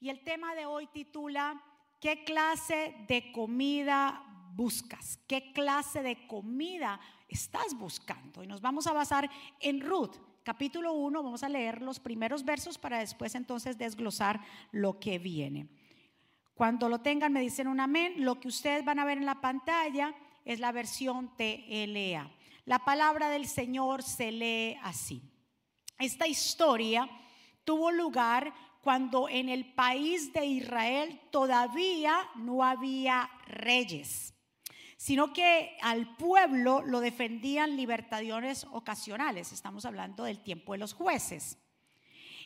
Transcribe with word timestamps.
Y 0.00 0.10
el 0.10 0.22
tema 0.22 0.54
de 0.54 0.66
hoy 0.66 0.86
titula 0.86 1.60
¿Qué 2.00 2.22
clase 2.22 2.94
de 3.08 3.32
comida 3.32 4.24
buscas? 4.54 5.18
¿Qué 5.26 5.52
clase 5.52 6.02
de 6.02 6.26
comida 6.28 7.00
estás 7.28 7.74
buscando? 7.74 8.44
Y 8.44 8.46
nos 8.46 8.60
vamos 8.60 8.86
a 8.86 8.92
basar 8.92 9.28
en 9.58 9.80
Ruth, 9.80 10.14
capítulo 10.44 10.92
1. 10.92 11.22
Vamos 11.22 11.42
a 11.42 11.48
leer 11.48 11.82
los 11.82 11.98
primeros 11.98 12.44
versos 12.44 12.78
para 12.78 13.00
después 13.00 13.34
entonces 13.34 13.76
desglosar 13.76 14.40
lo 14.70 15.00
que 15.00 15.18
viene. 15.18 15.68
Cuando 16.54 16.88
lo 16.88 17.00
tengan 17.00 17.32
me 17.32 17.40
dicen 17.40 17.66
un 17.66 17.80
amén. 17.80 18.14
Lo 18.18 18.38
que 18.38 18.48
ustedes 18.48 18.84
van 18.84 19.00
a 19.00 19.04
ver 19.04 19.18
en 19.18 19.26
la 19.26 19.40
pantalla 19.40 20.14
es 20.44 20.60
la 20.60 20.70
versión 20.70 21.36
TLA. 21.36 22.30
La 22.66 22.84
palabra 22.84 23.30
del 23.30 23.46
Señor 23.46 24.04
se 24.04 24.30
lee 24.30 24.78
así. 24.82 25.22
Esta 25.98 26.28
historia 26.28 27.08
tuvo 27.64 27.90
lugar 27.90 28.54
cuando 28.82 29.28
en 29.28 29.48
el 29.48 29.72
país 29.74 30.32
de 30.32 30.46
Israel 30.46 31.20
todavía 31.30 32.28
no 32.36 32.62
había 32.62 33.30
reyes, 33.46 34.34
sino 34.96 35.32
que 35.32 35.76
al 35.80 36.16
pueblo 36.16 36.82
lo 36.82 37.00
defendían 37.00 37.76
libertadores 37.76 38.66
ocasionales. 38.72 39.52
Estamos 39.52 39.84
hablando 39.84 40.24
del 40.24 40.40
tiempo 40.40 40.72
de 40.72 40.78
los 40.78 40.92
jueces. 40.92 41.58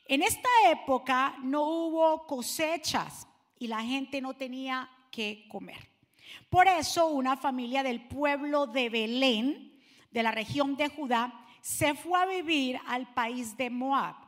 En 0.06 0.22
esta 0.22 0.48
época 0.70 1.36
no 1.42 1.62
hubo 1.62 2.26
cosechas 2.26 3.28
y 3.58 3.68
la 3.68 3.82
gente 3.82 4.20
no 4.20 4.34
tenía 4.34 4.90
que 5.10 5.46
comer. 5.48 5.90
Por 6.50 6.66
eso 6.66 7.06
una 7.08 7.36
familia 7.36 7.82
del 7.82 8.06
pueblo 8.08 8.66
de 8.66 8.88
Belén, 8.90 9.80
de 10.10 10.22
la 10.22 10.32
región 10.32 10.76
de 10.76 10.88
Judá, 10.88 11.32
se 11.60 11.94
fue 11.94 12.20
a 12.20 12.26
vivir 12.26 12.80
al 12.86 13.12
país 13.14 13.56
de 13.56 13.70
Moab 13.70 14.21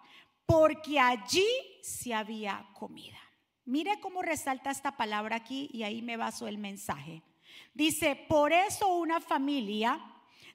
porque 0.47 0.99
allí 0.99 1.47
se 1.83 2.15
había 2.15 2.67
comida. 2.75 3.19
Mire 3.65 3.99
cómo 4.01 4.23
resalta 4.23 4.71
esta 4.71 4.97
palabra 4.97 5.37
aquí 5.37 5.71
y 5.73 5.83
ahí 5.83 6.03
me 6.03 6.17
baso 6.17 6.47
el 6.47 6.59
mensaje. 6.59 7.23
Dice, 7.73 8.15
por 8.29 8.53
eso 8.53 8.89
una 8.89 9.21
familia 9.21 10.01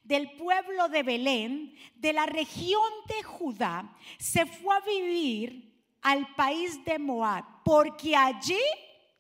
del 0.04 0.32
pueblo 0.32 0.90
de 0.90 1.04
Belén, 1.04 1.76
de 1.96 2.14
la 2.14 2.26
región 2.26 2.92
de 3.08 3.24
Judá, 3.24 3.96
se 4.18 4.46
fue 4.46 4.76
a 4.76 4.82
vivir 4.82 5.70
al 6.02 6.34
país 6.36 6.84
de 6.86 6.98
Moab, 6.98 7.44
porque 7.64 8.16
allí, 8.16 8.62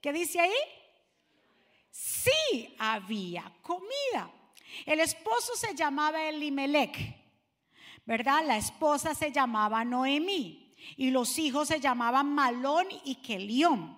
¿qué 0.02 0.14
dice 0.14 0.39
ahí? 0.39 0.52
Sí 1.92 2.73
había 2.78 3.52
comida. 3.61 4.31
El 4.86 5.00
esposo 5.00 5.56
se 5.56 5.76
llamaba 5.76 6.23
Elimelech 6.23 7.19
¿verdad? 8.09 8.43
La 8.43 8.57
esposa 8.57 9.13
se 9.13 9.31
llamaba 9.31 9.85
Noemí 9.85 10.73
y 10.97 11.11
los 11.11 11.38
hijos 11.38 11.67
se 11.67 11.79
llamaban 11.79 12.33
Malón 12.33 12.88
y 13.03 13.13
Kelión. 13.17 13.95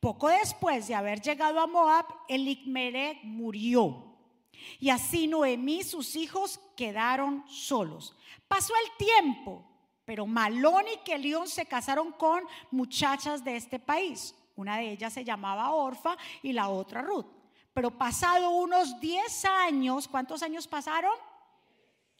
Poco 0.00 0.28
después 0.28 0.86
de 0.86 0.94
haber 0.94 1.22
llegado 1.22 1.58
a 1.58 1.66
Moab, 1.66 2.04
Elimelech 2.28 3.24
murió. 3.24 4.04
Y 4.78 4.90
así 4.90 5.26
Noemí 5.26 5.78
y 5.78 5.82
sus 5.82 6.14
hijos 6.14 6.60
quedaron 6.76 7.42
solos. 7.48 8.14
Pasó 8.46 8.74
el 8.84 9.06
tiempo, 9.06 9.64
pero 10.04 10.26
Malón 10.26 10.84
y 10.92 10.98
Kelión 10.98 11.48
se 11.48 11.64
casaron 11.64 12.12
con 12.12 12.42
muchachas 12.70 13.42
de 13.42 13.56
este 13.56 13.78
país. 13.78 14.34
Una 14.56 14.76
de 14.76 14.90
ellas 14.90 15.14
se 15.14 15.24
llamaba 15.24 15.72
Orfa 15.72 16.18
y 16.42 16.52
la 16.52 16.68
otra 16.68 17.00
Ruth. 17.00 17.24
Pero 17.72 17.96
pasado 17.96 18.50
unos 18.50 19.00
10 19.00 19.44
años, 19.46 20.06
¿cuántos 20.06 20.42
años 20.42 20.68
pasaron? 20.68 21.14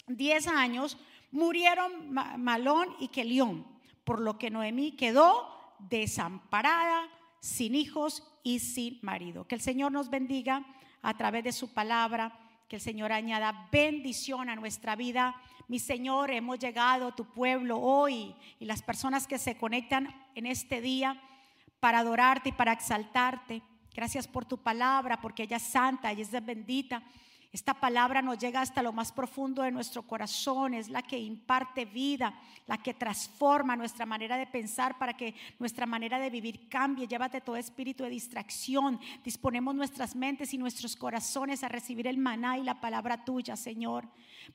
10 0.09 0.47
años, 0.49 0.97
Murieron 1.31 2.13
Malón 2.13 2.89
y 2.99 3.09
Kelión, 3.09 3.67
por 4.05 4.21
lo 4.21 4.39
que 4.39 4.51
Noemí 4.51 4.93
quedó 4.93 5.75
desamparada, 5.79 7.09
sin 7.41 7.75
hijos 7.75 8.23
y 8.43 8.59
sin 8.61 8.99
marido. 9.03 9.47
Que 9.47 9.55
el 9.55 9.61
Señor 9.61 9.93
nos 9.93 10.11
bendiga 10.11 10.65
a 11.03 11.17
través 11.17 11.45
de 11.45 11.53
su 11.53 11.73
palabra, 11.73 12.39
que 12.69 12.77
el 12.77 12.83
Señor 12.83 13.13
añada 13.13 13.69
bendición 13.71 14.49
a 14.49 14.57
nuestra 14.57 14.97
vida. 14.97 15.35
Mi 15.69 15.79
Señor, 15.79 16.31
hemos 16.31 16.59
llegado 16.59 17.09
a 17.09 17.15
tu 17.15 17.25
pueblo 17.27 17.79
hoy 17.79 18.35
y 18.59 18.65
las 18.65 18.83
personas 18.83 19.27
que 19.27 19.39
se 19.39 19.57
conectan 19.57 20.09
en 20.35 20.47
este 20.47 20.81
día 20.81 21.21
para 21.81 22.01
adorarte 22.01 22.51
y 22.51 22.53
para 22.53 22.73
exaltarte. 22.73 23.63
Gracias 23.95 24.29
por 24.29 24.45
tu 24.45 24.59
palabra, 24.59 25.21
porque 25.21 25.45
ella 25.45 25.57
es 25.57 25.65
santa, 25.65 26.13
y 26.13 26.21
es 26.21 26.31
bendita. 26.45 27.03
Esta 27.51 27.73
palabra 27.73 28.21
nos 28.21 28.39
llega 28.39 28.61
hasta 28.61 28.83
lo 28.83 28.93
más 28.93 29.11
profundo 29.11 29.63
de 29.63 29.71
nuestro 29.71 30.03
corazón, 30.03 30.75
es 30.75 30.91
la 30.91 31.01
que 31.01 31.19
imparte 31.19 31.87
vida, 31.87 32.39
la 32.67 32.77
que 32.77 32.93
transforma 32.93 33.75
nuestra 33.75 34.05
manera 34.05 34.37
de 34.37 34.47
pensar 34.47 34.99
para 34.99 35.17
que 35.17 35.35
nuestra 35.59 35.87
manera 35.87 36.19
de 36.19 36.29
vivir 36.29 36.69
cambie. 36.69 37.09
Llévate 37.09 37.41
todo 37.41 37.57
espíritu 37.57 38.05
de 38.05 38.11
distracción. 38.11 39.01
Disponemos 39.25 39.75
nuestras 39.75 40.15
mentes 40.15 40.53
y 40.53 40.59
nuestros 40.59 40.95
corazones 40.95 41.65
a 41.65 41.69
recibir 41.69 42.07
el 42.07 42.19
maná 42.19 42.59
y 42.59 42.65
la 42.65 42.83
palabra 42.83 43.25
tuya, 43.25 43.57
Señor. 43.57 44.07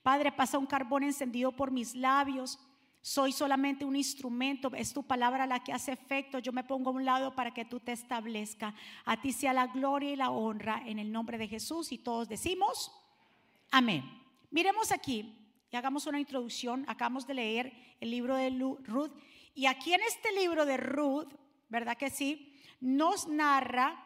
Padre, 0.03 0.31
pasa 0.31 0.59
un 0.59 0.67
carbón 0.67 1.01
encendido 1.01 1.51
por 1.51 1.71
mis 1.71 1.95
labios 1.95 2.59
soy 3.05 3.33
solamente 3.33 3.83
un 3.83 3.97
instrumento, 3.97 4.71
es 4.73 4.93
tu 4.93 5.03
palabra 5.03 5.45
la 5.45 5.61
que 5.61 5.73
hace 5.73 5.91
efecto. 5.91 6.39
Yo 6.39 6.53
me 6.53 6.63
pongo 6.63 6.89
a 6.89 6.93
un 6.93 7.03
lado 7.03 7.35
para 7.35 7.53
que 7.53 7.65
tú 7.65 7.81
te 7.81 7.91
establezca. 7.91 8.73
A 9.03 9.21
ti 9.21 9.33
sea 9.33 9.51
la 9.51 9.67
gloria 9.67 10.11
y 10.11 10.15
la 10.15 10.29
honra 10.29 10.81
en 10.85 10.99
el 10.99 11.11
nombre 11.11 11.37
de 11.37 11.49
Jesús 11.49 11.91
y 11.91 11.97
todos 11.97 12.29
decimos 12.29 12.93
amén. 13.71 14.09
Miremos 14.51 14.93
aquí 14.93 15.35
y 15.69 15.75
hagamos 15.75 16.07
una 16.07 16.17
introducción. 16.17 16.85
Acabamos 16.87 17.27
de 17.27 17.33
leer 17.33 17.73
el 17.99 18.09
libro 18.09 18.37
de 18.37 18.49
Ruth 18.85 19.11
y 19.53 19.65
aquí 19.65 19.93
en 19.93 20.01
este 20.07 20.31
libro 20.31 20.65
de 20.65 20.77
Ruth, 20.77 21.33
¿verdad 21.67 21.97
que 21.97 22.09
sí? 22.09 22.57
Nos 22.79 23.27
narra 23.27 24.01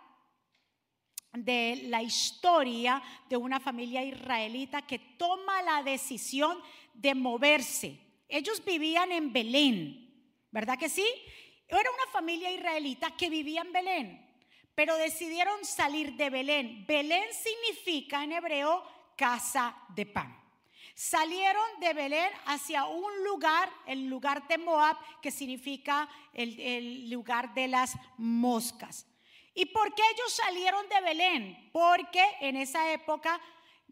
de 1.34 1.84
la 1.90 2.02
historia 2.02 3.04
de 3.30 3.38
una 3.38 3.60
familia 3.60 4.04
israelita 4.04 4.82
que 4.88 4.98
toma 4.98 5.62
la 5.62 5.84
decisión 5.84 6.58
de 6.96 7.14
moverse 7.14 8.07
ellos 8.28 8.64
vivían 8.64 9.12
en 9.12 9.32
Belén, 9.32 10.14
¿verdad 10.52 10.78
que 10.78 10.90
sí? 10.90 11.06
Era 11.68 11.92
una 11.92 12.12
familia 12.12 12.52
israelita 12.52 13.12
que 13.16 13.30
vivía 13.30 13.62
en 13.62 13.74
Belén, 13.74 14.28
pero 14.74 14.96
decidieron 14.96 15.64
salir 15.66 16.14
de 16.14 16.30
Belén. 16.30 16.86
Belén 16.88 17.26
significa 17.34 18.24
en 18.24 18.32
hebreo 18.32 18.84
casa 19.18 19.76
de 19.90 20.06
pan. 20.06 20.48
Salieron 20.94 21.80
de 21.80 21.94
Belén 21.94 22.32
hacia 22.46 22.86
un 22.86 23.24
lugar, 23.24 23.70
el 23.86 24.08
lugar 24.08 24.48
de 24.48 24.58
Moab, 24.58 24.98
que 25.22 25.30
significa 25.30 26.10
el, 26.34 27.10
lugar 27.10 27.54
de 27.54 27.68
las 27.68 27.96
moscas. 28.18 29.06
¿Y 29.54 29.66
por 29.68 29.94
qué 29.94 30.02
ellos 30.14 30.34
salieron 30.34 30.88
de 30.90 31.02
Belén? 31.02 31.70
Porque 31.72 32.24
en 32.40 32.58
esa 32.58 32.92
época 32.92 33.40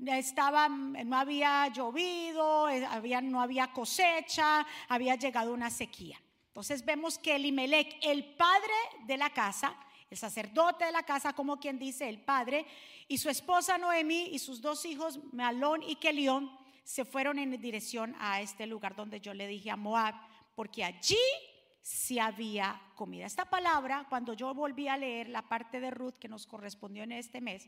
estaba, 0.06 0.68
no 0.68 1.18
había 1.18 1.68
llovido, 1.70 2.70
eh, 2.70 2.86
había, 2.86 3.22
no 3.22 3.42
había 3.42 3.72
cosecha, 3.72 4.66
había 4.90 5.16
llegado 5.16 5.54
una 5.54 5.70
sequía. 5.70 6.20
Entonces 6.48 6.86
vemos 6.86 7.18
que 7.18 7.36
Elimelech, 7.36 7.98
el 8.02 8.24
padre 8.36 8.74
de 9.06 9.18
la 9.18 9.30
casa, 9.30 9.76
el 10.10 10.18
sacerdote 10.18 10.86
de 10.86 10.92
la 10.92 11.04
casa, 11.04 11.34
como 11.34 11.60
quien 11.60 11.80
dice, 11.80 12.08
el 12.08 12.20
padre, 12.20 12.66
y 13.08 13.18
su 13.18 13.30
esposa 13.30 13.78
Noemí 13.78 14.30
y 14.32 14.40
sus 14.40 14.62
dos 14.62 14.86
hijos, 14.86 15.20
Malón 15.34 15.84
y 15.84 15.96
Kelión, 15.96 16.50
se 16.84 17.04
fueron 17.04 17.40
en 17.40 17.60
dirección 17.60 18.16
a 18.20 18.42
este 18.42 18.68
lugar 18.68 18.96
donde 18.96 19.20
yo 19.20 19.34
le 19.34 19.48
dije 19.48 19.72
a 19.72 19.76
Moab, 19.76 20.16
porque 20.56 20.84
allí 20.84 21.18
sí 21.82 22.20
había 22.20 22.82
comida. 22.96 23.26
Esta 23.26 23.46
palabra, 23.46 24.06
cuando 24.10 24.34
yo 24.34 24.54
volví 24.54 24.88
a 24.88 24.98
leer 24.98 25.30
la 25.30 25.42
parte 25.42 25.80
de 25.80 25.92
Ruth 25.92 26.16
que 26.20 26.28
nos 26.28 26.48
correspondió 26.48 27.04
en 27.04 27.12
este 27.12 27.42
mes, 27.42 27.68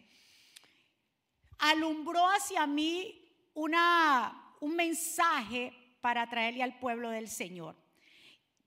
alumbró 1.59 2.25
hacia 2.28 2.66
mí 2.68 3.28
una, 3.53 4.56
un 4.59 4.75
mensaje 4.75 5.73
para 6.01 6.29
traerle 6.29 6.63
al 6.63 6.79
pueblo 6.79 7.09
del 7.09 7.28
Señor. 7.28 7.75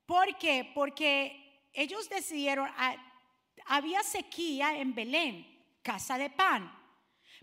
¿Por 0.05 0.37
qué? 0.37 0.69
Porque 0.73 1.69
ellos 1.73 2.09
decidieron, 2.09 2.69
ah, 2.77 2.95
había 3.65 4.03
sequía 4.03 4.77
en 4.77 4.93
Belén, 4.93 5.47
casa 5.81 6.17
de 6.17 6.29
pan, 6.29 6.71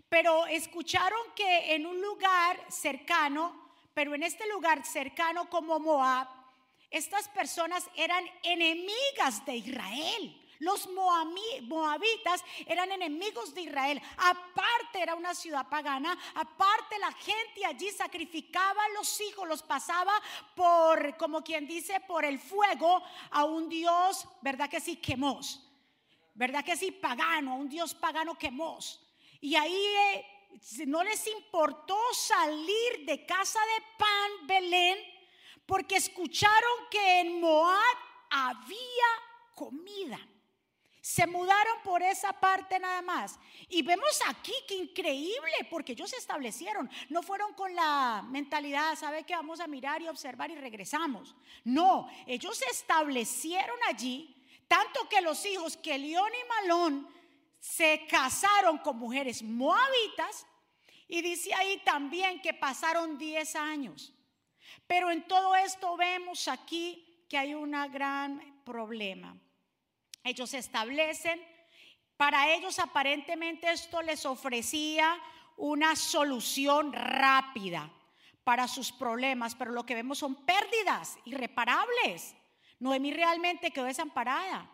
pero 0.07 0.45
escucharon 0.47 1.19
que 1.35 1.75
en 1.75 1.85
un 1.85 2.01
lugar 2.01 2.59
cercano, 2.69 3.73
pero 3.93 4.15
en 4.15 4.23
este 4.23 4.47
lugar 4.47 4.85
cercano 4.85 5.49
como 5.49 5.79
Moab, 5.79 6.27
estas 6.89 7.29
personas 7.29 7.87
eran 7.95 8.23
enemigas 8.43 9.45
de 9.45 9.57
Israel. 9.57 10.38
Los 10.59 10.89
moabitas 10.89 12.43
eran 12.65 12.91
enemigos 12.91 13.53
de 13.53 13.61
Israel. 13.61 14.01
Aparte 14.17 15.01
era 15.01 15.15
una 15.15 15.33
ciudad 15.33 15.67
pagana. 15.69 16.17
Aparte 16.35 16.99
la 16.99 17.13
gente 17.13 17.65
allí 17.65 17.89
sacrificaba 17.91 18.83
a 18.83 18.89
los 18.89 19.21
hijos, 19.21 19.47
los 19.47 19.63
pasaba 19.63 20.13
por, 20.55 21.15
como 21.17 21.41
quien 21.43 21.65
dice, 21.65 22.01
por 22.01 22.25
el 22.25 22.39
fuego 22.39 23.01
a 23.31 23.45
un 23.45 23.69
dios, 23.69 24.27
¿verdad 24.41 24.69
que 24.69 24.81
sí? 24.81 24.97
Quemos. 24.97 25.65
¿Verdad 26.33 26.63
que 26.63 26.75
sí? 26.75 26.91
Pagano, 26.91 27.53
a 27.53 27.55
un 27.55 27.69
dios 27.69 27.93
pagano 27.93 28.37
quemos. 28.37 29.01
Y 29.39 29.55
ahí 29.55 29.73
eh, 29.73 30.25
no 30.87 31.03
les 31.03 31.25
importó 31.27 31.97
salir 32.13 33.05
de 33.05 33.25
casa 33.25 33.59
de 33.59 33.85
pan 33.97 34.47
Belén 34.47 34.97
porque 35.65 35.97
escucharon 35.97 36.87
que 36.91 37.21
en 37.21 37.39
Moab 37.39 37.97
había 38.29 39.07
comida. 39.55 40.19
Se 41.09 41.25
mudaron 41.25 41.81
por 41.83 42.03
esa 42.03 42.31
parte 42.33 42.77
nada 42.77 43.01
más. 43.01 43.39
Y 43.67 43.81
vemos 43.81 44.21
aquí 44.27 44.53
que 44.67 44.75
increíble, 44.75 45.67
porque 45.67 45.93
ellos 45.93 46.11
se 46.11 46.17
establecieron. 46.17 46.87
No 47.09 47.23
fueron 47.23 47.51
con 47.55 47.73
la 47.73 48.23
mentalidad, 48.29 48.95
¿sabe 48.95 49.23
que 49.23 49.33
vamos 49.33 49.59
a 49.59 49.65
mirar 49.65 50.03
y 50.03 50.07
observar 50.07 50.51
y 50.51 50.55
regresamos? 50.55 51.35
No, 51.63 52.07
ellos 52.27 52.55
se 52.55 52.69
establecieron 52.69 53.75
allí, 53.87 54.35
tanto 54.67 55.09
que 55.09 55.19
los 55.21 55.43
hijos 55.47 55.77
que 55.77 55.97
León 55.97 56.29
y 56.31 56.47
Malón 56.47 57.09
se 57.59 58.05
casaron 58.05 58.77
con 58.77 58.99
mujeres 58.99 59.41
moabitas. 59.41 60.45
Y 61.07 61.23
dice 61.23 61.55
ahí 61.55 61.81
también 61.83 62.39
que 62.39 62.53
pasaron 62.53 63.17
10 63.17 63.55
años. 63.55 64.13
Pero 64.85 65.09
en 65.09 65.27
todo 65.27 65.55
esto 65.55 65.97
vemos 65.97 66.47
aquí 66.47 67.25
que 67.27 67.35
hay 67.35 67.55
un 67.55 67.71
gran 67.91 68.61
problema. 68.63 69.35
Ellos 70.23 70.49
se 70.49 70.57
establecen, 70.57 71.41
para 72.17 72.53
ellos 72.53 72.79
aparentemente 72.79 73.71
esto 73.71 74.01
les 74.01 74.25
ofrecía 74.25 75.17
una 75.55 75.95
solución 75.95 76.91
rápida 76.91 77.89
para 78.43 78.67
sus 78.67 78.91
problemas, 78.91 79.55
pero 79.55 79.71
lo 79.71 79.85
que 79.85 79.95
vemos 79.95 80.17
son 80.17 80.35
pérdidas 80.45 81.17
irreparables. 81.25 82.35
Noemí 82.79 83.13
realmente 83.13 83.71
quedó 83.71 83.85
desamparada. 83.85 84.69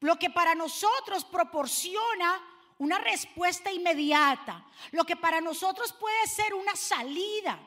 Lo 0.00 0.16
que 0.18 0.30
para 0.30 0.54
nosotros 0.54 1.24
proporciona 1.24 2.40
una 2.78 2.98
respuesta 2.98 3.72
inmediata, 3.72 4.64
lo 4.92 5.04
que 5.04 5.16
para 5.16 5.40
nosotros 5.40 5.92
puede 5.92 6.26
ser 6.26 6.54
una 6.54 6.76
salida 6.76 7.58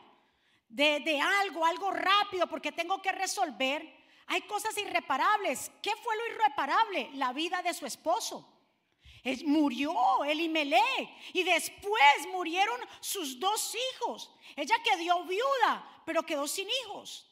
de, 0.67 0.99
de 1.01 1.19
algo, 1.19 1.65
algo 1.65 1.91
rápido, 1.91 2.47
porque 2.47 2.71
tengo 2.71 3.01
que 3.01 3.11
resolver, 3.11 3.98
hay 4.29 4.41
cosas 4.43 4.77
irreparables. 4.77 5.71
¿Qué 5.81 5.91
fue 5.97 6.15
lo 6.15 6.27
irreparable? 6.27 7.09
La 7.15 7.33
vida 7.33 7.61
de 7.61 7.73
su 7.73 7.85
esposo. 7.85 8.47
Es, 9.23 9.43
murió 9.43 10.23
Elimelech 10.23 11.09
y 11.33 11.43
después 11.43 12.27
murieron 12.31 12.79
sus 13.01 13.39
dos 13.39 13.75
hijos. 13.75 14.31
Ella 14.55 14.75
quedó 14.83 15.23
viuda, 15.25 16.03
pero 16.05 16.23
quedó 16.23 16.47
sin 16.47 16.67
hijos. 16.69 17.25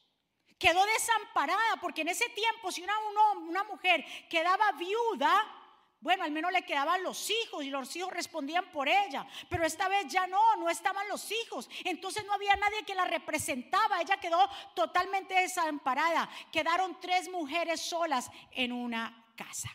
Quedó 0.58 0.84
desamparada 0.86 1.78
porque 1.80 2.02
en 2.02 2.10
ese 2.10 2.28
tiempo 2.30 2.72
si 2.72 2.82
una, 2.82 2.98
una 3.38 3.64
mujer 3.64 4.04
quedaba 4.28 4.72
viuda, 4.74 5.67
bueno, 6.00 6.24
al 6.24 6.32
menos 6.32 6.52
le 6.52 6.64
quedaban 6.64 7.02
los 7.02 7.30
hijos 7.30 7.64
y 7.64 7.70
los 7.70 7.96
hijos 7.96 8.12
respondían 8.14 8.72
por 8.72 8.88
ella. 8.88 9.28
Pero 9.50 9.66
esta 9.66 9.88
vez 9.88 10.06
ya 10.08 10.28
no, 10.28 10.56
no 10.58 10.70
estaban 10.70 11.08
los 11.08 11.32
hijos. 11.32 11.68
Entonces 11.84 12.24
no 12.26 12.34
había 12.34 12.56
nadie 12.56 12.84
que 12.86 12.94
la 12.94 13.06
representaba. 13.06 14.00
Ella 14.00 14.18
quedó 14.18 14.48
totalmente 14.76 15.34
desamparada. 15.34 16.30
Quedaron 16.52 17.00
tres 17.02 17.30
mujeres 17.30 17.82
solas 17.82 18.30
en 18.52 18.72
una 18.72 19.26
casa. 19.36 19.70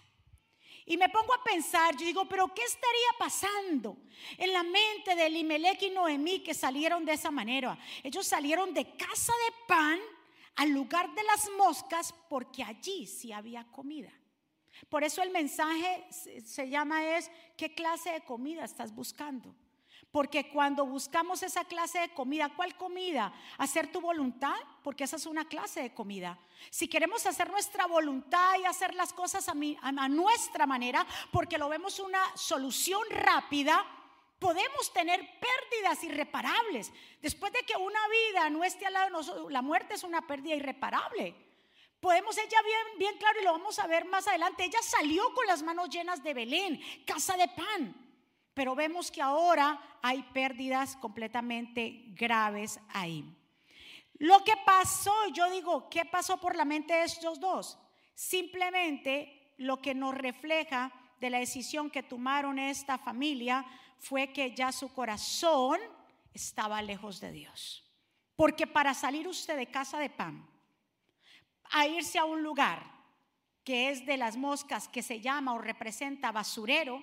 Y 0.86 0.96
me 0.96 1.08
pongo 1.08 1.34
a 1.34 1.42
pensar, 1.42 1.96
yo 1.96 2.04
digo, 2.04 2.28
pero 2.28 2.52
¿qué 2.54 2.62
estaría 2.62 3.18
pasando 3.18 3.96
en 4.36 4.52
la 4.52 4.62
mente 4.62 5.14
de 5.14 5.26
Elimelech 5.26 5.82
y 5.82 5.90
Noemí 5.90 6.40
que 6.40 6.54
salieron 6.54 7.04
de 7.04 7.12
esa 7.12 7.30
manera? 7.30 7.78
Ellos 8.02 8.26
salieron 8.26 8.74
de 8.74 8.96
casa 8.96 9.32
de 9.32 9.66
pan 9.66 10.00
al 10.56 10.70
lugar 10.70 11.12
de 11.14 11.22
las 11.24 11.50
moscas 11.56 12.14
porque 12.28 12.62
allí 12.62 13.06
sí 13.06 13.32
había 13.32 13.64
comida. 13.64 14.12
Por 14.88 15.04
eso 15.04 15.22
el 15.22 15.30
mensaje 15.30 16.06
se 16.10 16.68
llama 16.68 17.16
es, 17.16 17.30
¿qué 17.56 17.74
clase 17.74 18.10
de 18.12 18.20
comida 18.22 18.64
estás 18.64 18.94
buscando? 18.94 19.54
Porque 20.12 20.50
cuando 20.50 20.84
buscamos 20.84 21.42
esa 21.42 21.64
clase 21.64 21.98
de 22.00 22.10
comida, 22.10 22.52
¿cuál 22.54 22.76
comida? 22.76 23.32
Hacer 23.56 23.90
tu 23.90 24.00
voluntad, 24.02 24.56
porque 24.82 25.04
esa 25.04 25.16
es 25.16 25.24
una 25.24 25.48
clase 25.48 25.80
de 25.80 25.94
comida. 25.94 26.38
Si 26.68 26.86
queremos 26.86 27.24
hacer 27.24 27.50
nuestra 27.50 27.86
voluntad 27.86 28.58
y 28.60 28.66
hacer 28.66 28.94
las 28.94 29.14
cosas 29.14 29.48
a, 29.48 29.52
a 29.52 30.08
nuestra 30.08 30.66
manera, 30.66 31.06
porque 31.30 31.56
lo 31.56 31.70
vemos 31.70 31.98
una 31.98 32.20
solución 32.36 33.02
rápida, 33.10 33.86
podemos 34.38 34.92
tener 34.92 35.20
pérdidas 35.40 36.04
irreparables. 36.04 36.92
Después 37.22 37.50
de 37.52 37.60
que 37.60 37.76
una 37.76 38.00
vida 38.08 38.50
no 38.50 38.64
esté 38.64 38.84
al 38.84 38.92
lado 38.92 39.06
de 39.06 39.12
nosotros, 39.12 39.50
la 39.50 39.62
muerte 39.62 39.94
es 39.94 40.04
una 40.04 40.26
pérdida 40.26 40.56
irreparable. 40.56 41.34
Podemos 42.02 42.36
ella 42.36 42.60
bien, 42.64 42.98
bien 42.98 43.16
claro 43.16 43.40
y 43.40 43.44
lo 43.44 43.52
vamos 43.52 43.78
a 43.78 43.86
ver 43.86 44.04
más 44.06 44.26
adelante. 44.26 44.64
Ella 44.64 44.82
salió 44.82 45.32
con 45.34 45.46
las 45.46 45.62
manos 45.62 45.88
llenas 45.88 46.20
de 46.20 46.34
Belén, 46.34 46.80
casa 47.06 47.36
de 47.36 47.46
pan. 47.46 47.94
Pero 48.54 48.74
vemos 48.74 49.08
que 49.12 49.22
ahora 49.22 49.80
hay 50.02 50.20
pérdidas 50.34 50.96
completamente 50.96 52.06
graves 52.08 52.80
ahí. 52.88 53.24
Lo 54.14 54.42
que 54.42 54.54
pasó, 54.66 55.14
yo 55.32 55.48
digo, 55.52 55.88
¿qué 55.88 56.04
pasó 56.04 56.38
por 56.38 56.56
la 56.56 56.64
mente 56.64 56.92
de 56.92 57.04
estos 57.04 57.38
dos? 57.38 57.78
Simplemente 58.16 59.54
lo 59.58 59.80
que 59.80 59.94
nos 59.94 60.12
refleja 60.12 60.90
de 61.20 61.30
la 61.30 61.38
decisión 61.38 61.88
que 61.88 62.02
tomaron 62.02 62.58
esta 62.58 62.98
familia 62.98 63.64
fue 64.00 64.32
que 64.32 64.56
ya 64.56 64.72
su 64.72 64.92
corazón 64.92 65.78
estaba 66.34 66.82
lejos 66.82 67.20
de 67.20 67.30
Dios. 67.30 67.88
Porque 68.34 68.66
para 68.66 68.92
salir 68.92 69.28
usted 69.28 69.56
de 69.56 69.70
casa 69.70 70.00
de 70.00 70.10
pan, 70.10 70.51
a 71.72 71.86
irse 71.86 72.18
a 72.18 72.24
un 72.24 72.42
lugar 72.42 72.90
que 73.64 73.90
es 73.90 74.04
de 74.04 74.16
las 74.16 74.36
moscas, 74.36 74.88
que 74.88 75.02
se 75.02 75.20
llama 75.20 75.54
o 75.54 75.58
representa 75.58 76.32
basurero, 76.32 77.02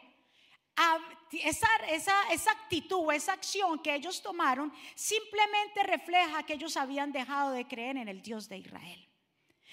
esa, 1.32 1.68
esa, 1.90 2.30
esa 2.32 2.52
actitud, 2.52 3.12
esa 3.12 3.34
acción 3.34 3.80
que 3.80 3.94
ellos 3.94 4.22
tomaron, 4.22 4.74
simplemente 4.96 5.84
refleja 5.84 6.44
que 6.44 6.54
ellos 6.54 6.78
habían 6.78 7.12
dejado 7.12 7.52
de 7.52 7.68
creer 7.68 7.98
en 7.98 8.08
el 8.08 8.22
Dios 8.22 8.48
de 8.48 8.58
Israel. 8.58 9.08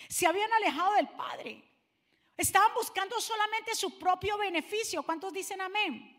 Se 0.09 0.27
habían 0.27 0.53
alejado 0.53 0.95
del 0.95 1.09
Padre. 1.09 1.63
Estaban 2.37 2.73
buscando 2.75 3.21
solamente 3.21 3.75
su 3.75 3.99
propio 3.99 4.37
beneficio. 4.37 5.03
¿Cuántos 5.03 5.33
dicen 5.33 5.61
amén? 5.61 6.13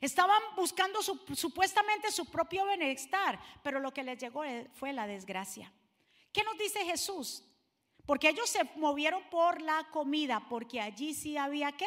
Estaban 0.00 0.42
buscando 0.56 1.00
supuestamente 1.02 2.10
su 2.10 2.30
propio 2.30 2.66
bienestar, 2.66 3.40
pero 3.62 3.80
lo 3.80 3.92
que 3.92 4.02
les 4.02 4.18
llegó 4.18 4.42
fue 4.74 4.92
la 4.92 5.06
desgracia. 5.06 5.72
¿Qué 6.32 6.44
nos 6.44 6.58
dice 6.58 6.84
Jesús? 6.84 7.44
Porque 8.06 8.28
ellos 8.28 8.48
se 8.48 8.64
movieron 8.76 9.22
por 9.30 9.60
la 9.60 9.86
comida, 9.92 10.46
porque 10.48 10.80
allí 10.80 11.14
sí 11.14 11.36
había 11.36 11.72
qué? 11.72 11.86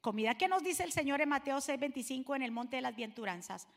Comida. 0.00 0.34
¿Qué 0.36 0.48
nos 0.48 0.62
dice 0.62 0.82
el 0.82 0.92
Señor 0.92 1.20
en 1.20 1.28
Mateo 1.28 1.58
6:25 1.58 2.36
en 2.36 2.42
el 2.42 2.52
monte 2.52 2.76
de 2.76 2.82
las 2.82 2.96
Vienturanzas? 2.96 3.68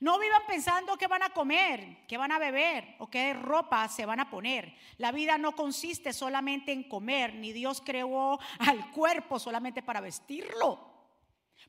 No 0.00 0.18
vivan 0.18 0.42
pensando 0.46 0.96
qué 0.96 1.06
van 1.06 1.22
a 1.22 1.30
comer, 1.30 2.06
qué 2.08 2.16
van 2.16 2.32
a 2.32 2.38
beber 2.38 2.96
o 2.98 3.08
qué 3.08 3.34
ropa 3.34 3.88
se 3.88 4.06
van 4.06 4.20
a 4.20 4.30
poner. 4.30 4.74
La 4.98 5.12
vida 5.12 5.38
no 5.38 5.54
consiste 5.54 6.12
solamente 6.12 6.72
en 6.72 6.88
comer, 6.88 7.34
ni 7.34 7.52
Dios 7.52 7.82
creó 7.84 8.38
al 8.58 8.90
cuerpo 8.90 9.38
solamente 9.38 9.82
para 9.82 10.00
vestirlo. 10.00 10.91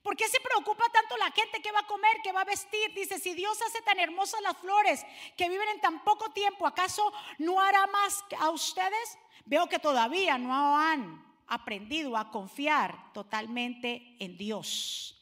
¿Por 0.03 0.17
qué 0.17 0.27
se 0.27 0.41
preocupa 0.41 0.83
tanto 0.91 1.15
la 1.15 1.31
gente 1.31 1.62
que 1.62 1.72
va 1.72 1.79
a 1.79 1.88
comer, 1.88 2.17
que 2.22 2.33
va 2.33 2.41
a 2.41 2.45
vestir? 2.45 2.93
Dice, 2.93 3.19
si 3.19 3.33
Dios 3.33 3.57
hace 3.62 3.81
tan 3.81 4.00
hermosas 4.00 4.41
las 4.41 4.57
flores 4.57 5.05
que 5.38 5.48
viven 5.48 5.69
en 5.69 5.79
tan 5.79 6.03
poco 6.03 6.29
tiempo, 6.31 6.67
¿acaso 6.67 7.13
no 7.38 7.62
hará 7.62 7.88
más 7.88 8.24
a 8.38 8.50
ustedes? 8.50 9.17
Veo 9.45 9.67
que 9.67 9.79
todavía 9.79 10.38
no 10.38 10.77
han 10.77 11.25
aprendido 11.48 12.17
a 12.17 12.31
confiar 12.31 13.13
totalmente 13.13 14.17
en 14.19 14.38
Dios. 14.38 15.19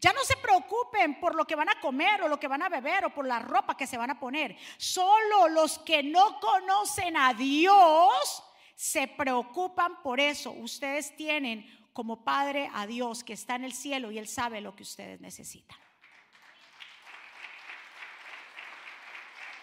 Ya 0.00 0.12
no 0.12 0.22
se 0.24 0.36
preocupen 0.36 1.18
por 1.20 1.34
lo 1.34 1.46
que 1.46 1.56
van 1.56 1.70
a 1.70 1.80
comer 1.80 2.22
o 2.22 2.28
lo 2.28 2.38
que 2.38 2.48
van 2.48 2.62
a 2.62 2.68
beber 2.68 3.06
o 3.06 3.14
por 3.14 3.26
la 3.26 3.38
ropa 3.38 3.76
que 3.76 3.86
se 3.86 3.96
van 3.96 4.10
a 4.10 4.20
poner. 4.20 4.56
Solo 4.76 5.48
los 5.48 5.78
que 5.80 6.02
no 6.02 6.38
conocen 6.38 7.16
a 7.16 7.32
Dios 7.32 8.44
se 8.76 9.08
preocupan 9.08 10.02
por 10.02 10.20
eso. 10.20 10.52
Ustedes 10.52 11.16
tienen 11.16 11.77
como 11.98 12.22
Padre 12.22 12.70
a 12.74 12.86
Dios 12.86 13.24
que 13.24 13.32
está 13.32 13.56
en 13.56 13.64
el 13.64 13.72
cielo 13.72 14.12
y 14.12 14.18
Él 14.18 14.28
sabe 14.28 14.60
lo 14.60 14.76
que 14.76 14.84
ustedes 14.84 15.20
necesitan. 15.20 15.76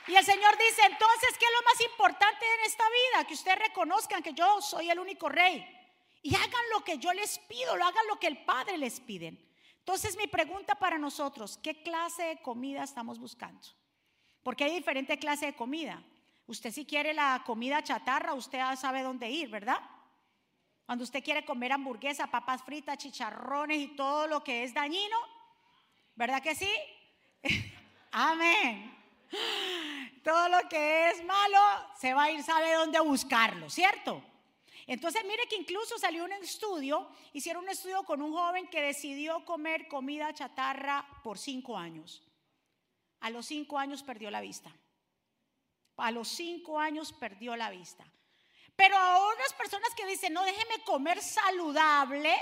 Y 0.06 0.16
el 0.18 0.26
Señor 0.26 0.58
dice, 0.58 0.82
entonces, 0.82 1.38
¿qué 1.40 1.46
es 1.46 1.52
lo 1.54 1.64
más 1.64 1.82
importante 1.90 2.46
en 2.46 2.66
esta 2.66 2.84
vida? 2.90 3.26
Que 3.26 3.36
ustedes 3.36 3.60
reconozcan 3.60 4.22
que 4.22 4.34
yo 4.34 4.60
soy 4.62 4.90
el 4.90 5.00
único 5.00 5.30
rey. 5.30 5.66
Y 6.24 6.36
hagan 6.36 6.70
lo 6.74 6.84
que 6.84 6.98
yo 6.98 7.14
les 7.14 7.40
pido, 7.40 7.78
lo 7.78 7.86
hagan 7.86 8.06
lo 8.08 8.20
que 8.20 8.28
el 8.28 8.44
Padre 8.44 8.78
les 8.78 9.00
pide. 9.00 9.28
Entonces 9.80 10.18
mi 10.18 10.28
pregunta 10.28 10.76
para 10.76 10.98
nosotros, 10.98 11.58
¿qué 11.64 11.84
clase 11.84 12.24
de 12.24 12.42
comida 12.42 12.84
estamos 12.84 13.18
buscando? 13.18 13.66
Porque 14.44 14.66
hay 14.66 14.76
diferente 14.76 15.18
clase 15.18 15.46
de 15.46 15.56
comida. 15.56 16.04
Usted 16.48 16.74
si 16.74 16.86
quiere 16.86 17.14
la 17.14 17.44
comida 17.46 17.82
chatarra, 17.82 18.34
usted 18.34 18.60
sabe 18.76 19.04
dónde 19.04 19.30
ir, 19.30 19.48
¿verdad? 19.48 19.80
Cuando 20.86 21.04
usted 21.04 21.24
quiere 21.24 21.44
comer 21.44 21.72
hamburguesa, 21.72 22.28
papas 22.28 22.64
fritas, 22.64 22.98
chicharrones 22.98 23.80
y 23.80 23.88
todo 23.96 24.28
lo 24.28 24.44
que 24.44 24.64
es 24.64 24.74
dañino, 24.74 25.18
¿verdad 26.16 26.44
que 26.44 26.54
sí? 26.54 26.70
Amén. 28.12 28.96
Todo 30.24 30.50
lo 30.50 30.70
que 30.70 31.10
es 31.10 31.24
malo 31.26 31.60
se 32.00 32.14
va 32.14 32.24
a 32.24 32.32
ir, 32.32 32.44
sabe 32.44 32.74
dónde 32.74 33.00
buscarlo, 33.00 33.70
¿cierto? 33.70 34.24
Entonces, 34.88 35.24
mire 35.26 35.48
que 35.48 35.56
incluso 35.56 35.98
salió 35.98 36.24
un 36.24 36.34
estudio, 36.34 37.10
hicieron 37.34 37.64
un 37.64 37.70
estudio 37.70 38.04
con 38.04 38.22
un 38.22 38.34
joven 38.34 38.68
que 38.68 38.82
decidió 38.82 39.44
comer 39.44 39.88
comida 39.88 40.34
chatarra 40.34 41.08
por 41.24 41.40
cinco 41.40 41.78
años. 41.78 42.24
A 43.22 43.32
los 43.32 43.48
cinco 43.48 43.80
años 43.80 44.04
perdió 44.04 44.30
la 44.30 44.42
vista. 44.42 44.72
A 45.98 46.12
los 46.12 46.28
cinco 46.28 46.80
años 46.80 47.12
perdió 47.14 47.56
la 47.56 47.72
vista. 47.72 48.06
Pero 48.76 48.98
a 48.98 49.28
otras 49.32 49.54
personas 49.54 49.90
que 49.96 50.06
dicen, 50.06 50.34
no, 50.34 50.44
déjeme 50.44 50.84
comer 50.84 51.22
saludable, 51.22 52.36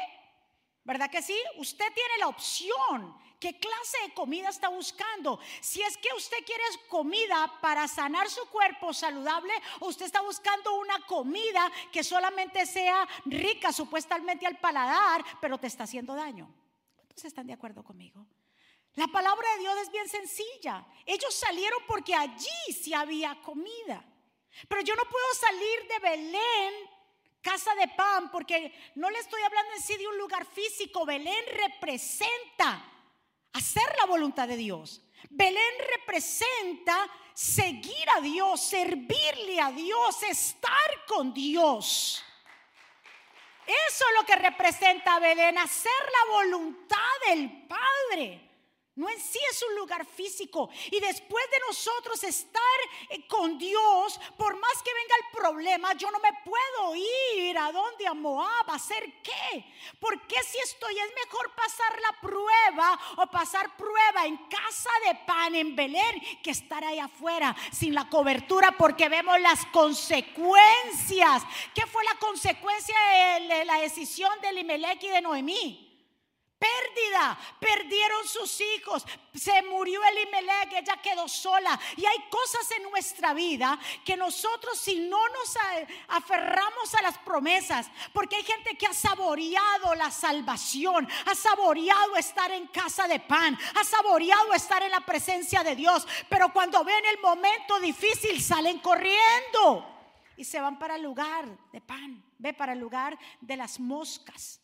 ¿verdad 0.83 1.09
que 1.09 1.21
sí? 1.21 1.37
Usted 1.57 1.85
tiene 1.93 2.17
la 2.19 2.27
opción. 2.27 3.21
¿Qué 3.39 3.59
clase 3.59 3.97
de 4.07 4.13
comida 4.13 4.47
está 4.47 4.69
buscando? 4.69 5.37
Si 5.59 5.81
es 5.81 5.97
que 5.97 6.07
usted 6.15 6.37
quiere 6.45 6.63
comida 6.87 7.59
para 7.61 7.89
sanar 7.89 8.29
su 8.29 8.47
cuerpo 8.49 8.93
saludable, 8.93 9.51
o 9.81 9.87
usted 9.87 10.05
está 10.05 10.21
buscando 10.21 10.73
una 10.79 11.05
comida 11.05 11.69
que 11.91 12.05
solamente 12.05 12.65
sea 12.65 13.05
rica 13.25 13.73
supuestamente 13.73 14.47
al 14.47 14.59
paladar, 14.59 15.25
pero 15.41 15.57
te 15.57 15.67
está 15.67 15.83
haciendo 15.83 16.15
daño. 16.15 16.49
¿Cuántos 16.95 17.25
están 17.25 17.45
de 17.45 17.53
acuerdo 17.53 17.83
conmigo? 17.83 18.25
La 18.95 19.07
palabra 19.07 19.51
de 19.53 19.59
Dios 19.59 19.77
es 19.81 19.91
bien 19.91 20.07
sencilla. 20.07 20.85
Ellos 21.05 21.33
salieron 21.35 21.79
porque 21.85 22.15
allí 22.15 22.73
sí 22.81 22.93
había 22.93 23.41
comida. 23.41 24.05
Pero 24.67 24.81
yo 24.81 24.95
no 24.95 25.05
puedo 25.05 25.33
salir 25.33 25.87
de 25.87 25.99
Belén, 25.99 26.73
casa 27.41 27.73
de 27.75 27.87
pan, 27.89 28.31
porque 28.31 28.73
no 28.95 29.09
le 29.09 29.19
estoy 29.19 29.41
hablando 29.41 29.73
en 29.73 29.81
sí 29.81 29.97
de 29.97 30.07
un 30.07 30.17
lugar 30.17 30.45
físico. 30.45 31.05
Belén 31.05 31.45
representa 31.51 32.83
hacer 33.53 33.95
la 33.99 34.05
voluntad 34.05 34.47
de 34.47 34.57
Dios. 34.57 35.01
Belén 35.29 35.73
representa 35.97 37.09
seguir 37.33 38.09
a 38.17 38.21
Dios, 38.21 38.61
servirle 38.61 39.59
a 39.59 39.71
Dios, 39.71 40.21
estar 40.23 41.05
con 41.07 41.33
Dios. 41.33 42.23
Eso 43.65 44.05
es 44.09 44.15
lo 44.19 44.25
que 44.25 44.35
representa 44.35 45.19
Belén, 45.19 45.57
hacer 45.57 45.91
la 45.91 46.33
voluntad 46.33 46.97
del 47.27 47.67
Padre. 47.67 48.52
No 48.95 49.09
en 49.09 49.19
sí 49.19 49.39
es 49.49 49.63
un 49.63 49.75
lugar 49.75 50.05
físico. 50.05 50.69
Y 50.91 50.99
después 50.99 51.43
de 51.49 51.59
nosotros 51.67 52.23
estar 52.23 52.61
eh, 53.09 53.25
con 53.27 53.57
Dios, 53.57 54.19
por 54.37 54.55
más 54.59 54.83
que 54.83 54.93
venga 54.93 55.15
el 55.17 55.37
problema, 55.39 55.93
yo 55.93 56.11
no 56.11 56.19
me 56.19 56.31
puedo 56.45 56.95
ir 56.95 57.57
a 57.57 57.71
donde 57.71 58.05
a 58.05 58.13
Moab 58.13 58.69
a 58.69 58.75
hacer 58.75 59.03
qué. 59.23 59.65
Porque 59.99 60.35
si 60.43 60.59
estoy, 60.59 60.95
es 60.99 61.11
mejor 61.25 61.55
pasar 61.55 61.99
la 62.01 62.21
prueba 62.21 62.99
o 63.17 63.25
pasar 63.31 63.75
prueba 63.75 64.27
en 64.27 64.37
casa 64.47 64.91
de 65.07 65.15
pan 65.25 65.55
en 65.55 65.75
Belén 65.75 66.21
que 66.43 66.51
estar 66.51 66.83
ahí 66.83 66.99
afuera 66.99 67.55
sin 67.71 67.95
la 67.95 68.07
cobertura 68.09 68.73
porque 68.77 69.09
vemos 69.09 69.39
las 69.41 69.65
consecuencias. 69.67 71.41
¿Qué 71.73 71.87
fue 71.87 72.03
la 72.03 72.15
consecuencia 72.19 72.95
de 73.39 73.65
la 73.65 73.79
decisión 73.79 74.39
de 74.41 74.49
Elimelech 74.49 75.01
y 75.01 75.09
de 75.09 75.21
Noemí? 75.21 75.92
Pérdida, 76.63 77.37
perdieron 77.59 78.25
sus 78.27 78.61
hijos, 78.61 79.05
se 79.33 79.61
murió 79.63 80.01
Elimelech, 80.05 80.71
ella 80.73 80.97
quedó 81.01 81.27
sola. 81.27 81.77
Y 81.97 82.05
hay 82.05 82.29
cosas 82.29 82.71
en 82.71 82.83
nuestra 82.83 83.33
vida 83.33 83.77
que 84.05 84.15
nosotros 84.15 84.77
si 84.77 84.99
no 84.99 85.19
nos 85.29 85.57
aferramos 86.07 86.95
a 86.95 87.01
las 87.01 87.17
promesas, 87.19 87.89
porque 88.13 88.37
hay 88.37 88.43
gente 88.43 88.77
que 88.77 88.87
ha 88.87 88.93
saboreado 88.93 89.93
la 89.95 90.09
salvación, 90.09 91.07
ha 91.25 91.35
saboreado 91.35 92.15
estar 92.15 92.51
en 92.51 92.67
casa 92.67 93.07
de 93.07 93.19
pan, 93.19 93.57
ha 93.75 93.83
saboreado 93.83 94.53
estar 94.53 94.81
en 94.83 94.91
la 94.91 95.01
presencia 95.01 95.63
de 95.63 95.75
Dios, 95.75 96.07
pero 96.29 96.53
cuando 96.53 96.83
ven 96.83 97.05
el 97.05 97.19
momento 97.19 97.79
difícil 97.79 98.41
salen 98.41 98.79
corriendo 98.79 99.85
y 100.37 100.45
se 100.45 100.61
van 100.61 100.79
para 100.79 100.95
el 100.95 101.03
lugar 101.03 101.45
de 101.71 101.81
pan, 101.81 102.23
ve 102.37 102.53
para 102.53 102.73
el 102.73 102.79
lugar 102.79 103.17
de 103.41 103.57
las 103.57 103.79
moscas. 103.79 104.62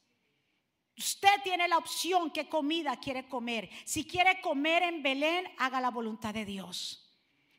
Usted 1.00 1.42
tiene 1.46 1.66
la 1.70 1.78
opción 1.78 2.30
qué 2.30 2.50
comida 2.50 2.98
quiere 2.98 3.30
comer. 3.30 3.70
Si 3.86 4.06
quiere 4.06 4.42
comer 4.42 4.84
en 4.84 5.02
Belén, 5.02 5.46
haga 5.58 5.80
la 5.80 5.90
voluntad 5.90 6.34
de 6.34 6.44
Dios. 6.44 7.10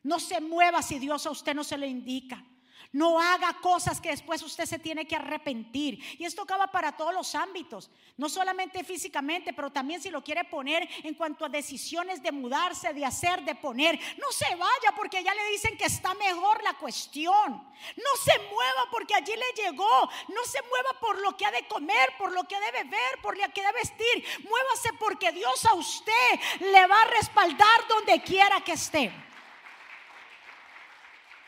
No 0.03 0.19
se 0.19 0.39
mueva 0.39 0.83
si 0.83 0.99
Dios 0.99 1.25
a 1.25 1.31
usted 1.31 1.55
no 1.55 1.63
se 1.63 1.75
lo 1.75 1.87
indica. 1.87 2.45
No 2.91 3.19
haga 3.19 3.53
cosas 3.61 4.01
que 4.01 4.09
después 4.09 4.41
usted 4.41 4.65
se 4.65 4.79
tiene 4.79 5.07
que 5.07 5.15
arrepentir. 5.15 5.99
Y 6.19 6.25
esto 6.25 6.41
acaba 6.41 6.67
para 6.67 6.91
todos 6.91 7.13
los 7.13 7.35
ámbitos, 7.35 7.89
no 8.17 8.29
solamente 8.29 8.83
físicamente, 8.83 9.53
pero 9.53 9.71
también 9.71 10.01
si 10.01 10.09
lo 10.09 10.23
quiere 10.23 10.43
poner 10.43 10.87
en 11.03 11.13
cuanto 11.15 11.45
a 11.45 11.49
decisiones 11.49 12.21
de 12.21 12.31
mudarse, 12.31 12.93
de 12.93 13.05
hacer, 13.05 13.43
de 13.43 13.55
poner. 13.55 13.99
No 14.17 14.31
se 14.31 14.55
vaya 14.55 14.93
porque 14.95 15.23
ya 15.23 15.33
le 15.33 15.45
dicen 15.51 15.77
que 15.77 15.85
está 15.85 16.13
mejor 16.15 16.61
la 16.63 16.73
cuestión. 16.73 17.71
No 17.97 18.15
se 18.23 18.37
mueva 18.39 18.89
porque 18.91 19.15
allí 19.15 19.33
le 19.33 19.63
llegó. 19.63 20.09
No 20.27 20.43
se 20.45 20.61
mueva 20.63 20.99
por 20.99 21.21
lo 21.21 21.35
que 21.37 21.45
ha 21.45 21.51
de 21.51 21.67
comer, 21.67 22.09
por 22.17 22.31
lo 22.31 22.43
que 22.43 22.55
ha 22.55 22.59
de 22.59 22.71
beber, 22.71 23.21
por 23.21 23.37
lo 23.37 23.49
que 23.53 23.61
ha 23.61 23.71
de 23.71 23.79
vestir. 23.79 24.25
Muévase 24.43 24.93
porque 24.99 25.31
Dios 25.31 25.65
a 25.65 25.73
usted 25.73 26.39
le 26.59 26.87
va 26.87 27.01
a 27.01 27.05
respaldar 27.05 27.87
donde 27.87 28.21
quiera 28.21 28.61
que 28.61 28.73
esté. 28.73 29.11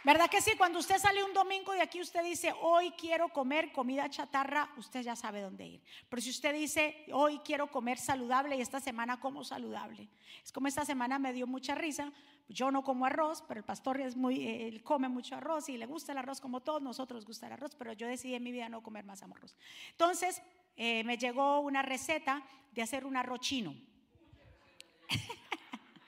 ¿Verdad 0.03 0.29
que 0.29 0.41
sí? 0.41 0.51
Cuando 0.57 0.79
usted 0.79 0.97
sale 0.97 1.23
un 1.23 1.33
domingo 1.33 1.71
de 1.71 1.81
aquí, 1.81 2.01
usted 2.01 2.23
dice, 2.23 2.53
hoy 2.61 2.91
quiero 2.91 3.29
comer 3.29 3.71
comida 3.71 4.09
chatarra, 4.09 4.69
usted 4.75 5.01
ya 5.01 5.15
sabe 5.15 5.41
dónde 5.41 5.65
ir. 5.65 5.81
Pero 6.09 6.21
si 6.21 6.29
usted 6.29 6.53
dice, 6.53 7.05
hoy 7.13 7.39
quiero 7.39 7.67
comer 7.67 7.97
saludable 7.97 8.57
y 8.57 8.61
esta 8.61 8.81
semana 8.81 9.21
como 9.21 9.45
saludable, 9.45 10.09
es 10.43 10.51
como 10.51 10.67
esta 10.67 10.83
semana 10.83 11.19
me 11.19 11.31
dio 11.31 11.47
mucha 11.47 11.73
risa. 11.73 12.11
Yo 12.49 12.69
no 12.69 12.83
como 12.83 13.05
arroz, 13.05 13.43
pero 13.47 13.59
el 13.59 13.65
pastor 13.65 14.01
es 14.01 14.17
muy, 14.17 14.45
él 14.45 14.83
come 14.83 15.07
mucho 15.07 15.35
arroz 15.35 15.69
y 15.69 15.77
le 15.77 15.85
gusta 15.85 16.11
el 16.11 16.17
arroz 16.17 16.41
como 16.41 16.59
todos 16.59 16.81
nosotros 16.81 17.25
gusta 17.25 17.47
el 17.47 17.53
arroz, 17.53 17.73
pero 17.75 17.93
yo 17.93 18.05
decidí 18.05 18.35
en 18.35 18.43
mi 18.43 18.51
vida 18.51 18.67
no 18.67 18.83
comer 18.83 19.05
más 19.05 19.23
arroz. 19.23 19.55
Entonces, 19.91 20.41
eh, 20.75 21.05
me 21.05 21.17
llegó 21.17 21.61
una 21.61 21.81
receta 21.81 22.43
de 22.73 22.81
hacer 22.81 23.05
un 23.05 23.15
arroz 23.15 23.39
chino. 23.39 23.73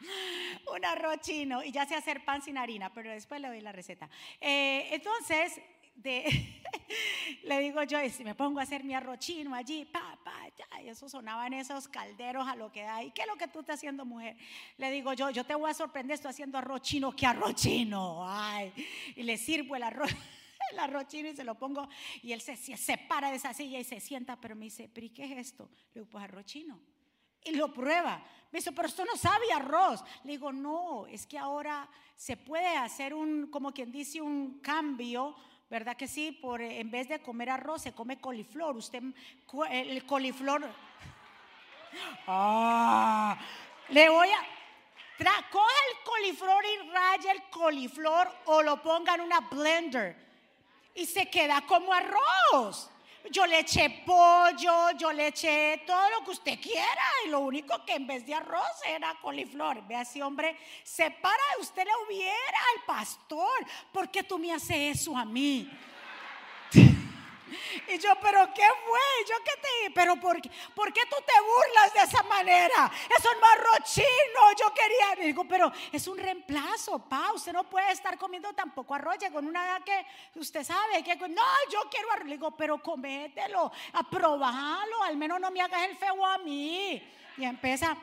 un 0.75 0.85
arroz 0.85 1.19
chino 1.21 1.63
y 1.63 1.71
ya 1.71 1.85
sé 1.85 1.95
hacer 1.95 2.24
pan 2.25 2.41
sin 2.41 2.57
harina, 2.57 2.93
pero 2.93 3.12
después 3.12 3.41
le 3.41 3.47
doy 3.47 3.62
la 3.62 3.71
receta. 3.71 4.09
Eh, 4.39 4.89
entonces, 4.91 5.62
le 7.43 7.59
digo 7.59 7.83
yo, 7.83 7.97
si 8.09 8.24
me 8.24 8.35
pongo 8.35 8.59
a 8.59 8.63
hacer 8.63 8.83
mi 8.83 8.93
arroz 8.93 9.19
chino 9.19 9.55
allí, 9.55 9.85
pa, 9.85 10.19
pa, 10.24 10.47
ya, 10.55 10.81
y 10.81 10.89
eso 10.89 11.07
sonaban 11.07 11.53
esos 11.53 11.88
calderos 11.88 12.47
a 12.47 12.55
lo 12.55 12.71
que 12.71 12.83
da. 12.83 13.03
¿Y 13.03 13.12
qué 13.12 13.21
es 13.21 13.27
lo 13.27 13.35
que 13.35 13.47
tú 13.47 13.62
estás 13.62 13.79
haciendo, 13.79 14.05
mujer? 14.05 14.35
Le 14.77 14.91
digo 14.91 15.13
yo, 15.13 15.29
yo 15.29 15.45
te 15.45 15.55
voy 15.55 15.71
a 15.71 15.74
sorprender, 15.74 16.15
estoy 16.15 16.31
haciendo 16.31 16.57
arroz 16.57 16.81
chino, 16.81 17.15
¿qué 17.15 17.25
arroz 17.25 17.55
chino? 17.55 18.27
Y 19.15 19.24
le 19.24 19.38
sirvo 19.38 19.75
el 19.75 19.83
arroz. 19.83 20.12
El 20.71 20.79
arroz 20.79 21.13
y 21.13 21.35
se 21.35 21.43
lo 21.43 21.53
pongo 21.59 21.88
y 22.24 22.31
él 22.31 22.41
se, 22.41 22.57
se 22.57 22.97
para 22.97 23.29
de 23.29 23.35
esa 23.35 23.53
silla 23.53 23.77
y 23.77 23.83
se 23.83 24.00
sienta, 24.00 24.41
pero 24.41 24.55
me 24.55 24.65
dice, 24.65 24.89
¿pero 24.91 25.07
qué 25.13 25.25
es 25.25 25.50
esto? 25.50 25.69
Le 25.93 26.01
digo, 26.01 26.07
pues 26.09 26.24
arroz 26.24 26.43
chino 26.45 26.81
y 27.45 27.51
lo 27.51 27.71
prueba. 27.71 28.21
Me 28.51 28.59
dice, 28.59 28.71
pero 28.71 28.87
esto 28.87 29.05
no 29.05 29.15
sabe 29.15 29.51
arroz. 29.51 30.03
Le 30.23 30.31
digo, 30.31 30.51
no, 30.51 31.05
es 31.07 31.25
que 31.25 31.37
ahora 31.37 31.87
se 32.15 32.37
puede 32.37 32.75
hacer 32.77 33.13
un, 33.13 33.47
como 33.47 33.73
quien 33.73 33.91
dice, 33.91 34.21
un 34.21 34.59
cambio. 34.59 35.35
¿Verdad 35.69 35.95
que 35.95 36.07
sí? 36.07 36.31
Por, 36.31 36.61
eh, 36.61 36.79
en 36.79 36.91
vez 36.91 37.07
de 37.07 37.21
comer 37.21 37.49
arroz, 37.49 37.81
se 37.81 37.93
come 37.93 38.19
coliflor. 38.19 38.75
Usted, 38.77 39.03
el 39.69 40.05
coliflor. 40.05 40.69
Ah, 42.27 43.39
le 43.87 44.09
voy 44.09 44.27
a. 44.27 45.49
coja 45.49 45.71
el 45.91 46.03
coliflor 46.03 46.65
y 46.65 46.89
raya 46.89 47.31
el 47.31 47.43
coliflor 47.43 48.29
o 48.47 48.61
lo 48.61 48.81
ponga 48.81 49.15
en 49.15 49.21
una 49.21 49.39
blender 49.39 50.25
y 50.95 51.05
se 51.05 51.29
queda 51.29 51.61
como 51.61 51.93
arroz. 51.93 52.89
Yo 53.32 53.46
le 53.46 53.60
eché 53.60 54.03
pollo, 54.05 54.91
yo 54.98 55.12
le 55.12 55.27
eché 55.27 55.82
todo 55.86 56.10
lo 56.10 56.24
que 56.24 56.32
usted 56.32 56.60
quiera 56.60 57.03
y 57.25 57.29
lo 57.29 57.39
único 57.39 57.84
que 57.84 57.96
en 57.96 58.05
vez 58.05 58.25
de 58.25 58.36
arroz 58.36 58.82
era 58.88 59.15
coliflor. 59.22 59.82
Vea 59.88 60.05
si 60.05 60.22
hombre, 60.22 60.58
se 60.84 61.10
para, 61.10 61.41
usted 61.60 61.86
le 61.86 61.91
hubiera 62.05 62.58
al 62.75 62.86
pastor, 62.86 63.65
¿por 63.91 64.10
qué 64.12 64.24
tú 64.24 64.38
me 64.38 64.53
haces 64.53 65.00
eso 65.00 65.17
a 65.17 65.25
mí? 65.25 65.70
Y 67.87 67.99
yo, 67.99 68.09
pero 68.21 68.51
¿qué 68.53 68.67
fue? 68.85 68.99
Yo 69.29 69.35
qué 69.43 69.51
te 69.61 69.91
pero 69.91 70.15
por 70.19 70.41
¿por 70.73 70.91
qué 70.91 71.01
tú 71.05 71.15
te 71.25 71.33
burlas 71.41 71.93
de 71.93 72.01
esa 72.01 72.23
manera? 72.23 72.91
Eso 73.17 73.29
es 73.31 73.37
marrochino, 73.39 74.51
yo 74.59 74.73
quería. 74.73 75.25
digo, 75.25 75.45
pero 75.45 75.71
es 75.91 76.07
un 76.07 76.17
reemplazo, 76.17 76.99
pa. 77.07 77.31
Usted 77.33 77.53
no 77.53 77.69
puede 77.69 77.91
estar 77.91 78.17
comiendo 78.17 78.53
tampoco 78.53 78.95
arroz. 78.95 79.17
con 79.31 79.47
una 79.47 79.63
edad 79.63 79.83
que 79.83 80.05
usted 80.39 80.63
sabe 80.63 81.03
que 81.03 81.15
no, 81.15 81.43
yo 81.71 81.87
quiero 81.89 82.11
arroz. 82.11 82.25
Le 82.25 82.35
digo, 82.35 82.55
pero 82.55 82.81
comételo, 82.81 83.71
aprobalo, 83.93 85.03
al 85.03 85.17
menos 85.17 85.39
no 85.39 85.51
me 85.51 85.61
hagas 85.61 85.83
el 85.83 85.97
feo 85.97 86.25
a 86.25 86.37
mí. 86.39 87.01
Y 87.37 87.43
empieza, 87.43 87.95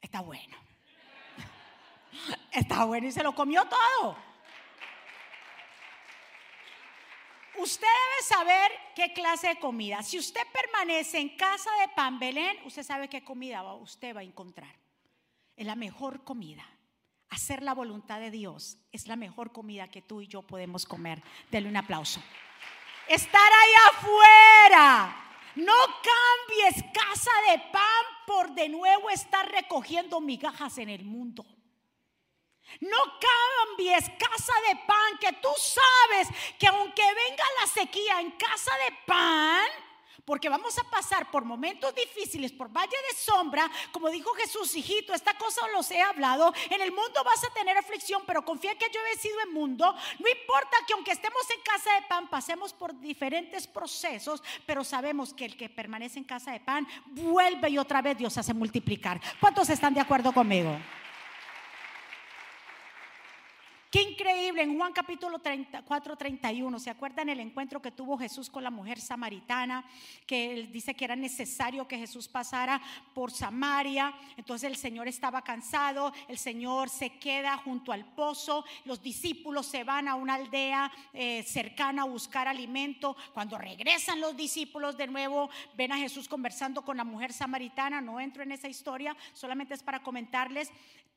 está 0.00 0.20
bueno. 0.20 0.56
Está 2.52 2.84
bueno 2.84 3.08
y 3.08 3.12
se 3.12 3.24
lo 3.24 3.34
comió 3.34 3.64
todo. 3.66 4.16
Usted 7.56 7.86
debe 7.86 8.28
saber 8.28 8.72
qué 8.94 9.12
clase 9.12 9.48
de 9.48 9.58
comida. 9.58 10.02
Si 10.02 10.18
usted 10.18 10.42
permanece 10.52 11.18
en 11.18 11.36
casa 11.36 11.70
de 11.80 11.88
Pan 11.88 12.18
Belén, 12.18 12.58
usted 12.64 12.82
sabe 12.82 13.08
qué 13.08 13.22
comida 13.22 13.62
usted 13.74 14.14
va 14.14 14.20
a 14.20 14.24
encontrar. 14.24 14.74
Es 15.56 15.66
la 15.66 15.76
mejor 15.76 16.24
comida. 16.24 16.64
Hacer 17.30 17.62
la 17.62 17.74
voluntad 17.74 18.20
de 18.20 18.30
Dios 18.30 18.78
es 18.92 19.06
la 19.06 19.16
mejor 19.16 19.52
comida 19.52 19.88
que 19.88 20.02
tú 20.02 20.20
y 20.20 20.26
yo 20.26 20.42
podemos 20.42 20.84
comer. 20.84 21.22
Dele 21.50 21.68
un 21.68 21.76
aplauso. 21.76 22.20
Estar 23.08 23.40
ahí 23.52 23.72
afuera. 23.90 25.16
No 25.56 25.72
cambies 26.02 26.84
casa 26.92 27.30
de 27.50 27.58
pan 27.72 28.04
por 28.26 28.54
de 28.54 28.68
nuevo 28.68 29.10
estar 29.10 29.48
recogiendo 29.50 30.20
migajas 30.20 30.78
en 30.78 30.88
el 30.88 31.04
mundo. 31.04 31.44
No 32.80 32.98
cambies 33.20 34.10
casa 34.18 34.52
de 34.68 34.76
pan, 34.86 35.18
que 35.20 35.32
tú 35.34 35.50
sabes 35.58 36.28
que 36.58 36.66
aunque 36.66 37.02
venga 37.02 37.44
la 37.60 37.66
sequía 37.66 38.20
en 38.20 38.32
casa 38.32 38.72
de 38.84 38.96
pan, 39.06 39.66
porque 40.24 40.48
vamos 40.48 40.78
a 40.78 40.84
pasar 40.84 41.30
por 41.30 41.44
momentos 41.44 41.94
difíciles, 41.94 42.52
por 42.52 42.68
valle 42.68 42.96
de 43.10 43.16
sombra, 43.16 43.70
como 43.92 44.10
dijo 44.10 44.32
Jesús, 44.34 44.74
hijito, 44.74 45.12
esta 45.12 45.34
cosa 45.34 45.68
los 45.68 45.90
he 45.90 46.00
hablado, 46.00 46.52
en 46.70 46.80
el 46.80 46.92
mundo 46.92 47.22
vas 47.24 47.44
a 47.44 47.52
tener 47.52 47.76
aflicción, 47.76 48.22
pero 48.26 48.44
confía 48.44 48.76
que 48.76 48.90
yo 48.92 49.00
he 49.12 49.18
sido 49.18 49.40
en 49.42 49.52
mundo, 49.52 49.94
no 50.18 50.28
importa 50.28 50.76
que 50.86 50.94
aunque 50.94 51.12
estemos 51.12 51.48
en 51.50 51.60
casa 51.60 51.94
de 51.94 52.06
pan, 52.08 52.28
pasemos 52.28 52.72
por 52.72 52.98
diferentes 52.98 53.66
procesos, 53.66 54.42
pero 54.66 54.82
sabemos 54.82 55.34
que 55.34 55.44
el 55.44 55.56
que 55.56 55.68
permanece 55.68 56.18
en 56.18 56.24
casa 56.24 56.52
de 56.52 56.60
pan, 56.60 56.86
vuelve 57.06 57.68
y 57.70 57.78
otra 57.78 58.00
vez 58.00 58.16
Dios 58.16 58.36
hace 58.38 58.54
multiplicar. 58.54 59.20
¿Cuántos 59.40 59.68
están 59.68 59.92
de 59.94 60.00
acuerdo 60.00 60.32
conmigo? 60.32 60.76
Qué 63.90 64.00
increíble 64.24 64.62
en 64.62 64.78
Juan 64.78 64.94
capítulo 64.94 65.38
34, 65.38 66.16
31. 66.16 66.78
¿Se 66.78 66.88
acuerdan 66.88 67.28
el 67.28 67.40
encuentro 67.40 67.82
que 67.82 67.90
tuvo 67.90 68.16
Jesús 68.16 68.48
con 68.48 68.64
la 68.64 68.70
mujer 68.70 68.98
samaritana? 68.98 69.84
Que 70.26 70.54
él 70.54 70.72
dice 70.72 70.94
que 70.94 71.04
era 71.04 71.14
necesario 71.14 71.86
que 71.86 71.98
Jesús 71.98 72.26
pasara 72.26 72.80
por 73.12 73.30
Samaria. 73.30 74.14
Entonces 74.38 74.70
el 74.70 74.76
Señor 74.76 75.08
estaba 75.08 75.42
cansado, 75.42 76.10
el 76.26 76.38
Señor 76.38 76.88
se 76.88 77.18
queda 77.18 77.58
junto 77.58 77.92
al 77.92 78.06
pozo, 78.14 78.64
los 78.86 79.02
discípulos 79.02 79.66
se 79.66 79.84
van 79.84 80.08
a 80.08 80.14
una 80.14 80.36
aldea 80.36 80.90
eh, 81.12 81.42
cercana 81.42 82.04
a 82.04 82.06
buscar 82.06 82.48
alimento. 82.48 83.14
Cuando 83.34 83.58
regresan 83.58 84.22
los 84.22 84.34
discípulos 84.34 84.96
de 84.96 85.06
nuevo, 85.06 85.50
ven 85.76 85.92
a 85.92 85.98
Jesús 85.98 86.28
conversando 86.28 86.80
con 86.80 86.96
la 86.96 87.04
mujer 87.04 87.34
samaritana. 87.34 88.00
No 88.00 88.18
entro 88.18 88.42
en 88.42 88.52
esa 88.52 88.68
historia, 88.68 89.14
solamente 89.34 89.74
es 89.74 89.82
para 89.82 90.02
comentarles 90.02 90.72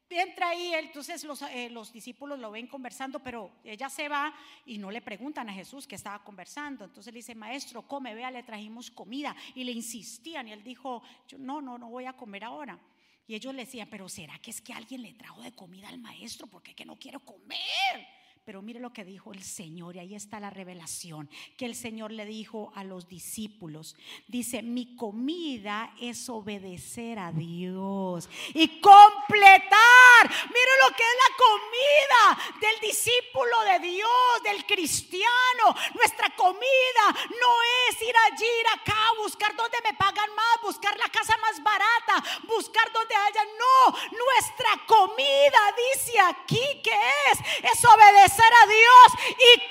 entra 0.10 0.50
ahí, 0.50 0.74
entonces 0.74 1.24
los, 1.24 1.42
eh, 1.42 1.70
los, 1.70 1.92
discípulos 1.92 2.40
lo 2.40 2.52
ven 2.52 2.68
conversando, 2.68 3.20
pero 3.20 3.52
ella 3.64 3.90
se 3.90 4.08
va 4.08 4.34
y 4.66 4.78
no 4.78 4.90
le 4.92 5.02
preguntan 5.02 5.50
a 5.50 5.54
Jesús 5.54 5.86
que 5.86 5.96
estaba 5.96 6.24
conversando. 6.24 6.86
Entonces 6.86 7.14
le 7.14 7.20
dice, 7.20 7.36
maestro, 7.36 7.82
come, 7.82 8.16
vea, 8.16 8.32
le 8.32 8.44
trajimos 8.44 8.90
comida. 8.92 9.36
Y 9.56 9.64
le 9.64 9.72
insistían 9.72 10.48
y 10.48 10.54
él 10.54 10.64
dijo, 10.64 11.02
Yo, 11.28 11.38
no, 11.38 11.62
no, 11.62 11.78
no 11.78 11.90
voy 11.90 12.06
a 12.06 12.14
comer 12.14 12.44
ahora. 12.44 12.80
Y 13.28 13.36
ellos 13.36 13.54
le 13.54 13.66
decían, 13.66 13.90
pero 13.92 14.08
¿será 14.08 14.40
que 14.40 14.52
es 14.52 14.62
que 14.62 14.72
alguien 14.72 15.02
le 15.02 15.14
trajo 15.14 15.42
de 15.42 15.52
comida 15.52 15.90
al 15.90 16.00
maestro? 16.00 16.48
Porque 16.48 16.74
que 16.74 16.86
no 16.86 16.98
quiero 16.98 17.20
comer. 17.20 18.08
Pero 18.48 18.62
mire 18.62 18.80
lo 18.80 18.94
que 18.94 19.04
dijo 19.04 19.34
el 19.34 19.44
Señor, 19.44 19.98
y 19.98 20.00
ahí 20.00 20.16
está 20.16 20.40
la 20.40 20.50
revelación, 20.50 21.30
que 21.58 21.66
el 21.66 21.76
Señor 21.76 22.14
le 22.14 22.26
dijo 22.26 22.72
a 22.76 22.86
los 22.86 23.10
discípulos. 23.10 23.98
Dice, 24.26 24.62
mi 24.62 24.96
comida 24.96 25.94
es 26.00 26.30
obedecer 26.30 27.20
a 27.20 27.34
Dios 27.34 28.30
y 28.54 28.80
completar. 28.80 30.24
Mire 30.24 30.72
lo 30.82 30.96
que 30.96 31.04
es 31.04 31.18
la 31.28 31.36
comida 31.36 32.62
del 32.62 32.90
discípulo 32.90 33.64
de 33.64 33.80
Dios, 33.86 34.44
del 34.46 34.66
cristiano. 34.66 35.76
Nuestra 35.96 36.34
comida 36.38 37.06
no 37.42 37.52
es 37.90 38.02
ir 38.02 38.16
allí, 38.32 38.46
ir 38.46 38.68
acá, 38.80 39.12
buscar 39.22 39.54
donde 39.58 39.78
me 39.84 39.94
pagan 39.96 40.34
más, 40.34 40.62
buscar 40.64 40.98
la 40.98 41.10
casa 41.10 41.36
más 41.42 41.62
barata, 41.62 42.24
buscar 42.48 42.94
donde 42.94 43.14
haya. 43.14 43.44
No, 43.44 43.92
nuestra 43.92 44.86
comida 44.88 45.60
dice 45.94 46.18
aquí 46.22 46.82
que 46.82 46.98
es, 47.30 47.40
es 47.74 47.84
obedecer 47.84 48.37
a 48.44 48.68
Dios 48.68 49.36
y, 49.38 49.68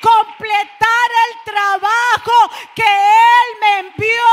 completar 0.00 1.10
el 1.24 1.52
trabajo 1.52 2.50
que 2.74 2.82
Él 2.82 3.58
me 3.60 3.78
envió 3.88 4.26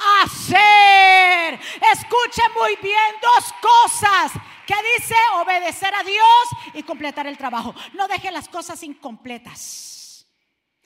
a 0.00 0.22
hacer. 0.22 1.60
Escuche 1.92 2.42
muy 2.56 2.76
bien 2.76 3.14
dos 3.20 3.52
cosas. 3.60 4.32
que 4.66 4.74
dice? 4.96 5.16
Obedecer 5.34 5.94
a 5.94 6.02
Dios 6.02 6.48
y 6.74 6.82
completar 6.82 7.26
el 7.26 7.36
trabajo. 7.36 7.74
No 7.94 8.08
deje 8.08 8.30
las 8.30 8.48
cosas 8.48 8.82
incompletas. 8.82 10.26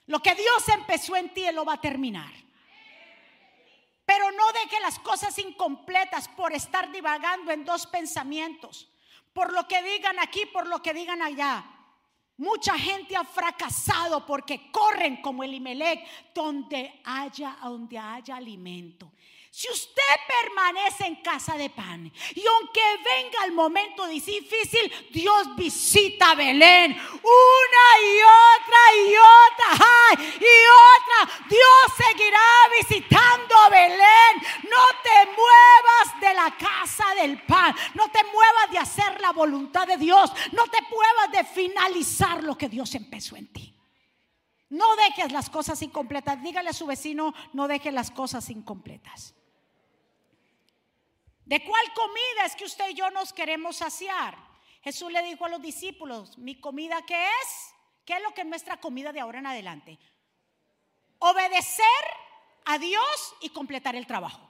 Lo 0.07 0.21
que 0.21 0.35
Dios 0.35 0.69
empezó 0.69 1.17
en 1.17 1.33
ti, 1.35 1.45
lo 1.53 1.65
va 1.65 1.75
a 1.75 1.81
terminar. 1.81 2.33
Pero 4.05 4.31
no 4.31 4.53
deje 4.53 4.81
las 4.81 4.99
cosas 5.01 5.37
incompletas 5.39 6.29
por 6.29 6.53
estar 6.53 6.91
divagando 6.93 7.51
en 7.51 7.65
dos 7.65 7.87
pensamientos 7.87 8.89
por 9.37 9.53
lo 9.53 9.69
que 9.69 9.83
digan 9.83 10.19
aquí, 10.19 10.47
por 10.47 10.67
lo 10.67 10.81
que 10.81 10.95
digan 10.95 11.21
allá. 11.21 11.63
Mucha 12.39 12.79
gente 12.79 13.15
ha 13.15 13.23
fracasado 13.23 14.25
porque 14.25 14.71
corren 14.73 15.21
como 15.21 15.45
el 15.45 15.53
Imelec 15.53 16.33
donde 16.35 17.03
haya, 17.05 17.59
donde 17.63 17.99
haya 17.99 18.37
alimento. 18.37 19.13
Si 19.57 19.71
usted 19.71 20.03
permanece 20.29 21.07
en 21.07 21.17
casa 21.23 21.57
de 21.57 21.71
pan 21.71 22.13
y 22.35 22.45
aunque 22.47 22.83
venga 23.03 23.43
el 23.47 23.53
momento 23.53 24.07
difícil, 24.07 24.93
Dios 25.11 25.57
visita 25.57 26.35
Belén 26.35 26.93
una 26.93 27.87
y 28.05 28.21
otra 28.21 28.83
y 28.99 29.15
otra 29.17 30.25
y 30.39 30.57
otra. 30.93 31.47
Dios 31.49 31.97
seguirá 31.97 32.39
visitando 32.79 33.55
Belén. 33.71 34.61
No 34.65 34.85
te 35.03 35.25
muevas 35.25 36.21
de 36.21 36.35
la 36.35 36.55
casa 36.55 37.15
del 37.15 37.43
pan. 37.47 37.75
No 37.95 38.11
te 38.11 38.25
muevas 38.25 38.71
de 38.71 38.79
hacer 38.79 39.23
la 39.23 39.33
voluntad 39.33 39.87
de 39.87 39.97
Dios. 39.97 40.33
No 40.53 40.65
te 40.67 40.83
muevas 40.83 41.33
de 41.33 41.45
finalizar 41.45 42.45
lo 42.45 42.59
que 42.59 42.69
Dios 42.69 42.95
empezó 42.95 43.37
en 43.37 43.51
ti. 43.51 43.75
No 44.69 44.97
dejes 44.97 45.33
las 45.33 45.49
cosas 45.49 45.81
incompletas. 45.81 46.43
Dígale 46.43 46.69
a 46.69 46.75
su 46.75 46.85
vecino, 46.85 47.33
no 47.55 47.69
dejes 47.69 47.95
las 47.95 48.11
cosas 48.11 48.51
incompletas. 48.51 49.36
¿De 51.47 51.65
cuál 51.65 51.93
comida 51.95 52.45
es 52.45 52.57
que 52.57 52.65
usted 52.65 52.91
y 52.91 52.95
yo 52.95 53.09
nos 53.11 53.33
queremos 53.33 53.77
saciar? 53.77 54.37
Jesús 54.83 55.11
le 55.13 55.23
dijo 55.23 55.45
a 55.45 55.49
los 55.49 55.63
discípulos, 55.63 56.37
¿mi 56.39 56.61
comida 56.61 57.03
qué 57.07 57.25
es? 57.25 57.75
¿Qué 58.05 58.15
es 58.15 58.23
lo 58.23 58.35
que 58.35 58.41
es 58.41 58.47
nuestra 58.47 58.79
comida 58.79 59.13
de 59.13 59.21
ahora 59.21 59.39
en 59.39 59.47
adelante? 59.47 59.99
Obedecer 61.21 61.87
a 62.65 62.79
Dios 62.79 63.35
y 63.41 63.51
completar 63.51 63.95
el 63.95 64.09
trabajo. 64.09 64.49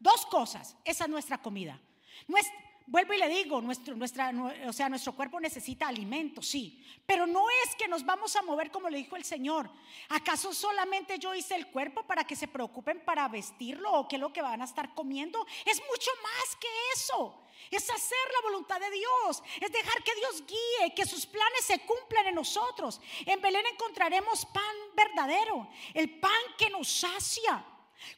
Dos 0.00 0.24
cosas, 0.26 0.76
esa 0.84 1.04
es 1.04 1.10
nuestra 1.10 1.42
comida. 1.42 1.78
Vuelvo 2.86 3.14
y 3.14 3.18
le 3.18 3.28
digo, 3.28 3.60
nuestro, 3.60 3.94
nuestra, 3.96 4.32
o 4.66 4.72
sea, 4.72 4.88
nuestro 4.88 5.14
cuerpo 5.14 5.40
necesita 5.40 5.88
alimento, 5.88 6.42
sí, 6.42 6.84
pero 7.06 7.26
no 7.26 7.44
es 7.64 7.74
que 7.76 7.88
nos 7.88 8.04
vamos 8.04 8.36
a 8.36 8.42
mover 8.42 8.70
como 8.70 8.90
le 8.90 8.98
dijo 8.98 9.16
el 9.16 9.24
Señor. 9.24 9.70
¿Acaso 10.10 10.52
solamente 10.52 11.18
yo 11.18 11.34
hice 11.34 11.54
el 11.54 11.68
cuerpo 11.68 12.02
para 12.06 12.24
que 12.24 12.36
se 12.36 12.48
preocupen 12.48 13.00
para 13.04 13.28
vestirlo 13.28 13.90
o 13.92 14.08
qué 14.08 14.16
es 14.16 14.20
lo 14.20 14.32
que 14.32 14.42
van 14.42 14.62
a 14.62 14.66
estar 14.66 14.94
comiendo? 14.94 15.46
Es 15.64 15.80
mucho 15.90 16.10
más 16.22 16.56
que 16.56 16.68
eso. 16.94 17.40
Es 17.70 17.88
hacer 17.88 18.18
la 18.34 18.48
voluntad 18.48 18.78
de 18.78 18.90
Dios, 18.90 19.42
es 19.60 19.72
dejar 19.72 20.02
que 20.02 20.14
Dios 20.16 20.44
guíe, 20.46 20.94
que 20.94 21.06
sus 21.06 21.24
planes 21.24 21.64
se 21.64 21.78
cumplan 21.80 22.26
en 22.26 22.34
nosotros. 22.34 23.00
En 23.24 23.40
Belén 23.40 23.64
encontraremos 23.72 24.44
pan 24.46 24.76
verdadero, 24.94 25.68
el 25.94 26.20
pan 26.20 26.32
que 26.58 26.68
nos 26.68 26.88
sacia. 26.88 27.64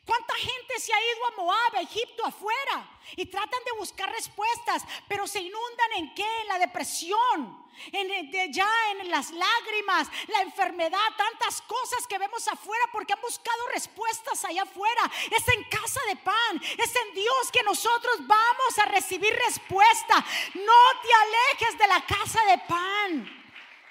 ¿Cuánta 0.04 0.34
gente 0.34 0.78
se 0.78 0.92
ha 0.92 1.00
ido 1.00 1.26
a 1.26 1.42
Moab, 1.42 1.76
a 1.76 1.80
Egipto, 1.80 2.24
afuera? 2.24 2.88
Y 3.16 3.26
tratan 3.26 3.62
de 3.64 3.78
buscar 3.78 4.10
respuestas, 4.10 4.82
pero 5.08 5.26
se 5.26 5.40
inundan 5.40 5.92
en 5.96 6.14
qué? 6.14 6.40
En 6.42 6.48
la 6.48 6.58
depresión, 6.58 7.66
en, 7.92 8.52
ya 8.52 8.68
en 8.92 9.10
las 9.10 9.30
lágrimas, 9.30 10.08
la 10.28 10.42
enfermedad, 10.42 10.98
tantas 11.16 11.60
cosas 11.62 12.06
que 12.06 12.18
vemos 12.18 12.46
afuera 12.48 12.84
porque 12.92 13.12
han 13.12 13.20
buscado 13.20 13.68
respuestas 13.72 14.44
allá 14.44 14.62
afuera. 14.62 15.10
Es 15.30 15.46
en 15.48 15.64
casa 15.64 16.00
de 16.08 16.16
pan, 16.16 16.62
es 16.78 16.96
en 16.96 17.14
Dios 17.14 17.50
que 17.52 17.62
nosotros 17.62 18.26
vamos 18.26 18.78
a 18.82 18.86
recibir 18.86 19.32
respuesta. 19.46 20.24
No 20.54 21.00
te 21.02 21.08
alejes 21.12 21.78
de 21.78 21.86
la 21.86 22.04
casa 22.04 22.44
de 22.44 22.58
pan. 22.58 23.42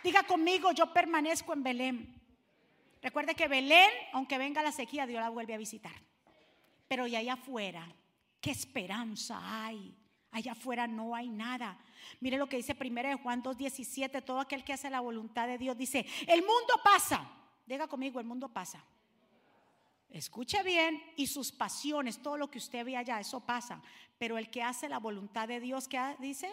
Diga 0.04 0.24
conmigo, 0.24 0.72
yo 0.72 0.92
permanezco 0.94 1.54
en 1.54 1.64
Belén. 1.64 2.25
Recuerde 3.06 3.36
que 3.36 3.48
Belén, 3.48 3.92
aunque 4.14 4.40
venga 4.40 4.64
la 4.64 4.72
sequía, 4.72 5.06
Dios 5.06 5.22
la 5.22 5.30
vuelve 5.30 5.54
a 5.54 5.60
visitar. 5.60 5.94
Pero 6.88 7.06
y 7.06 7.16
allá 7.16 7.34
afuera, 7.34 7.88
¿qué 8.42 8.50
esperanza 8.50 9.40
hay? 9.44 9.96
Allá 10.32 10.54
afuera 10.54 10.88
no 10.88 11.14
hay 11.14 11.30
nada. 11.30 11.78
Mire 12.20 12.40
lo 12.40 12.50
que 12.50 12.58
dice 12.58 12.74
primero 12.74 13.08
de 13.08 13.14
Juan 13.14 13.44
2.17, 13.44 14.26
todo 14.26 14.40
aquel 14.40 14.64
que 14.64 14.74
hace 14.74 14.90
la 14.90 15.02
voluntad 15.02 15.46
de 15.46 15.60
Dios 15.60 15.78
dice, 15.78 16.04
el 16.26 16.42
mundo 16.42 16.82
pasa. 16.84 17.30
Diga 17.68 17.88
conmigo, 17.88 18.20
el 18.20 18.26
mundo 18.26 18.50
pasa. 18.50 18.84
Escuche 20.10 20.64
bien 20.64 21.00
y 21.16 21.28
sus 21.28 21.52
pasiones, 21.52 22.24
todo 22.24 22.38
lo 22.38 22.50
que 22.50 22.58
usted 22.58 22.84
ve 22.84 22.98
allá, 22.98 23.20
eso 23.20 23.40
pasa. 23.40 23.84
Pero 24.18 24.40
el 24.40 24.50
que 24.50 24.64
hace 24.64 24.90
la 24.90 24.98
voluntad 24.98 25.48
de 25.48 25.60
Dios, 25.60 25.88
¿qué 25.88 26.16
dice? 26.18 26.52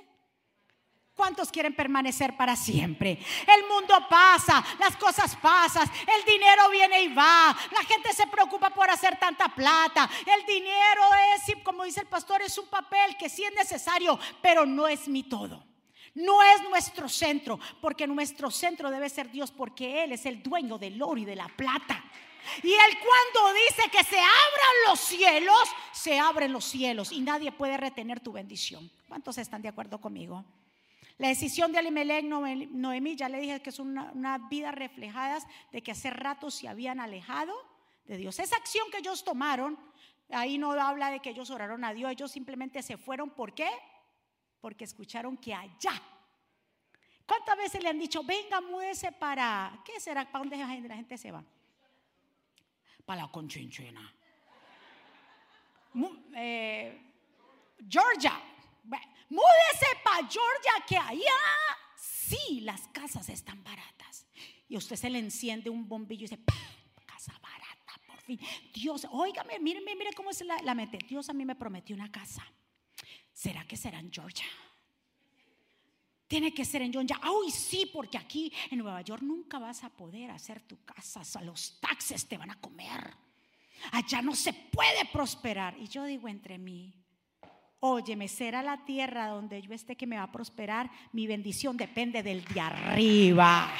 ¿Cuántos 1.15 1.51
quieren 1.51 1.75
permanecer 1.75 2.37
para 2.37 2.57
siempre? 2.57 3.19
El 3.47 3.69
mundo 3.69 3.95
pasa, 4.09 4.65
las 4.79 4.97
cosas 4.97 5.37
pasan, 5.37 5.91
el 6.07 6.25
dinero 6.25 6.71
viene 6.71 7.03
y 7.03 7.09
va, 7.15 7.55
la 7.71 7.85
gente 7.85 8.13
se 8.15 8.27
preocupa 8.27 8.71
por 8.71 8.89
hacer 8.89 9.19
tanta 9.19 9.49
plata. 9.49 10.09
El 10.25 10.47
dinero 10.47 11.03
es, 11.37 11.55
como 11.63 11.85
dice 11.85 12.01
el 12.01 12.07
pastor, 12.07 12.41
es 12.41 12.57
un 12.57 12.67
papel 12.67 13.17
que 13.19 13.29
sí 13.29 13.45
es 13.45 13.53
necesario, 13.55 14.19
pero 14.41 14.65
no 14.65 14.89
es 14.89 15.07
mi 15.07 15.23
todo. 15.25 15.63
No 16.15 16.43
es 16.43 16.63
nuestro 16.63 17.09
centro, 17.09 17.59
porque 17.81 18.07
nuestro 18.07 18.51
centro 18.51 18.91
debe 18.91 19.09
ser 19.09 19.31
Dios, 19.31 19.51
porque 19.51 20.05
Él 20.05 20.13
es 20.13 20.25
el 20.25 20.43
dueño 20.43 20.79
del 20.79 21.03
oro 21.03 21.19
y 21.19 21.25
de 21.25 21.37
la 21.37 21.49
plata. 21.49 22.03
Y 22.63 22.73
Él 22.73 22.99
cuando 22.99 23.59
dice 23.69 23.91
que 23.91 24.03
se 24.05 24.19
abran 24.19 24.77
los 24.89 24.99
cielos, 24.99 25.69
se 25.93 26.19
abren 26.19 26.53
los 26.53 26.65
cielos 26.65 27.13
y 27.13 27.21
nadie 27.21 27.53
puede 27.53 27.77
retener 27.77 28.21
tu 28.21 28.33
bendición. 28.33 28.91
¿Cuántos 29.09 29.39
están 29.39 29.63
de 29.63 29.69
acuerdo 29.69 30.01
conmigo? 30.01 30.45
La 31.23 31.29
decisión 31.29 31.71
de 31.71 31.79
Alimelech, 31.79 32.25
Noemí, 32.25 33.15
ya 33.15 33.29
le 33.29 33.39
dije 33.39 33.63
que 33.63 33.71
es 33.71 33.79
una, 33.79 34.11
una 34.11 34.39
vida 34.39 34.73
reflejada 34.73 35.39
de 35.71 35.81
que 35.81 35.93
hace 35.93 36.11
rato 36.11 36.51
se 36.51 36.67
habían 36.67 36.99
alejado 36.99 37.55
de 38.07 38.17
Dios. 38.17 38.41
Esa 38.41 38.57
acción 38.57 38.91
que 38.91 38.99
ellos 38.99 39.23
tomaron, 39.23 39.79
ahí 40.31 40.59
no 40.59 40.73
habla 40.73 41.13
de 41.13 41.21
que 41.21 41.31
ellos 41.31 41.49
oraron 41.51 41.85
a 41.85 41.95
Dios, 41.95 42.11
ellos 42.11 42.33
simplemente 42.33 42.83
se 42.83 42.97
fueron. 42.97 43.31
¿Por 43.31 43.55
qué? 43.55 43.71
Porque 44.61 44.83
escucharon 44.83 45.37
que 45.37 45.55
allá. 45.55 45.93
¿Cuántas 47.25 47.57
veces 47.57 47.81
le 47.85 47.91
han 47.91 48.01
dicho, 48.01 48.25
venga, 48.25 48.61
múdese 48.61 49.13
para, 49.13 49.81
¿qué 49.85 50.01
será? 50.01 50.25
¿Para 50.25 50.41
dónde 50.45 50.57
la 50.57 50.97
gente 50.97 51.17
se 51.17 51.31
va? 51.31 51.45
Para 53.05 53.23
la 53.23 53.29
conchinchina. 53.31 54.13
Eh, 56.35 57.01
Georgia. 57.89 58.43
Múdese 59.33 59.87
para 60.05 60.29
Georgia, 60.29 60.73
que 60.87 60.99
allá 60.99 61.41
sí 61.97 62.61
las 62.61 62.83
casas 62.89 63.31
están 63.31 63.65
baratas. 63.65 64.27
Y 64.69 64.77
usted 64.77 64.97
se 64.97 65.09
le 65.09 65.19
enciende 65.19 65.71
un 65.71 65.89
bombillo 65.89 66.27
y 66.27 66.29
dice, 66.29 66.43
casa 67.07 67.33
barata, 67.41 67.95
por 68.07 68.21
fin. 68.21 68.39
Dios, 68.75 69.07
óigame, 69.11 69.59
míreme, 69.59 69.95
mire 69.97 70.13
cómo 70.13 70.35
se 70.35 70.45
la, 70.45 70.59
la. 70.59 70.75
Dios 71.09 71.31
a 71.31 71.33
mí 71.33 71.47
me 71.47 71.55
prometió 71.55 71.97
una 71.97 72.13
casa. 72.13 72.47
¿Será 73.33 73.67
que 73.67 73.75
será 73.75 74.01
en 74.01 74.13
Georgia? 74.13 74.45
Tiene 76.29 76.53
que 76.53 76.67
ser 76.67 76.83
en 76.83 76.93
Georgia. 76.93 77.19
Ay, 77.23 77.51
sí, 77.51 77.91
porque 77.91 78.19
aquí 78.19 78.53
en 78.71 78.81
Nueva 78.81 79.01
York 79.01 79.23
nunca 79.23 79.59
vas 79.59 79.83
a 79.83 79.89
poder 79.89 80.31
hacer 80.31 80.61
tu 80.61 80.85
casa. 80.85 81.23
Los 81.41 81.81
taxes 81.81 82.29
te 82.29 82.37
van 82.37 82.51
a 82.51 82.61
comer. 82.61 83.17
Allá 83.93 84.21
no 84.21 84.35
se 84.35 84.53
puede 84.53 85.07
prosperar. 85.11 85.75
Y 85.79 85.89
yo 85.89 86.05
digo 86.05 86.29
entre 86.29 86.59
mí, 86.59 87.02
Óyeme, 87.85 88.29
será 88.29 88.63
la 88.63 88.85
tierra 88.85 89.27
donde 89.27 89.61
yo 89.61 89.75
esté 89.75 89.97
que 89.97 90.07
me 90.07 90.17
va 90.17 90.23
a 90.23 90.31
prosperar. 90.31 90.89
Mi 91.11 91.27
bendición 91.27 91.77
depende 91.77 92.23
del 92.23 92.45
de 92.45 92.61
arriba. 92.61 93.73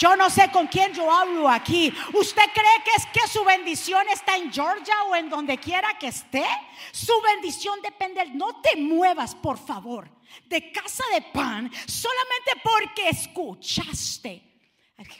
Yo 0.00 0.16
no 0.16 0.28
sé 0.28 0.50
con 0.50 0.66
quién 0.66 0.92
yo 0.92 1.08
hablo 1.08 1.48
aquí. 1.48 1.94
¿Usted 2.12 2.42
cree 2.52 2.84
que 2.84 2.90
es 2.96 3.06
que 3.12 3.28
su 3.28 3.44
bendición 3.44 4.02
está 4.12 4.36
en 4.36 4.52
Georgia 4.52 5.04
o 5.08 5.14
en 5.14 5.30
donde 5.30 5.58
quiera 5.58 5.96
que 5.96 6.08
esté? 6.08 6.44
Su 6.90 7.12
bendición 7.22 7.78
depende. 7.82 8.24
No 8.34 8.60
te 8.60 8.74
muevas, 8.74 9.36
por 9.36 9.58
favor, 9.58 10.10
de 10.46 10.72
casa 10.72 11.04
de 11.14 11.22
pan 11.22 11.70
solamente 11.86 12.50
porque 12.64 13.10
escuchaste. 13.10 14.42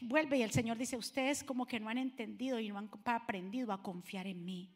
Vuelve 0.01 0.39
y 0.39 0.43
el 0.43 0.51
Señor 0.51 0.79
dice, 0.79 0.97
ustedes 0.97 1.45
como 1.45 1.65
que 1.65 1.79
no 1.79 1.89
han 1.89 1.99
entendido 1.99 2.59
y 2.59 2.71
no 2.71 2.79
han 2.79 2.91
aprendido 3.05 3.73
a 3.73 3.81
confiar 3.81 4.27
en 4.27 4.45
mí. 4.45 4.69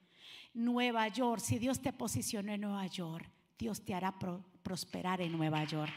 Nueva 0.54 1.08
York, 1.08 1.40
si 1.40 1.58
Dios 1.58 1.82
te 1.82 1.92
posicionó 1.92 2.52
en 2.52 2.60
Nueva 2.60 2.86
York, 2.86 3.28
Dios 3.58 3.84
te 3.84 3.94
hará 3.94 4.14
prosperar 4.62 5.20
en 5.20 5.32
Nueva 5.32 5.64
York. 5.64 5.92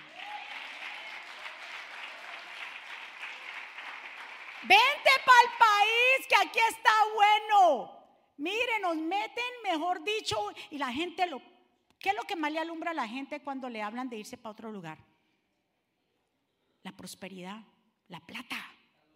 Vente 4.64 5.12
para 5.26 5.42
el 5.44 5.58
país 5.60 6.28
que 6.28 6.36
aquí 6.36 6.60
está 6.70 6.92
bueno. 7.14 7.92
Mire, 8.38 8.80
nos 8.82 8.96
meten, 8.98 9.44
mejor 9.64 10.04
dicho, 10.04 10.36
y 10.72 10.78
la 10.78 10.92
gente 10.92 11.26
lo... 11.28 11.42
¿Qué 12.00 12.10
es 12.10 12.16
lo 12.16 12.24
que 12.24 12.36
más 12.36 12.52
le 12.52 12.60
alumbra 12.60 12.92
a 12.92 12.96
la 12.96 13.08
gente 13.08 13.42
cuando 13.42 13.70
le 13.70 13.82
hablan 13.82 14.10
de 14.10 14.18
irse 14.18 14.38
para 14.38 14.52
otro 14.52 14.72
lugar? 14.72 15.00
La 16.84 16.92
prosperidad, 16.92 17.64
la 18.08 18.20
plata, 18.20 18.58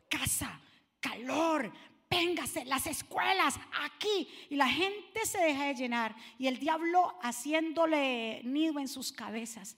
casa, 0.08 0.60
calor, 1.00 1.72
véngase, 2.12 2.66
las 2.66 2.86
escuelas, 2.86 3.58
aquí. 3.82 4.28
Y 4.50 4.56
la 4.58 4.68
gente 4.68 5.26
se 5.26 5.40
deja 5.40 5.66
de 5.66 5.76
llenar. 5.76 6.16
Y 6.38 6.48
el 6.48 6.60
diablo 6.60 7.18
haciéndole 7.22 8.42
nido 8.44 8.80
en 8.80 8.90
sus 8.90 9.12
cabezas. 9.12 9.78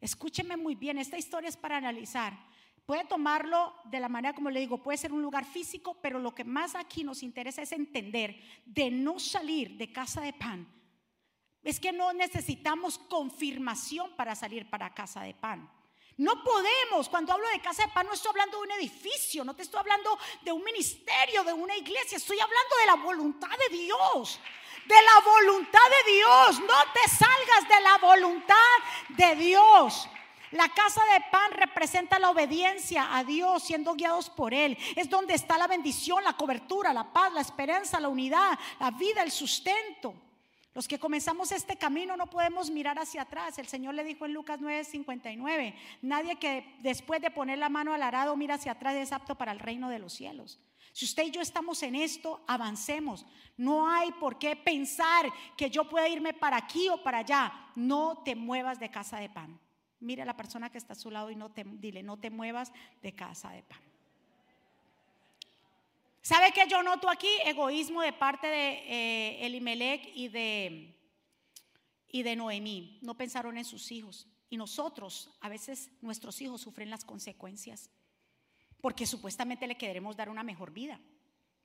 Escúcheme 0.00 0.56
muy 0.56 0.74
bien, 0.74 0.98
esta 0.98 1.18
historia 1.18 1.48
es 1.48 1.56
para 1.56 1.76
analizar. 1.76 2.32
Puede 2.86 3.04
tomarlo 3.04 3.74
de 3.84 4.00
la 4.00 4.08
manera 4.08 4.34
como 4.34 4.50
le 4.50 4.60
digo, 4.60 4.82
puede 4.82 4.98
ser 4.98 5.12
un 5.12 5.22
lugar 5.22 5.44
físico, 5.44 5.96
pero 6.02 6.18
lo 6.18 6.34
que 6.34 6.44
más 6.44 6.74
aquí 6.74 7.04
nos 7.04 7.22
interesa 7.22 7.62
es 7.62 7.72
entender 7.72 8.40
de 8.64 8.90
no 8.90 9.18
salir 9.20 9.76
de 9.76 9.92
casa 9.92 10.20
de 10.20 10.32
pan. 10.32 10.66
Es 11.62 11.78
que 11.78 11.92
no 11.92 12.12
necesitamos 12.12 12.98
confirmación 12.98 14.10
para 14.16 14.34
salir 14.34 14.68
para 14.68 14.92
casa 14.92 15.22
de 15.22 15.34
pan. 15.34 15.70
No 16.18 16.42
podemos, 16.44 17.08
cuando 17.08 17.32
hablo 17.32 17.48
de 17.48 17.60
casa 17.60 17.84
de 17.84 17.92
pan, 17.92 18.06
no 18.06 18.12
estoy 18.12 18.30
hablando 18.30 18.58
de 18.58 18.64
un 18.64 18.70
edificio, 18.72 19.44
no 19.44 19.54
te 19.54 19.62
estoy 19.62 19.80
hablando 19.80 20.18
de 20.42 20.52
un 20.52 20.62
ministerio, 20.62 21.42
de 21.42 21.52
una 21.52 21.76
iglesia, 21.76 22.16
estoy 22.16 22.38
hablando 22.38 22.76
de 22.80 22.86
la 22.86 22.94
voluntad 22.96 23.50
de 23.68 23.76
Dios. 23.76 24.40
De 24.86 24.94
la 24.94 25.20
voluntad 25.24 25.80
de 26.04 26.12
Dios, 26.12 26.60
no 26.60 26.92
te 26.92 27.08
salgas 27.08 27.68
de 27.68 27.80
la 27.80 27.98
voluntad 27.98 28.56
de 29.10 29.36
Dios. 29.36 30.08
La 30.50 30.68
casa 30.68 31.02
de 31.12 31.24
pan 31.30 31.52
representa 31.52 32.18
la 32.18 32.28
obediencia 32.28 33.16
a 33.16 33.24
Dios, 33.24 33.62
siendo 33.62 33.94
guiados 33.94 34.28
por 34.28 34.52
Él. 34.52 34.76
Es 34.96 35.08
donde 35.08 35.34
está 35.34 35.56
la 35.56 35.66
bendición, 35.66 36.22
la 36.22 36.36
cobertura, 36.36 36.92
la 36.92 37.10
paz, 37.10 37.32
la 37.32 37.40
esperanza, 37.40 38.00
la 38.00 38.08
unidad, 38.08 38.58
la 38.78 38.90
vida, 38.90 39.22
el 39.22 39.30
sustento. 39.30 40.14
Los 40.74 40.88
que 40.88 40.98
comenzamos 40.98 41.52
este 41.52 41.76
camino 41.76 42.16
no 42.16 42.30
podemos 42.30 42.70
mirar 42.70 42.98
hacia 42.98 43.22
atrás. 43.22 43.58
El 43.58 43.66
Señor 43.66 43.94
le 43.94 44.04
dijo 44.04 44.24
en 44.24 44.32
Lucas 44.32 44.60
9:59, 44.60 45.74
nadie 46.00 46.36
que 46.36 46.76
después 46.80 47.20
de 47.20 47.30
poner 47.30 47.58
la 47.58 47.68
mano 47.68 47.92
al 47.92 48.02
arado 48.02 48.36
mira 48.36 48.54
hacia 48.54 48.72
atrás 48.72 48.94
es 48.94 49.12
apto 49.12 49.34
para 49.34 49.52
el 49.52 49.58
reino 49.58 49.90
de 49.90 49.98
los 49.98 50.14
cielos. 50.14 50.58
Si 50.92 51.04
usted 51.04 51.24
y 51.24 51.30
yo 51.30 51.40
estamos 51.40 51.82
en 51.82 51.94
esto, 51.94 52.42
avancemos. 52.46 53.26
No 53.56 53.88
hay 53.88 54.12
por 54.12 54.38
qué 54.38 54.56
pensar 54.56 55.26
que 55.56 55.70
yo 55.70 55.88
pueda 55.88 56.08
irme 56.08 56.34
para 56.34 56.56
aquí 56.56 56.88
o 56.88 57.02
para 57.02 57.18
allá. 57.18 57.52
No 57.74 58.22
te 58.24 58.34
muevas 58.34 58.78
de 58.78 58.90
casa 58.90 59.18
de 59.18 59.30
pan. 59.30 59.58
Mira 60.00 60.24
a 60.24 60.26
la 60.26 60.36
persona 60.36 60.70
que 60.70 60.78
está 60.78 60.94
a 60.94 60.96
su 60.96 61.10
lado 61.10 61.30
y 61.30 61.36
no 61.36 61.50
te, 61.50 61.64
dile, 61.64 62.02
no 62.02 62.18
te 62.18 62.30
muevas 62.30 62.72
de 63.02 63.14
casa 63.14 63.50
de 63.50 63.62
pan. 63.62 63.91
¿Sabe 66.22 66.52
qué 66.52 66.68
yo 66.68 66.84
noto 66.84 67.10
aquí? 67.10 67.28
Egoísmo 67.44 68.00
de 68.00 68.12
parte 68.12 68.46
de 68.46 68.70
eh, 68.86 69.44
Elimelech 69.46 70.08
y 70.14 70.28
de, 70.28 70.94
y 72.08 72.22
de 72.22 72.36
Noemí. 72.36 73.00
No 73.02 73.16
pensaron 73.16 73.58
en 73.58 73.64
sus 73.64 73.90
hijos. 73.90 74.28
Y 74.48 74.56
nosotros, 74.56 75.36
a 75.40 75.48
veces 75.48 75.90
nuestros 76.00 76.40
hijos 76.40 76.60
sufren 76.60 76.90
las 76.90 77.04
consecuencias. 77.04 77.90
Porque 78.80 79.04
supuestamente 79.04 79.66
le 79.66 79.76
queremos 79.76 80.16
dar 80.16 80.28
una 80.28 80.44
mejor 80.44 80.70
vida. 80.70 81.00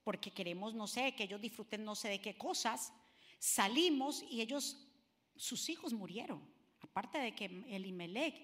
Porque 0.04 0.32
queremos, 0.32 0.74
no 0.74 0.88
sé, 0.88 1.14
que 1.14 1.26
ellos 1.26 1.40
disfruten 1.40 1.86
no 1.86 1.94
sé 1.94 2.10
de 2.10 2.20
qué 2.20 2.36
cosas. 2.36 2.92
Salimos 3.38 4.24
y 4.24 4.42
ellos, 4.42 4.88
sus 5.36 5.70
hijos 5.70 5.94
murieron. 5.94 6.42
Aparte 6.82 7.20
de 7.20 7.36
que 7.36 7.46
Elimelech 7.70 8.36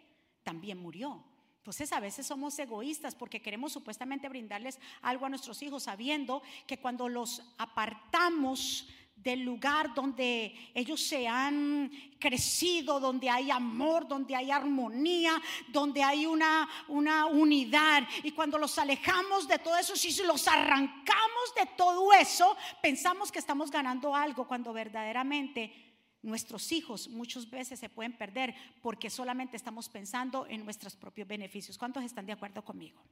también 0.43 0.77
murió. 0.77 1.25
Entonces 1.63 1.93
a 1.93 2.01
veces 2.01 2.27
somos 2.27 2.59
egoístas 2.59 3.15
porque 3.15 3.41
queremos 3.41 3.71
supuestamente 3.71 4.27
brindarles 4.27 4.77
algo 5.01 5.25
a 5.25 5.29
nuestros 5.29 5.63
hijos 5.63 5.83
sabiendo 5.83 6.43
que 6.67 6.77
cuando 6.77 7.07
los 7.07 7.41
apartamos 7.57 8.89
del 9.15 9.45
lugar 9.45 9.93
donde 9.93 10.53
ellos 10.73 10.99
se 11.01 11.25
han 11.25 11.89
crecido, 12.19 12.99
donde 12.99 13.29
hay 13.29 13.49
amor, 13.49 14.09
donde 14.09 14.35
hay 14.35 14.51
armonía, 14.51 15.41
donde 15.69 16.03
hay 16.03 16.25
una, 16.25 16.67
una 16.89 17.27
unidad. 17.27 18.03
Y 18.23 18.31
cuando 18.31 18.57
los 18.57 18.77
alejamos 18.77 19.47
de 19.47 19.57
todo 19.57 19.77
eso, 19.77 19.95
si 19.95 20.21
los 20.23 20.45
arrancamos 20.49 21.55
de 21.55 21.65
todo 21.77 22.11
eso, 22.11 22.57
pensamos 22.81 23.31
que 23.31 23.39
estamos 23.39 23.71
ganando 23.71 24.13
algo 24.13 24.45
cuando 24.45 24.73
verdaderamente 24.73 25.92
Nuestros 26.23 26.71
hijos 26.71 27.09
muchas 27.09 27.49
veces 27.49 27.79
se 27.79 27.89
pueden 27.89 28.13
perder 28.13 28.55
porque 28.81 29.09
solamente 29.09 29.57
estamos 29.57 29.89
pensando 29.89 30.47
en 30.47 30.63
nuestros 30.63 30.95
propios 30.95 31.27
beneficios. 31.27 31.77
¿Cuántos 31.77 32.01
están 32.03 32.25
de 32.25 32.31
acuerdo 32.31 32.63
conmigo? 32.63 33.03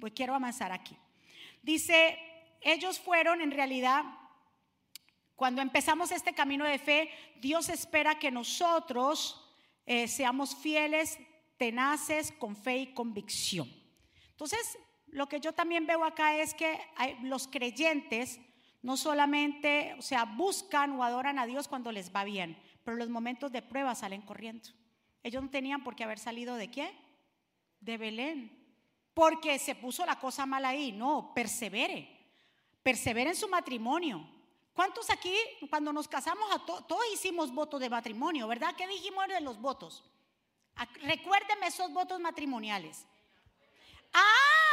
Pues 0.00 0.14
quiero 0.14 0.34
avanzar 0.34 0.72
aquí. 0.72 0.96
Dice, 1.62 2.18
ellos 2.62 2.98
fueron 2.98 3.42
en 3.42 3.50
realidad, 3.50 4.02
cuando 5.36 5.60
empezamos 5.60 6.10
este 6.10 6.32
camino 6.32 6.64
de 6.64 6.78
fe, 6.78 7.10
Dios 7.38 7.68
espera 7.68 8.18
que 8.18 8.30
nosotros 8.30 9.46
eh, 9.84 10.08
seamos 10.08 10.56
fieles, 10.56 11.18
tenaces, 11.58 12.32
con 12.32 12.56
fe 12.56 12.78
y 12.78 12.94
convicción. 12.94 13.70
Entonces, 14.30 14.78
lo 15.08 15.28
que 15.28 15.38
yo 15.38 15.52
también 15.52 15.86
veo 15.86 16.02
acá 16.02 16.38
es 16.38 16.54
que 16.54 16.80
los 17.22 17.46
creyentes 17.46 18.40
no 18.84 18.98
solamente, 18.98 19.96
o 19.98 20.02
sea, 20.02 20.24
buscan 20.26 20.92
o 20.92 21.02
adoran 21.02 21.38
a 21.38 21.46
Dios 21.46 21.68
cuando 21.68 21.90
les 21.90 22.14
va 22.14 22.22
bien, 22.22 22.62
pero 22.84 22.98
los 22.98 23.08
momentos 23.08 23.50
de 23.50 23.62
prueba 23.62 23.94
salen 23.94 24.20
corriendo. 24.20 24.68
Ellos 25.22 25.42
no 25.42 25.48
tenían 25.48 25.82
por 25.82 25.96
qué 25.96 26.04
haber 26.04 26.18
salido 26.18 26.56
de 26.56 26.70
qué? 26.70 26.94
De 27.80 27.96
Belén. 27.96 28.62
Porque 29.14 29.58
se 29.58 29.74
puso 29.74 30.04
la 30.04 30.20
cosa 30.20 30.44
mal 30.44 30.66
ahí. 30.66 30.92
No, 30.92 31.32
persevere. 31.34 32.10
Persevere 32.82 33.30
en 33.30 33.36
su 33.36 33.48
matrimonio. 33.48 34.28
¿Cuántos 34.74 35.08
aquí, 35.08 35.34
cuando 35.70 35.90
nos 35.90 36.06
casamos, 36.06 36.44
a 36.52 36.58
todos 36.58 37.04
hicimos 37.14 37.54
votos 37.54 37.80
de 37.80 37.88
matrimonio, 37.88 38.46
¿verdad? 38.46 38.74
¿Qué 38.76 38.86
dijimos 38.86 39.26
de 39.28 39.40
los 39.40 39.58
votos? 39.58 40.04
Recuérdeme 41.00 41.68
esos 41.68 41.90
votos 41.90 42.20
matrimoniales. 42.20 43.06
Ah, 44.12 44.63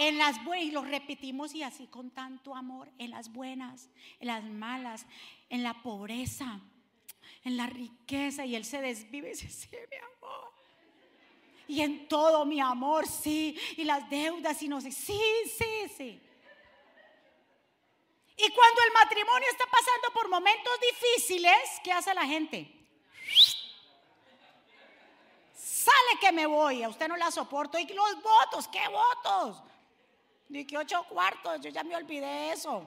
en 0.00 0.18
las 0.18 0.42
buenas, 0.44 0.66
y 0.66 0.70
los 0.70 0.86
repetimos 0.88 1.54
y 1.54 1.62
así 1.62 1.86
con 1.86 2.10
tanto 2.10 2.54
amor, 2.54 2.90
en 2.98 3.10
las 3.10 3.32
buenas, 3.32 3.88
en 4.20 4.28
las 4.28 4.44
malas, 4.44 5.06
en 5.50 5.62
la 5.62 5.82
pobreza, 5.82 6.60
en 7.44 7.56
la 7.56 7.66
riqueza 7.66 8.44
y 8.44 8.56
él 8.56 8.64
se 8.64 8.80
desvive 8.80 9.28
y 9.28 9.32
dice, 9.32 9.48
sí, 9.48 9.68
mi 9.90 9.96
amor. 9.96 10.52
Y 11.66 11.80
en 11.80 12.08
todo 12.08 12.44
mi 12.44 12.60
amor, 12.60 13.06
sí. 13.06 13.58
Y 13.76 13.84
las 13.84 14.08
deudas 14.10 14.62
y 14.62 14.68
no 14.68 14.80
sé, 14.80 14.92
sí, 14.92 15.20
sí, 15.56 15.88
sí. 15.96 16.20
Y 18.36 18.50
cuando 18.50 18.80
el 18.86 18.92
matrimonio 18.92 19.48
está 19.50 19.64
pasando 19.66 20.10
por 20.12 20.28
momentos 20.28 20.72
difíciles, 20.80 21.54
¿qué 21.82 21.92
hace 21.92 22.12
la 22.14 22.26
gente? 22.26 22.73
Sale 25.84 26.18
que 26.18 26.32
me 26.32 26.46
voy, 26.46 26.82
a 26.82 26.88
usted 26.88 27.08
no 27.08 27.16
la 27.16 27.30
soporto. 27.30 27.78
¿Y 27.78 27.86
los 27.86 28.22
votos? 28.22 28.68
¿Qué 28.68 28.80
votos? 28.88 29.62
Ni 30.48 30.66
que 30.66 30.78
ocho 30.78 31.04
cuartos, 31.04 31.60
yo 31.60 31.68
ya 31.68 31.84
me 31.84 31.94
olvidé 31.94 32.52
eso. 32.52 32.86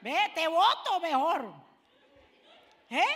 Ve, 0.00 0.32
te 0.34 0.48
voto 0.48 0.98
mejor. 0.98 1.52
¿Eh? 2.90 3.14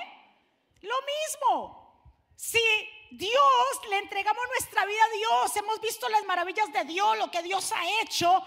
Lo 0.83 0.95
mismo. 1.03 2.13
Si 2.37 2.63
Dios 3.11 3.81
le 3.91 3.99
entregamos 3.99 4.47
nuestra 4.51 4.87
vida 4.87 5.05
a 5.05 5.17
Dios, 5.17 5.57
hemos 5.57 5.81
visto 5.81 6.09
las 6.09 6.25
maravillas 6.27 6.73
de 6.73 6.85
Dios, 6.85 7.19
lo 7.19 7.29
que 7.29 7.43
Dios 7.43 7.73
ha 7.73 8.03
hecho. 8.03 8.41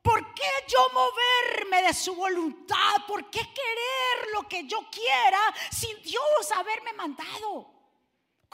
¿Por 0.00 0.32
qué 0.32 0.50
yo 0.66 0.88
moverme 0.94 1.82
de 1.82 1.92
su 1.92 2.14
voluntad? 2.14 3.04
¿Por 3.06 3.28
qué 3.28 3.40
querer 3.40 4.32
lo 4.32 4.48
que 4.48 4.64
yo 4.66 4.88
quiera 4.90 5.40
sin 5.70 6.00
Dios 6.02 6.52
haberme 6.56 6.94
mandado? 6.94 7.74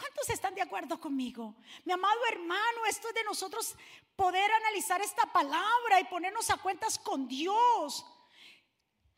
¿Cuántos 0.00 0.30
están 0.30 0.54
de 0.54 0.62
acuerdo 0.62 0.98
conmigo? 0.98 1.54
Mi 1.84 1.92
amado 1.92 2.18
hermano, 2.32 2.86
esto 2.88 3.08
es 3.08 3.14
de 3.14 3.24
nosotros 3.24 3.76
poder 4.16 4.50
analizar 4.50 4.98
esta 5.02 5.26
palabra 5.26 6.00
y 6.00 6.04
ponernos 6.04 6.48
a 6.48 6.56
cuentas 6.56 6.98
con 6.98 7.28
Dios. 7.28 8.06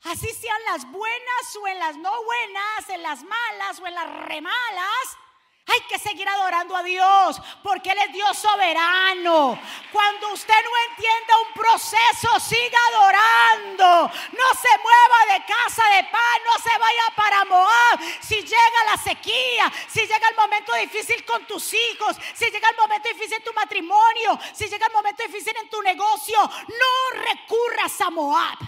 Así 0.02 0.28
sean 0.30 0.60
las 0.64 0.90
buenas 0.90 1.56
o 1.62 1.68
en 1.68 1.78
las 1.78 1.96
no 1.96 2.24
buenas, 2.24 2.88
en 2.88 3.00
las 3.00 3.22
malas 3.22 3.78
o 3.78 3.86
en 3.86 3.94
las 3.94 4.26
remalas. 4.26 5.18
Hay 5.66 5.80
que 5.82 5.98
seguir 5.98 6.28
adorando 6.28 6.76
a 6.76 6.82
Dios 6.82 7.40
porque 7.62 7.92
Él 7.92 7.98
es 8.06 8.12
Dios 8.12 8.36
soberano. 8.36 9.58
Cuando 9.92 10.32
usted 10.32 10.54
no 10.54 10.70
entienda 10.90 11.38
un 11.46 11.52
proceso, 11.54 12.40
siga 12.40 12.78
adorando. 12.88 14.10
No 14.32 14.54
se 14.60 14.78
mueva 14.78 15.34
de 15.34 15.44
casa 15.46 15.82
de 15.94 16.04
pan, 16.04 16.40
no 16.46 16.62
se 16.62 16.78
vaya 16.78 17.02
para 17.14 17.44
Moab. 17.44 18.00
Si 18.20 18.42
llega 18.42 18.84
la 18.86 18.96
sequía, 18.96 19.72
si 19.88 20.00
llega 20.00 20.28
el 20.28 20.36
momento 20.36 20.74
difícil 20.74 21.24
con 21.24 21.46
tus 21.46 21.72
hijos, 21.72 22.16
si 22.34 22.46
llega 22.50 22.68
el 22.68 22.76
momento 22.76 23.08
difícil 23.08 23.34
en 23.34 23.44
tu 23.44 23.52
matrimonio, 23.52 24.38
si 24.52 24.66
llega 24.66 24.86
el 24.86 24.92
momento 24.92 25.22
difícil 25.22 25.56
en 25.56 25.70
tu 25.70 25.80
negocio, 25.80 26.38
no 26.42 27.20
recurras 27.22 28.00
a 28.00 28.10
Moab. 28.10 28.58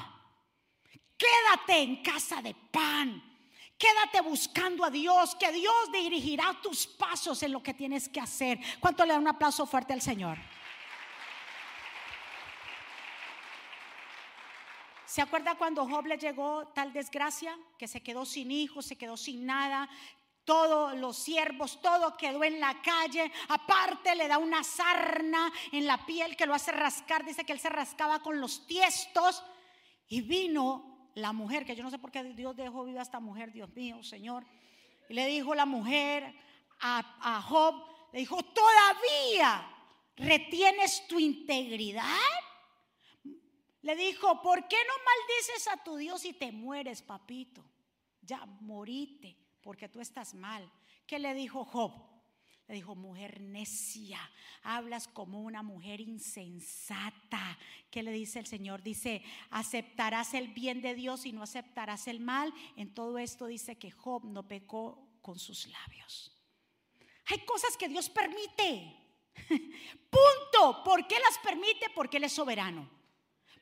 Quédate 1.17 1.79
en 1.79 2.03
casa 2.03 2.41
de 2.41 2.55
pan. 2.55 3.34
Quédate 3.85 4.23
buscando 4.23 4.83
a 4.83 4.89
Dios, 4.89 5.35
que 5.35 5.53
Dios 5.53 5.93
dirigirá 5.93 6.59
tus 6.63 6.87
pasos 6.87 7.43
en 7.43 7.53
lo 7.53 7.63
que 7.63 7.75
tienes 7.75 8.09
que 8.09 8.19
hacer. 8.19 8.59
¿Cuánto 8.81 9.05
le 9.05 9.13
da 9.13 9.19
un 9.19 9.29
aplauso 9.29 9.67
fuerte 9.67 9.93
al 9.93 10.01
Señor? 10.01 10.39
¿Se 15.05 15.21
acuerda 15.21 15.57
cuando 15.57 15.87
Job 15.87 16.07
le 16.07 16.17
llegó 16.17 16.69
tal 16.69 16.95
desgracia? 16.95 17.59
Que 17.77 17.87
se 17.87 18.03
quedó 18.03 18.25
sin 18.25 18.51
hijos, 18.51 18.87
se 18.87 18.97
quedó 18.97 19.19
sin 19.19 19.45
nada. 19.45 19.87
Todos 20.45 20.97
los 20.97 21.19
siervos, 21.19 21.83
todo 21.83 22.17
quedó 22.17 22.43
en 22.43 22.61
la 22.61 22.81
calle. 22.81 23.31
Aparte 23.49 24.15
le 24.15 24.29
da 24.29 24.39
una 24.39 24.65
sarna 24.65 25.53
en 25.73 25.87
la 25.87 26.07
piel 26.07 26.39
que 26.39 26.47
lo 26.47 26.55
hace 26.55 26.73
rascar. 26.73 27.23
Dice 27.23 27.45
que 27.45 27.53
él 27.53 27.61
se 27.61 27.69
rascaba 27.69 28.21
con 28.21 28.41
los 28.41 28.67
tiestos. 28.67 29.45
Y 30.09 30.23
vino 30.23 30.94
la 31.15 31.33
mujer, 31.33 31.65
que 31.65 31.77
yo 31.77 31.83
no 31.83 31.91
sé 31.91 31.99
por 31.99 32.11
qué 32.11 32.23
Dios 32.23 32.57
dejó 32.57 32.85
viva 32.85 33.01
a 33.01 33.03
esta 33.03 33.21
mujer, 33.21 33.53
Dios 33.53 33.71
mío, 33.75 34.03
Señor. 34.03 34.45
Y 35.09 35.15
le 35.15 35.27
dijo 35.27 35.55
la 35.55 35.67
mujer 35.67 36.35
a, 36.81 37.37
a 37.37 37.43
Job, 37.43 37.85
le 38.13 38.21
dijo, 38.21 38.43
todavía 38.43 39.71
retienes 40.17 41.07
tu 41.07 41.19
integridad. 41.19 42.05
Le 43.83 43.97
dijo, 43.97 44.41
¿por 44.41 44.67
qué 44.67 44.77
no 44.87 44.95
maldices 45.05 45.69
a 45.69 45.85
tu 45.85 45.97
Dios 45.97 46.25
y 46.25 46.33
te 46.33 46.51
mueres, 46.53 47.03
papito? 47.03 47.65
Ya 48.23 48.47
morite, 48.61 49.37
porque 49.61 49.89
tú 49.89 50.01
estás 50.01 50.35
mal. 50.35 50.71
¿Qué 51.07 51.19
le 51.19 51.35
dijo 51.35 51.65
Job? 51.65 52.14
Le 52.67 52.75
dijo, 52.77 52.95
mujer 52.95 53.41
necia, 53.41 54.19
hablas 54.63 55.07
como 55.07 55.43
una 55.43 55.63
mujer 55.63 56.01
insensata. 56.01 57.59
¿Qué 57.91 58.03
le 58.03 58.11
dice 58.11 58.39
el 58.39 58.47
Señor? 58.47 58.83
Dice, 58.83 59.23
aceptarás 59.51 60.33
el 60.33 60.49
bien 60.49 60.81
de 60.81 60.95
Dios 60.95 61.27
y 61.27 61.33
no 61.33 61.43
aceptarás 61.43 62.09
el 62.09 62.21
mal. 62.21 62.55
En 62.77 62.95
todo 62.95 63.19
esto 63.19 63.47
dice 63.47 63.77
que 63.77 63.91
Job 63.91 64.25
no 64.25 64.49
pecó 64.49 65.19
con 65.21 65.39
sus 65.39 65.67
labios. 65.67 66.35
Hay 67.27 67.39
cosas 67.41 67.77
que 67.77 67.89
Dios 67.89 68.09
permite. 68.09 68.97
Punto. 69.49 70.83
¿Por 70.85 71.07
qué 71.07 71.17
las 71.19 71.39
permite? 71.43 71.91
Porque 71.95 72.17
Él 72.17 72.25
es 72.25 72.33
soberano. 72.33 72.89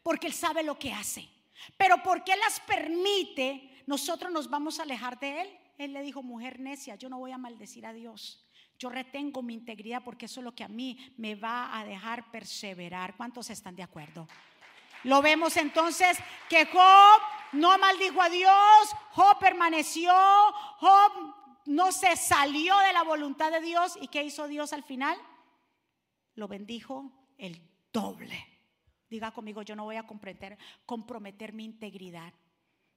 Porque 0.03 0.29
Él 0.29 0.33
sabe 0.33 0.63
lo 0.63 0.79
que 0.79 0.93
hace. 0.93 1.29
Pero 1.77 2.03
porque 2.03 2.37
las 2.37 2.61
permite, 2.61 3.83
nosotros 3.87 4.33
nos 4.33 4.49
vamos 4.49 4.79
a 4.79 4.83
alejar 4.83 5.19
de 5.19 5.43
Él. 5.43 5.59
Él 5.79 5.93
le 5.93 6.03
dijo, 6.03 6.23
mujer 6.23 6.61
necia, 6.61 6.97
yo 6.97 7.09
no 7.09 7.19
voy 7.19 7.33
a 7.33 7.39
maldecir 7.39 7.87
a 7.87 7.93
Dios. 7.93 8.47
Yo 8.79 8.91
retengo 8.91 9.43
mi 9.43 9.55
integridad 9.55 10.03
porque 10.05 10.27
eso 10.27 10.41
es 10.41 10.45
lo 10.45 10.55
que 10.55 10.65
a 10.65 10.69
mí 10.69 10.99
me 11.17 11.35
va 11.35 11.79
a 11.79 11.85
dejar 11.85 12.31
perseverar. 12.31 13.17
¿Cuántos 13.17 13.51
están 13.51 13.77
de 13.77 13.83
acuerdo? 13.83 14.27
Lo 15.05 15.23
vemos 15.23 15.57
entonces 15.57 16.19
que 16.49 16.67
Job 16.67 17.21
no 17.53 17.77
maldijo 17.79 18.21
a 18.21 18.29
Dios, 18.29 18.97
Job 19.13 19.39
permaneció, 19.39 20.13
Job 20.79 21.35
no 21.67 21.93
se 21.93 22.17
salió 22.17 22.77
de 22.79 22.93
la 22.93 23.03
voluntad 23.03 23.51
de 23.51 23.61
Dios. 23.61 23.99
¿Y 24.01 24.09
qué 24.09 24.23
hizo 24.23 24.49
Dios 24.49 24.73
al 24.73 24.83
final? 24.83 25.17
Lo 26.35 26.49
bendijo 26.49 27.13
el 27.39 27.61
doble. 27.93 28.47
Diga 29.11 29.31
conmigo, 29.33 29.63
yo 29.63 29.77
no 29.77 29.85
voy 29.85 29.97
a 29.97 30.07
comprometer, 30.07 30.57
comprometer 30.87 31.53
mi 31.53 31.65
integridad. 31.65 32.33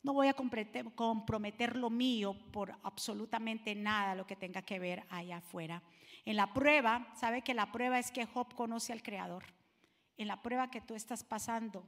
No 0.06 0.14
voy 0.14 0.28
a 0.28 0.36
comprometer 0.36 1.76
lo 1.76 1.90
mío 1.90 2.38
por 2.52 2.78
absolutamente 2.84 3.74
nada 3.74 4.14
lo 4.14 4.28
que 4.28 4.36
tenga 4.36 4.62
que 4.62 4.78
ver 4.78 5.04
allá 5.10 5.38
afuera. 5.38 5.82
En 6.26 6.36
la 6.36 6.54
prueba, 6.54 7.12
¿sabe 7.20 7.42
que 7.42 7.56
la 7.56 7.72
prueba 7.72 7.98
es 7.98 8.12
que 8.12 8.28
Job 8.28 8.54
conoce 8.54 8.94
al 8.94 9.02
Creador? 9.02 9.46
En 10.16 10.28
la 10.28 10.44
prueba 10.44 10.70
que 10.70 10.80
tú 10.80 10.94
estás 10.94 11.24
pasando 11.24 11.88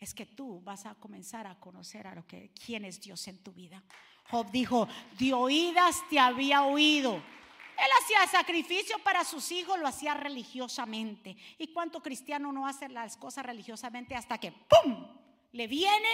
es 0.00 0.14
que 0.14 0.26
tú 0.26 0.60
vas 0.62 0.84
a 0.84 0.96
comenzar 0.96 1.46
a 1.46 1.60
conocer 1.60 2.08
a 2.08 2.16
lo 2.16 2.26
que 2.26 2.50
quién 2.66 2.84
es 2.84 3.00
Dios 3.00 3.28
en 3.28 3.38
tu 3.38 3.52
vida. 3.52 3.84
Job 4.28 4.50
dijo, 4.50 4.88
de 5.16 5.32
oídas 5.32 6.02
te 6.10 6.18
había 6.18 6.64
oído. 6.64 7.14
Él 7.14 7.90
hacía 8.02 8.26
sacrificio 8.36 8.98
para 9.04 9.22
sus 9.22 9.52
hijos, 9.52 9.78
lo 9.78 9.86
hacía 9.86 10.14
religiosamente. 10.14 11.36
¿Y 11.56 11.72
cuánto 11.72 12.02
cristiano 12.02 12.50
no 12.50 12.66
hace 12.66 12.88
las 12.88 13.16
cosas 13.16 13.46
religiosamente 13.46 14.16
hasta 14.16 14.38
que 14.38 14.50
¡pum! 14.50 15.06
le 15.52 15.68
viene 15.68 16.08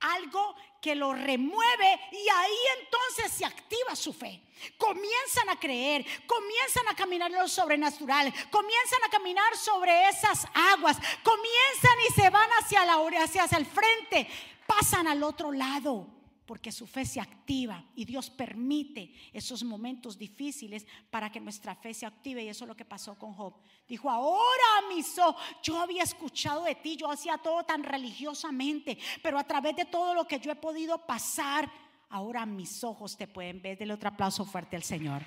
algo 0.00 0.54
que 0.80 0.94
lo 0.94 1.12
remueve 1.12 2.00
y 2.12 2.28
ahí 2.28 2.58
entonces 2.80 3.32
se 3.32 3.44
activa 3.44 3.96
su 3.96 4.12
fe. 4.12 4.42
Comienzan 4.78 5.50
a 5.50 5.58
creer, 5.58 6.04
comienzan 6.26 6.88
a 6.88 6.96
caminar 6.96 7.30
en 7.30 7.38
lo 7.38 7.48
sobrenatural, 7.48 8.32
comienzan 8.50 9.04
a 9.04 9.10
caminar 9.10 9.56
sobre 9.56 10.08
esas 10.08 10.46
aguas, 10.54 10.96
comienzan 11.22 11.98
y 12.08 12.12
se 12.14 12.30
van 12.30 12.48
hacia 12.60 12.84
la 12.84 12.96
hacia 12.96 13.58
el 13.58 13.66
frente, 13.66 14.28
pasan 14.66 15.06
al 15.06 15.22
otro 15.22 15.52
lado 15.52 16.15
porque 16.46 16.70
su 16.70 16.86
fe 16.86 17.04
se 17.04 17.20
activa 17.20 17.84
y 17.94 18.04
Dios 18.04 18.30
permite 18.30 19.12
esos 19.32 19.64
momentos 19.64 20.16
difíciles 20.16 20.86
para 21.10 21.30
que 21.30 21.40
nuestra 21.40 21.74
fe 21.74 21.92
se 21.92 22.06
active 22.06 22.44
y 22.44 22.48
eso 22.48 22.64
es 22.64 22.68
lo 22.68 22.76
que 22.76 22.84
pasó 22.84 23.18
con 23.18 23.34
Job. 23.34 23.54
Dijo, 23.88 24.08
ahora 24.08 24.88
mis 24.88 25.18
ojos, 25.18 25.42
yo 25.62 25.80
había 25.80 26.04
escuchado 26.04 26.64
de 26.64 26.76
ti, 26.76 26.96
yo 26.96 27.10
hacía 27.10 27.36
todo 27.38 27.64
tan 27.64 27.82
religiosamente, 27.82 28.96
pero 29.22 29.38
a 29.38 29.44
través 29.44 29.74
de 29.76 29.84
todo 29.84 30.14
lo 30.14 30.26
que 30.26 30.38
yo 30.38 30.52
he 30.52 30.56
podido 30.56 31.04
pasar, 31.04 31.70
ahora 32.08 32.46
mis 32.46 32.82
ojos 32.84 33.16
te 33.16 33.26
pueden 33.26 33.60
ver. 33.60 33.76
Dele 33.76 33.92
otro 33.92 34.08
aplauso 34.08 34.44
fuerte 34.44 34.76
al 34.76 34.84
Señor. 34.84 35.22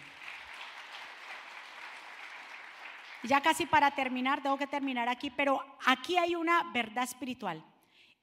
Ya 3.23 3.41
casi 3.41 3.65
para 3.65 3.91
terminar, 3.91 4.41
tengo 4.41 4.57
que 4.57 4.67
terminar 4.67 5.09
aquí, 5.09 5.29
pero 5.29 5.61
aquí 5.85 6.17
hay 6.17 6.35
una 6.35 6.71
verdad 6.71 7.03
espiritual. 7.03 7.61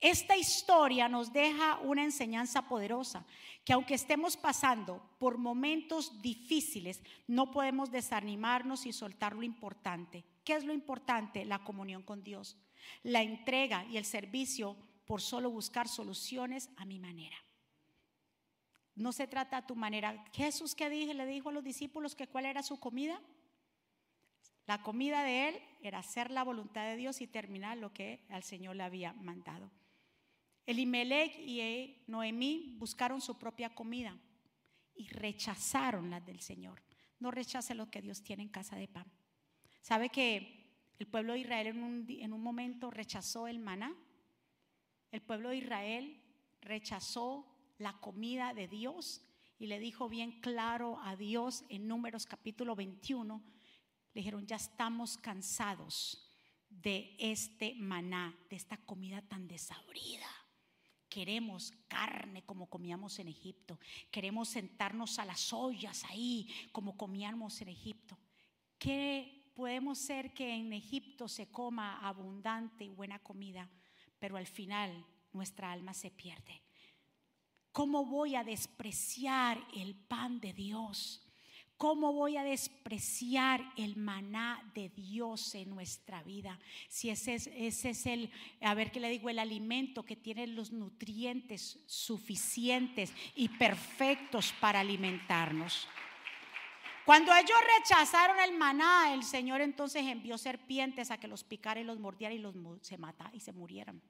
Esta 0.01 0.37
historia 0.37 1.09
nos 1.09 1.33
deja 1.33 1.79
una 1.79 2.05
enseñanza 2.05 2.69
poderosa, 2.69 3.25
que 3.65 3.73
aunque 3.73 3.95
estemos 3.95 4.37
pasando 4.37 5.03
por 5.19 5.39
momentos 5.39 6.21
difíciles, 6.21 7.03
no 7.27 7.51
podemos 7.51 7.91
desanimarnos 7.91 8.85
y 8.85 8.93
soltar 8.93 9.35
lo 9.35 9.43
importante. 9.43 10.25
¿Qué 10.45 10.55
es 10.55 10.65
lo 10.65 10.75
importante? 10.75 11.45
La 11.45 11.65
comunión 11.65 12.03
con 12.03 12.23
Dios, 12.23 12.57
la 13.03 13.23
entrega 13.23 13.85
y 13.87 13.97
el 13.97 14.05
servicio 14.05 14.77
por 15.07 15.23
solo 15.23 15.51
buscar 15.51 15.89
soluciones 15.89 16.69
a 16.77 16.85
mi 16.85 16.99
manera. 16.99 17.37
No 18.95 19.13
se 19.13 19.27
trata 19.27 19.59
a 19.59 19.67
tu 19.67 19.77
manera. 19.77 20.25
Jesús 20.33 20.75
que 20.75 20.91
dije, 20.91 21.15
le 21.15 21.27
dijo 21.27 21.49
a 21.49 21.53
los 21.53 21.65
discípulos 21.65 22.15
que 22.15 22.29
cuál 22.29 22.47
era 22.47 22.63
su 22.63 22.79
comida. 22.79 23.21
La 24.67 24.83
comida 24.83 25.23
de 25.23 25.49
él 25.49 25.63
era 25.83 26.01
hacer 26.01 26.31
la 26.31 26.43
voluntad 26.43 26.85
de 26.85 26.97
Dios 26.97 27.21
y 27.21 27.27
terminar 27.27 27.79
lo 27.79 27.93
que 27.93 28.27
al 28.29 28.43
Señor 28.43 28.77
le 28.77 28.83
había 28.83 29.13
mandado. 29.15 29.71
Elimelech 30.67 31.39
y 31.39 32.03
Noemí 32.09 32.75
buscaron 32.79 33.21
su 33.21 33.39
propia 33.39 33.75
comida. 33.75 34.19
y 34.99 35.09
rechazaron 35.09 36.09
las 36.09 36.25
del 36.25 36.41
Señor. 36.41 36.83
No 37.21 37.31
rechace 37.31 37.75
lo 37.75 37.91
que 37.91 38.01
Dios 38.01 38.23
tiene 38.23 38.43
en 38.43 38.49
casa 38.49 38.77
de 38.77 38.89
pan. 38.89 39.05
¿Sabe 39.83 40.09
que 40.09 40.75
el 40.99 41.07
pueblo 41.07 41.35
de 41.35 41.41
Israel 41.41 41.67
en 41.67 41.83
un, 41.83 42.07
en 42.09 42.33
un 42.33 42.43
momento 42.43 42.91
rechazó 42.91 43.47
el 43.47 43.59
maná? 43.59 43.95
El 45.13 45.21
pueblo 45.21 45.51
de 45.51 45.59
Israel 45.59 46.19
rechazó 46.63 47.47
la 47.79 47.93
comida 48.01 48.55
de 48.55 48.69
Dios 48.69 49.23
y 49.59 49.67
le 49.67 49.79
dijo 49.79 50.09
bien 50.09 50.41
claro 50.41 50.99
a 51.03 51.17
Dios 51.17 51.65
en 51.69 51.89
Números 51.89 52.27
capítulo 52.27 52.75
21, 52.75 53.43
le 54.15 54.21
dijeron, 54.21 54.47
ya 54.47 54.57
estamos 54.57 55.17
cansados 55.19 56.27
de 56.69 57.17
este 57.19 57.75
maná, 57.75 58.37
de 58.51 58.57
esta 58.57 58.77
comida 58.79 59.23
tan 59.23 59.47
desabrida. 59.47 60.27
Queremos 61.17 61.73
carne 61.89 62.43
como 62.45 62.69
comíamos 62.69 63.19
en 63.21 63.29
Egipto. 63.29 63.81
Queremos 64.11 64.51
sentarnos 64.51 65.19
a 65.19 65.25
las 65.25 65.51
ollas 65.51 66.05
ahí 66.11 66.47
como 66.73 66.99
comíamos 66.99 67.59
en 67.63 67.69
Egipto. 67.69 68.19
¿Qué 68.79 69.51
podemos 69.55 69.97
ser 69.97 70.35
que 70.35 70.55
en 70.55 70.75
Egipto 70.75 71.27
se 71.27 71.51
coma 71.51 72.07
abundante 72.07 72.85
y 72.85 72.91
buena 72.91 73.19
comida, 73.21 73.67
pero 74.19 74.37
al 74.37 74.47
final 74.47 75.07
nuestra 75.33 75.73
alma 75.73 75.95
se 75.95 76.11
pierde? 76.11 76.61
¿Cómo 77.73 78.05
voy 78.05 78.35
a 78.35 78.45
despreciar 78.45 79.67
el 79.75 79.95
pan 79.95 80.39
de 80.39 80.53
Dios? 80.53 81.26
¿Cómo 81.77 82.15
voy 82.15 82.39
a 82.39 82.43
despreciar 82.43 83.61
el 83.77 83.97
maná 83.97 84.63
de 84.75 84.89
Dios 84.89 85.55
en 85.55 85.69
nuestra 85.69 86.23
vida? 86.23 86.59
Si 86.89 87.11
ese 87.11 87.35
es, 87.35 87.49
ese 87.49 87.91
es 87.91 88.07
el, 88.07 88.31
a 88.63 88.73
ver 88.73 88.91
qué 88.91 88.99
le 88.99 89.11
digo, 89.11 89.29
el 89.29 89.39
alimento 89.39 90.03
que 90.03 90.17
tiene 90.17 90.47
los 90.47 90.73
nutrientes 90.73 91.79
suficientes 91.87 93.13
y 93.35 93.51
perfectos 93.51 94.55
para 94.59 94.81
alimentarnos. 94.81 95.87
Cuando 97.05 97.33
ellos 97.35 97.59
rechazaron 97.79 98.41
el 98.41 98.57
maná, 98.57 99.13
el 99.13 99.23
Señor 99.23 99.61
entonces 99.61 100.07
envió 100.07 100.39
serpientes 100.39 101.11
a 101.11 101.19
que 101.19 101.29
los 101.29 101.45
picara 101.45 101.79
y 101.79 101.85
los 101.85 102.01
mordiera 102.01 102.35
y 102.35 102.39
los 102.39 102.55
se 102.81 102.97
mata 102.97 103.31
y 103.35 103.41
se 103.41 103.53
murieran. 103.53 104.01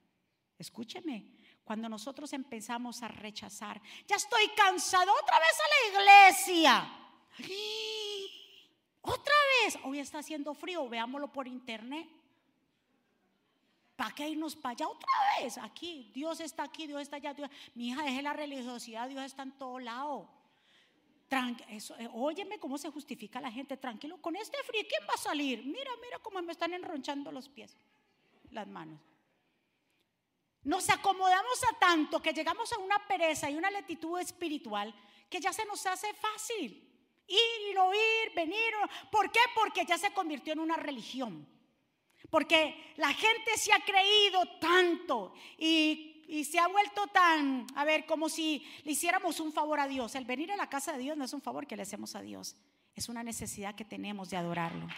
Escúcheme, 0.57 1.33
cuando 1.65 1.89
nosotros 1.89 2.33
empezamos 2.33 3.03
a 3.03 3.09
rechazar, 3.09 3.83
ya 4.07 4.15
estoy 4.15 4.49
cansado 4.57 5.13
otra 5.21 5.39
vez 5.41 5.59
a 5.59 5.99
la 5.99 6.01
iglesia. 6.01 7.06
Otra 9.03 9.35
vez, 9.63 9.79
hoy 9.85 9.99
está 10.01 10.19
haciendo 10.19 10.55
frío, 10.55 10.89
veámoslo 10.89 11.33
por 11.33 11.47
internet. 11.47 12.09
¿Para 13.97 14.15
qué 14.15 14.29
irnos 14.29 14.55
para 14.55 14.73
allá 14.73 14.89
otra 14.89 15.09
vez? 15.41 15.57
Aquí, 15.57 16.11
Dios 16.15 16.41
está 16.41 16.65
aquí, 16.65 16.87
Dios 16.87 17.01
está 17.01 17.17
allá. 17.17 17.35
Mi 17.75 17.89
hija, 17.89 18.03
deje 18.03 18.21
la 18.21 18.35
religiosidad, 18.35 19.09
Dios 19.09 19.25
está 19.25 19.43
en 19.43 19.53
todo 19.53 19.79
lado. 19.79 20.29
eh, 21.31 22.09
óyeme 22.13 22.59
cómo 22.59 22.77
se 22.77 22.91
justifica 22.91 23.41
la 23.41 23.51
gente. 23.51 23.77
Tranquilo, 23.79 24.21
con 24.21 24.37
este 24.37 24.59
frío, 24.65 24.83
¿quién 24.87 25.03
va 25.09 25.15
a 25.15 25.19
salir? 25.19 25.65
Mira, 25.65 25.91
mira 26.03 26.19
cómo 26.19 26.43
me 26.43 26.53
están 26.53 26.75
enronchando 26.75 27.33
los 27.33 27.49
pies, 27.49 27.75
las 28.51 28.69
manos. 28.69 29.01
Nos 30.65 30.91
acomodamos 30.91 31.65
a 31.65 31.79
tanto 31.79 32.21
que 32.21 32.33
llegamos 32.35 32.71
a 32.73 32.79
una 32.79 32.99
pereza 33.07 33.49
y 33.49 33.57
una 33.57 33.71
lentitud 33.71 34.19
espiritual 34.19 34.95
que 35.31 35.41
ya 35.41 35.53
se 35.55 35.65
nos 35.65 35.87
hace 35.87 36.13
fácil. 36.13 36.83
Ir 37.29 37.71
y 37.71 37.75
no 37.75 37.93
ir, 37.93 38.35
venir. 38.35 38.73
¿Por 39.11 39.31
qué? 39.33 39.41
Porque 39.55 39.85
ya 39.85 39.99
se 39.99 40.13
convirtió 40.13 40.53
en 40.53 40.61
una 40.61 40.77
religión. 40.77 41.49
Porque 42.31 42.93
la 42.97 43.13
gente 43.13 43.57
se 43.57 43.73
ha 43.73 43.81
creído 43.81 44.41
tanto 44.61 45.35
y, 45.59 46.13
se 46.45 46.59
ha 46.59 46.67
vuelto 46.67 47.07
tan, 47.07 47.67
a 47.77 47.85
ver, 47.85 48.05
como 48.05 48.29
si 48.29 48.67
le 48.85 48.93
hiciéramos 48.93 49.39
un 49.39 49.53
favor 49.53 49.79
a 49.79 49.87
Dios. 49.87 50.15
El 50.15 50.25
venir 50.25 50.51
a 50.51 50.57
la 50.57 50.69
casa 50.69 50.93
de 50.93 50.99
Dios 50.99 51.17
no 51.17 51.25
es 51.25 51.33
un 51.33 51.41
favor 51.41 51.67
que 51.67 51.77
le 51.77 51.83
hacemos 51.83 52.17
a 52.17 52.21
Dios, 52.21 52.57
es 52.95 53.09
una 53.09 53.23
necesidad 53.23 53.77
que 53.77 53.85
tenemos 53.85 54.31
de 54.31 54.37
adorarlo. 54.37 54.89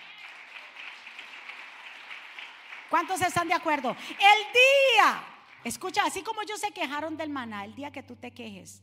¿Cuántos 2.89 3.21
están 3.21 3.49
de 3.49 3.55
acuerdo? 3.55 3.91
El 3.91 4.53
día, 4.97 5.23
escucha, 5.65 6.05
así 6.07 6.23
como 6.23 6.41
ellos 6.41 6.61
se 6.61 6.73
quejaron 6.73 7.19
del 7.19 7.29
maná, 7.29 7.67
el 7.67 7.75
día 7.75 7.93
que 7.93 8.03
tú 8.03 8.17
te 8.17 8.33
quejes, 8.33 8.83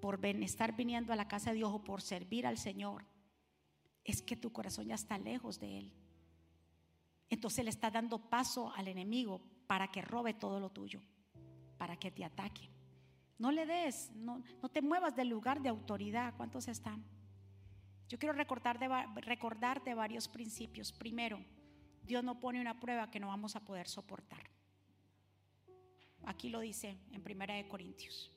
por 0.00 0.24
estar 0.24 0.76
viniendo 0.76 1.12
a 1.12 1.16
la 1.16 1.28
casa 1.28 1.50
de 1.50 1.56
Dios 1.56 1.70
o 1.72 1.84
por 1.84 2.02
servir 2.02 2.46
al 2.46 2.58
Señor, 2.58 3.04
es 4.04 4.22
que 4.22 4.36
tu 4.36 4.52
corazón 4.52 4.86
ya 4.86 4.94
está 4.94 5.18
lejos 5.18 5.58
de 5.60 5.78
Él. 5.78 5.92
Entonces 7.28 7.64
le 7.64 7.70
está 7.70 7.90
dando 7.90 8.18
paso 8.18 8.72
al 8.74 8.88
enemigo 8.88 9.40
para 9.66 9.88
que 9.88 10.02
robe 10.02 10.34
todo 10.34 10.58
lo 10.58 10.70
tuyo, 10.70 11.00
para 11.78 11.96
que 11.96 12.10
te 12.10 12.24
ataque. 12.24 12.68
No 13.38 13.52
le 13.52 13.66
des, 13.66 14.10
no, 14.16 14.42
no 14.60 14.68
te 14.68 14.82
muevas 14.82 15.14
del 15.14 15.28
lugar 15.28 15.62
de 15.62 15.68
autoridad. 15.68 16.34
¿Cuántos 16.36 16.68
están? 16.68 17.04
Yo 18.10 18.18
quiero 18.18 18.32
recordar 18.32 18.80
de, 18.80 18.88
recordarte 19.20 19.94
varios 19.94 20.26
principios. 20.26 20.90
Primero, 20.90 21.38
Dios 22.02 22.24
no 22.24 22.40
pone 22.40 22.60
una 22.60 22.80
prueba 22.80 23.08
que 23.08 23.20
no 23.20 23.28
vamos 23.28 23.54
a 23.54 23.64
poder 23.64 23.86
soportar. 23.86 24.50
Aquí 26.24 26.48
lo 26.48 26.58
dice 26.58 26.98
en 27.12 27.22
Primera 27.22 27.54
de 27.54 27.68
Corintios. 27.68 28.32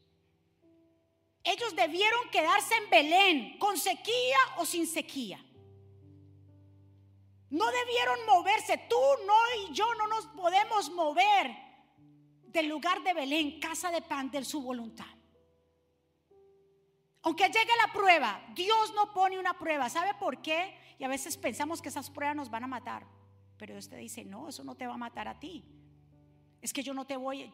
Ellos 1.43 1.75
debieron 1.75 2.29
quedarse 2.32 2.75
en 2.75 2.89
Belén, 2.89 3.58
con 3.60 3.77
sequía 3.77 4.38
o 4.58 4.65
sin 4.65 4.88
sequía. 4.88 5.43
No 7.49 7.65
debieron 7.69 8.25
moverse. 8.25 8.77
Tú, 8.89 8.95
no 9.27 9.34
y 9.62 9.73
yo 9.73 9.93
no 9.95 10.08
nos 10.08 10.25
podemos 10.27 10.89
mover 10.91 11.56
del 12.47 12.67
lugar 12.67 13.03
de 13.03 13.13
Belén, 13.13 13.60
casa 13.60 13.91
de 13.91 14.01
pan, 14.01 14.32
de 14.32 14.43
su 14.45 14.62
voluntad. 14.62 15.06
Aunque 17.23 17.45
llegue 17.45 17.71
la 17.86 17.93
prueba, 17.93 18.41
Dios 18.56 18.93
no 18.93 19.13
pone 19.13 19.39
una 19.39 19.58
prueba. 19.58 19.89
¿Sabe 19.89 20.13
por 20.15 20.41
qué? 20.41 20.77
Y 20.99 21.03
a 21.03 21.08
veces 21.08 21.38
pensamos 21.38 21.82
que 21.82 21.89
esas 21.89 22.10
pruebas 22.10 22.36
nos 22.36 22.49
van 22.49 22.63
a 22.63 22.67
matar. 22.67 23.06
Pero 23.58 23.73
Dios 23.73 23.89
te 23.89 23.97
dice, 23.97 24.25
no, 24.25 24.49
eso 24.49 24.63
no 24.63 24.75
te 24.75 24.88
va 24.88 24.95
a 24.95 24.97
matar 24.97 25.27
a 25.27 25.39
ti. 25.39 25.65
Es 26.62 26.73
que 26.73 26.84
yo 26.84 26.93
no 26.93 27.06
te 27.06 27.17
voy, 27.17 27.53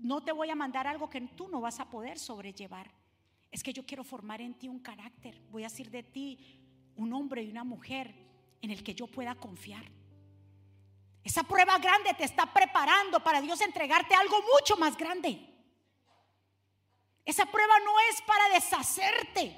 no 0.00 0.22
te 0.22 0.32
voy 0.32 0.50
a 0.50 0.54
mandar 0.54 0.86
algo 0.86 1.10
que 1.10 1.20
tú 1.20 1.48
no 1.48 1.60
vas 1.60 1.78
a 1.80 1.90
poder 1.90 2.18
sobrellevar. 2.18 2.90
Es 3.50 3.62
que 3.62 3.72
yo 3.72 3.84
quiero 3.84 4.04
formar 4.04 4.40
en 4.40 4.54
ti 4.54 4.68
un 4.68 4.80
carácter. 4.80 5.40
Voy 5.50 5.64
a 5.64 5.68
hacer 5.68 5.90
de 5.90 6.02
ti 6.02 6.60
un 6.96 7.12
hombre 7.12 7.42
y 7.42 7.50
una 7.50 7.64
mujer 7.64 8.14
en 8.62 8.70
el 8.70 8.82
que 8.82 8.94
yo 8.94 9.06
pueda 9.06 9.34
confiar. 9.34 9.84
Esa 11.22 11.42
prueba 11.42 11.78
grande 11.78 12.14
te 12.14 12.24
está 12.24 12.52
preparando 12.52 13.20
para 13.20 13.40
Dios 13.40 13.60
entregarte 13.60 14.14
algo 14.14 14.36
mucho 14.54 14.76
más 14.76 14.96
grande. 14.96 15.38
Esa 17.24 17.46
prueba 17.46 17.74
no 17.84 17.92
es 18.10 18.22
para 18.22 18.48
deshacerte, 18.54 19.54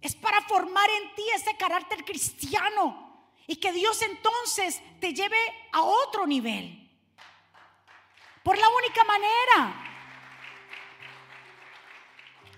es 0.00 0.14
para 0.14 0.40
formar 0.42 0.88
en 1.02 1.14
ti 1.14 1.22
ese 1.34 1.56
carácter 1.56 2.04
cristiano 2.04 3.28
y 3.46 3.56
que 3.56 3.72
Dios 3.72 4.00
entonces 4.02 4.80
te 5.00 5.12
lleve 5.12 5.38
a 5.72 5.82
otro 5.82 6.26
nivel. 6.26 6.83
Por 8.44 8.58
la 8.58 8.68
única 8.68 9.02
manera. 9.04 9.84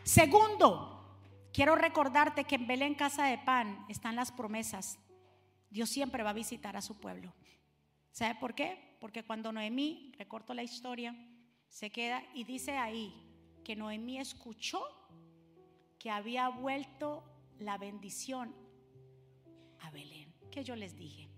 Segundo, 0.03 1.21
quiero 1.53 1.77
recordarte 1.77 2.45
que 2.45 2.57
en 2.57 2.67
Belén, 2.67 2.97
casa 2.97 3.27
de 3.27 3.39
pan, 3.39 3.87
están 3.89 4.17
las 4.17 4.33
promesas. 4.33 4.99
Dios 5.71 5.89
siempre 5.89 6.25
va 6.25 6.31
a 6.31 6.35
visitar 6.35 6.77
a 6.77 6.83
su 6.83 6.99
pueblo. 6.99 7.33
¿Sabe 8.11 8.35
por 8.35 8.55
qué? 8.55 8.97
Porque 9.01 9.25
cuando 9.25 9.53
Noemí, 9.53 10.13
recorto 10.19 10.55
la 10.55 10.65
historia, 10.65 11.15
se 11.69 11.91
queda 11.91 12.23
y 12.35 12.43
dice 12.43 12.77
ahí 12.77 13.15
que 13.63 13.77
Noemí 13.77 14.19
escuchó 14.19 14.83
que 16.01 16.11
había 16.11 16.49
vuelto 16.49 17.23
la 17.59 17.79
bendición 17.79 18.55
a 19.81 19.91
Belén. 19.93 20.35
Que 20.51 20.65
yo 20.65 20.75
les 20.75 20.97
dije 20.97 21.29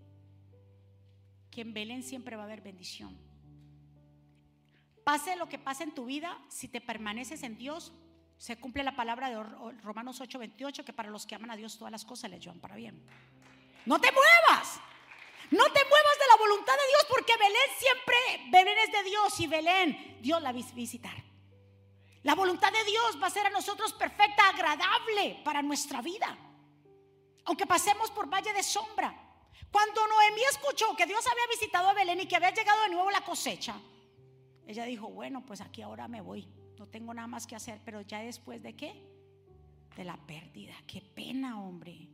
que 1.51 1.61
en 1.61 1.73
Belén 1.73 2.01
siempre 2.01 2.35
va 2.35 2.43
a 2.43 2.45
haber 2.45 2.61
bendición. 2.61 3.28
Pase 5.03 5.35
lo 5.35 5.49
que 5.49 5.57
pase 5.57 5.83
en 5.83 5.93
tu 5.93 6.05
vida, 6.05 6.39
si 6.49 6.67
te 6.67 6.81
permaneces 6.81 7.43
en 7.43 7.57
Dios, 7.57 7.93
se 8.37 8.57
cumple 8.57 8.83
la 8.83 8.95
palabra 8.95 9.29
de 9.29 9.43
Romanos 9.83 10.21
8:28, 10.21 10.85
que 10.85 10.93
para 10.93 11.09
los 11.09 11.25
que 11.25 11.35
aman 11.35 11.51
a 11.51 11.55
Dios 11.55 11.77
todas 11.77 11.91
las 11.91 12.05
cosas 12.05 12.29
les 12.31 12.39
llevan 12.39 12.59
para 12.59 12.75
bien. 12.75 13.03
No 13.85 13.99
te 13.99 14.11
muevas. 14.11 14.79
No 15.51 15.63
te 15.63 15.83
muevas 15.83 16.19
de 16.19 16.27
la 16.29 16.35
voluntad 16.37 16.73
de 16.73 16.87
Dios 16.87 17.05
porque 17.09 17.33
Belén 17.37 17.69
siempre, 17.77 18.49
Belén 18.51 18.77
es 18.77 18.91
de 18.91 19.03
Dios 19.03 19.39
y 19.39 19.47
Belén, 19.47 20.17
Dios 20.21 20.41
la 20.43 20.51
va 20.51 20.59
a 20.59 20.73
visitar. 20.73 21.23
La 22.21 22.35
voluntad 22.35 22.71
de 22.71 22.83
Dios 22.83 23.17
va 23.21 23.27
a 23.27 23.31
ser 23.31 23.47
a 23.47 23.49
nosotros 23.49 23.93
perfecta, 23.93 24.47
agradable 24.49 25.41
para 25.43 25.61
nuestra 25.61 26.01
vida. 26.01 26.37
Aunque 27.45 27.65
pasemos 27.65 28.11
por 28.11 28.29
valle 28.29 28.53
de 28.53 28.61
sombra. 28.61 29.15
Cuando 29.71 30.07
Noemí 30.07 30.41
escuchó 30.51 30.95
que 30.95 31.05
Dios 31.07 31.25
había 31.25 31.47
visitado 31.47 31.89
a 31.89 31.93
Belén 31.93 32.19
y 32.19 32.27
que 32.27 32.35
había 32.35 32.53
llegado 32.53 32.83
de 32.83 32.89
nuevo 32.89 33.09
la 33.09 33.21
cosecha, 33.21 33.75
ella 34.69 34.85
dijo, 34.85 35.09
bueno, 35.09 35.43
pues 35.47 35.61
aquí 35.61 35.81
ahora 35.81 36.07
me 36.07 36.21
voy, 36.21 36.47
no 36.77 36.85
tengo 36.85 37.11
nada 37.11 37.27
más 37.27 37.47
que 37.47 37.55
hacer, 37.55 37.81
pero 37.83 38.01
ya 38.01 38.19
después 38.19 38.61
de 38.61 38.75
qué? 38.75 39.03
De 39.95 40.03
la 40.03 40.15
pérdida, 40.15 40.75
qué 40.85 41.01
pena, 41.01 41.59
hombre. 41.59 42.07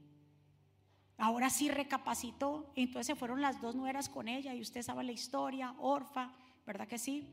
Ahora 1.18 1.49
sí 1.49 1.70
recapacitó, 1.70 2.72
entonces 2.78 3.08
se 3.08 3.16
fueron 3.16 3.41
las 3.41 3.60
dos 3.60 3.76
nueras 3.76 4.08
con 4.08 4.30
ella 4.30 4.53
y 4.53 4.62
usted 4.62 4.84
sabe 4.84 5.03
la 5.03 5.12
historia, 5.12 5.76
Orfa, 5.80 6.34
¿verdad 6.66 6.88
que 6.88 6.97
sí? 6.97 7.28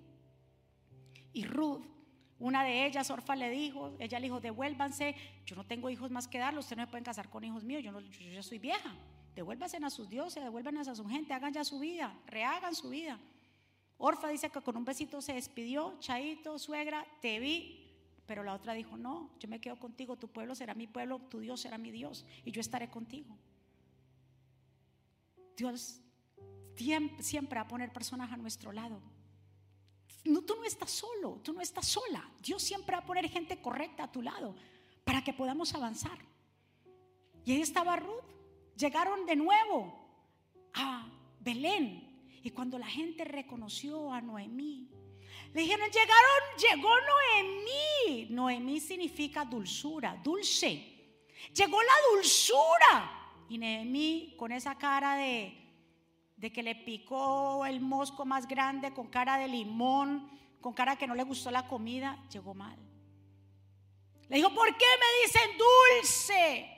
Y 1.33 1.45
Ruth, 1.45 1.85
Una 2.41 2.65
de 2.65 2.85
ellas, 2.85 3.09
Orfa, 3.09 3.37
le 3.37 3.49
dijo, 3.49 3.95
ella 4.01 4.19
le 4.19 4.25
dijo, 4.25 4.41
devuélvanse, 4.41 5.15
yo 5.47 5.55
no 5.55 5.65
tengo 5.65 5.89
hijos 5.89 6.11
más 6.11 6.27
que 6.27 6.39
darlos, 6.39 6.65
ustedes 6.65 6.79
no 6.79 6.87
me 6.87 6.91
pueden 6.91 7.05
casar 7.05 7.31
con 7.31 7.45
hijos 7.45 7.63
míos, 7.63 7.85
yo, 7.85 8.01
yo 8.01 8.33
ya 8.33 8.43
soy 8.43 8.59
vieja. 8.59 8.93
Devuélvanse 9.37 9.77
a 9.77 9.89
sus 9.89 10.11
dioses, 10.11 10.43
devuélvanse 10.43 10.91
a 10.91 10.97
su 10.97 11.07
gente, 11.07 11.33
hagan 11.33 11.53
ya 11.53 11.63
su 11.63 11.79
vida, 11.79 12.13
rehagan 12.27 12.75
su 12.75 12.89
vida. 12.89 13.21
Orfa 13.99 14.29
dice 14.29 14.51
que 14.51 14.61
con 14.61 14.77
un 14.77 14.85
besito 14.85 15.21
se 15.21 15.35
despidió, 15.35 15.97
Chaito, 16.01 16.59
suegra, 16.59 17.07
te 17.21 17.39
vi, 17.39 17.83
pero 18.27 18.43
la 18.43 18.55
otra 18.55 18.73
dijo, 18.73 18.97
no, 18.97 19.31
yo 19.39 19.49
me 19.49 19.61
quedo 19.61 19.79
contigo, 19.79 20.17
tu 20.17 20.29
pueblo 20.29 20.55
será 20.55 20.75
mi 20.75 20.87
pueblo, 20.87 21.19
tu 21.19 21.41
Dios 21.41 21.61
será 21.61 21.79
mi 21.79 21.91
Dios, 21.91 22.25
y 22.45 22.51
yo 22.51 22.61
estaré 22.61 22.89
contigo. 22.89 23.37
Dios 25.57 26.01
siempre 27.21 27.59
va 27.59 27.67
a 27.67 27.69
poner 27.69 27.93
personas 27.93 28.33
a 28.33 28.37
nuestro 28.37 28.73
lado. 28.73 29.01
No, 30.25 30.43
tú 30.43 30.55
no 30.57 30.65
estás 30.65 30.91
solo, 30.91 31.41
tú 31.43 31.53
no 31.53 31.61
estás 31.61 31.87
sola. 31.87 32.29
Dios 32.43 32.63
siempre 32.63 32.97
va 32.97 33.03
a 33.03 33.07
poner 33.07 33.29
gente 33.29 33.61
correcta 33.61 34.05
a 34.05 34.13
tu 34.13 34.23
lado 34.23 34.55
para 35.05 35.23
que 35.23 35.33
podamos 35.33 35.75
avanzar. 35.75 36.19
Y 37.45 37.53
ahí 37.53 37.61
estaba 37.61 37.97
Ruth. 37.97 38.25
Llegaron 38.77 39.27
de 39.27 39.37
nuevo 39.37 39.93
a 40.75 41.09
Belén. 41.41 42.12
Y 42.43 42.51
cuando 42.51 42.79
la 42.79 42.87
gente 42.87 43.25
reconoció 43.25 44.13
a 44.13 44.21
Noemí, 44.21 44.89
le 45.53 45.61
dijeron, 45.61 45.89
llegaron, 45.91 46.41
llegó 46.59 46.91
Noemí. 47.01 48.27
Noemí 48.31 48.81
significa 48.81 49.45
dulzura, 49.45 50.19
dulce. 50.23 50.93
Llegó 51.55 51.81
la 51.83 51.93
dulzura. 52.11 53.35
Y 53.49 53.59
Noemí 53.59 54.35
con 54.39 54.51
esa 54.51 54.77
cara 54.77 55.17
de, 55.17 55.59
que 56.53 56.63
le 56.63 56.75
picó 56.75 57.65
el 57.67 57.81
mosco 57.81 58.25
más 58.25 58.49
grande, 58.49 58.93
con 58.93 59.09
cara 59.09 59.39
de 59.39 59.47
limón, 59.47 60.29
con 60.61 60.73
cara 60.73 60.97
que 60.97 61.07
no 61.07 61.15
le 61.15 61.23
gustó 61.23 61.51
la 61.51 61.69
comida, 61.69 62.25
llegó 62.31 62.55
mal. 62.55 62.79
Le 64.29 64.37
dijo, 64.37 64.53
¿por 64.55 64.77
qué 64.77 64.87
me 64.99 65.27
dicen 65.27 65.59
dulce? 65.59 66.69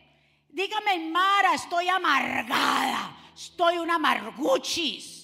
Dígame 0.49 1.11
Mara, 1.11 1.55
estoy 1.55 1.89
amargada, 1.89 3.33
estoy 3.35 3.79
una 3.79 3.95
amarguchis. 3.95 5.24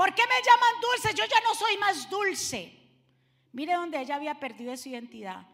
¿Por 0.00 0.14
qué 0.14 0.22
me 0.22 0.40
llaman 0.42 0.80
dulce? 0.80 1.14
Yo 1.14 1.26
ya 1.26 1.40
no 1.42 1.54
soy 1.54 1.76
más 1.76 2.08
dulce. 2.08 2.72
Mire 3.52 3.74
donde 3.74 4.00
ella 4.00 4.16
había 4.16 4.40
perdido 4.40 4.74
su 4.78 4.88
identidad, 4.88 5.46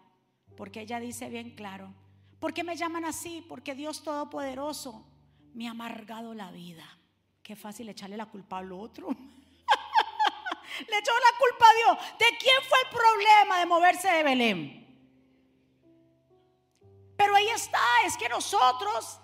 porque 0.57 0.82
ella 0.82 1.01
dice 1.01 1.28
bien 1.28 1.57
claro, 1.57 1.92
¿por 2.38 2.55
qué 2.55 2.62
me 2.62 2.76
llaman 2.76 3.05
así? 3.07 3.44
Porque 3.49 3.74
Dios 3.74 4.05
Todopoderoso 4.05 5.05
me 5.53 5.66
ha 5.66 5.72
amargado 5.72 6.32
la 6.32 6.53
vida. 6.53 6.84
Qué 7.42 7.57
fácil 7.57 7.88
echarle 7.88 8.16
la 8.16 8.26
culpa 8.26 8.59
al 8.59 8.70
otro. 8.70 9.09
Le 9.09 10.97
echó 10.97 11.11
la 11.11 11.38
culpa 11.40 11.66
a 11.68 11.74
Dios. 11.74 11.99
¿De 12.16 12.38
quién 12.38 12.62
fue 12.68 12.78
el 12.84 12.88
problema 12.97 13.59
de 13.59 13.66
moverse 13.66 14.09
de 14.09 14.22
Belén? 14.22 14.86
Pero 17.16 17.34
ahí 17.34 17.49
está, 17.49 17.82
es 18.05 18.16
que 18.16 18.28
nosotros 18.28 19.18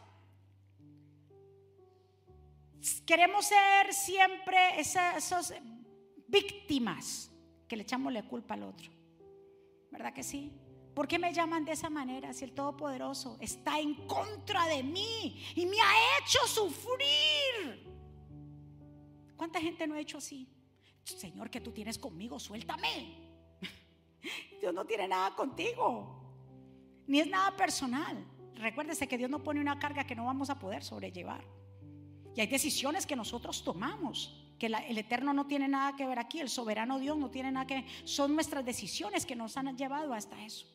queremos 3.07 3.47
ser 3.47 3.93
siempre 3.93 4.81
esas, 4.81 5.55
víctimas 6.29 7.31
que 7.69 7.77
le 7.77 7.83
echamos 7.83 8.13
la 8.13 8.23
culpa 8.23 8.55
al 8.55 8.63
otro. 8.63 8.91
¿Verdad 9.91 10.15
que 10.15 10.23
sí? 10.23 10.51
¿Por 10.95 11.07
qué 11.07 11.19
me 11.19 11.33
llaman 11.33 11.65
de 11.65 11.73
esa 11.73 11.91
manera 11.91 12.33
si 12.33 12.45
el 12.45 12.53
Todopoderoso 12.53 13.37
está 13.41 13.79
en 13.79 13.95
contra 14.07 14.67
de 14.67 14.83
mí 14.83 15.43
y 15.55 15.67
me 15.67 15.77
ha 15.81 16.19
hecho 16.19 16.39
sufrir? 16.47 17.87
¿Cuánta 19.37 19.61
gente 19.61 19.87
no 19.87 19.95
ha 19.95 20.01
hecho 20.01 20.19
así? 20.19 20.49
Señor, 21.05 21.51
que 21.51 21.61
tú 21.61 21.73
tienes 21.73 21.99
conmigo, 21.99 22.39
suéltame. 22.39 23.17
Dios 24.61 24.73
no 24.73 24.87
tiene 24.87 25.09
nada 25.09 25.35
contigo, 25.35 26.23
ni 27.07 27.21
es 27.21 27.27
nada 27.27 27.57
personal. 27.57 28.25
Recuérdese 28.55 29.09
que 29.09 29.19
Dios 29.19 29.31
no 29.31 29.43
pone 29.43 29.61
una 29.61 29.79
carga 29.79 30.07
que 30.07 30.15
no 30.15 30.27
vamos 30.27 30.51
a 30.51 30.59
poder 30.59 30.85
sobrellevar. 30.85 31.45
Y 32.35 32.41
hay 32.41 32.47
decisiones 32.47 33.07
que 33.07 33.17
nosotros 33.17 33.63
tomamos, 33.63 34.39
que 34.59 34.67
el 34.67 34.99
Eterno 34.99 35.33
no 35.33 35.47
tiene 35.47 35.69
nada 35.69 35.97
que 35.97 36.07
ver 36.07 36.19
aquí, 36.19 36.41
el 36.41 36.49
soberano 36.49 36.99
Dios 36.99 37.17
no 37.19 37.31
tiene 37.31 37.51
nada 37.53 37.67
que 37.67 37.75
ver. 37.75 37.85
Son 38.05 38.35
nuestras 38.35 38.65
decisiones 38.65 39.27
que 39.27 39.37
nos 39.37 39.57
han 39.57 39.77
llevado 39.77 40.15
hasta 40.15 40.43
eso. 40.45 40.67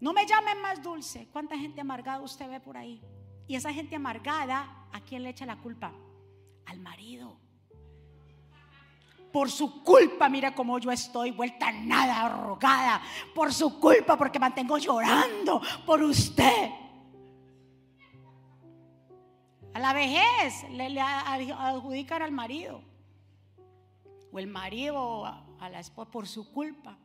No 0.00 0.12
me 0.12 0.26
llamen 0.26 0.60
más 0.60 0.82
dulce. 0.82 1.28
¿Cuánta 1.32 1.58
gente 1.58 1.80
amargada 1.80 2.20
usted 2.20 2.48
ve 2.48 2.60
por 2.60 2.76
ahí? 2.76 3.02
Y 3.48 3.54
esa 3.56 3.72
gente 3.72 3.96
amargada, 3.96 4.88
¿a 4.92 5.00
quién 5.00 5.22
le 5.22 5.30
echa 5.30 5.46
la 5.46 5.56
culpa? 5.56 5.92
Al 6.66 6.80
marido. 6.80 7.38
Por 9.32 9.50
su 9.50 9.82
culpa, 9.82 10.28
mira 10.28 10.54
cómo 10.54 10.78
yo 10.78 10.90
estoy 10.90 11.30
vuelta 11.30 11.70
nada, 11.70 12.22
arrogada. 12.26 13.02
Por 13.34 13.52
su 13.52 13.78
culpa, 13.78 14.16
porque 14.16 14.38
mantengo 14.38 14.78
llorando 14.78 15.60
por 15.84 16.02
usted. 16.02 16.85
A 19.76 19.78
la 19.78 19.92
vejez 19.92 20.64
le, 20.70 20.98
adjudican 20.98 22.22
al 22.22 22.32
marido. 22.32 22.82
O 24.32 24.38
el 24.38 24.46
marido 24.46 25.26
a 25.26 25.68
la 25.68 25.80
esposa 25.80 26.10
por 26.10 26.26
su 26.26 26.50
culpa. 26.50 26.96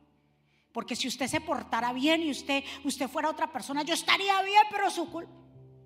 Porque 0.72 0.96
si 0.96 1.06
usted 1.06 1.26
se 1.26 1.42
portara 1.42 1.92
bien 1.92 2.22
y 2.22 2.30
usted, 2.30 2.64
usted 2.82 3.10
fuera 3.10 3.28
otra 3.28 3.52
persona, 3.52 3.82
yo 3.82 3.92
estaría 3.92 4.40
bien, 4.40 4.62
pero 4.70 4.90
su 4.90 5.10
culpa, 5.10 5.34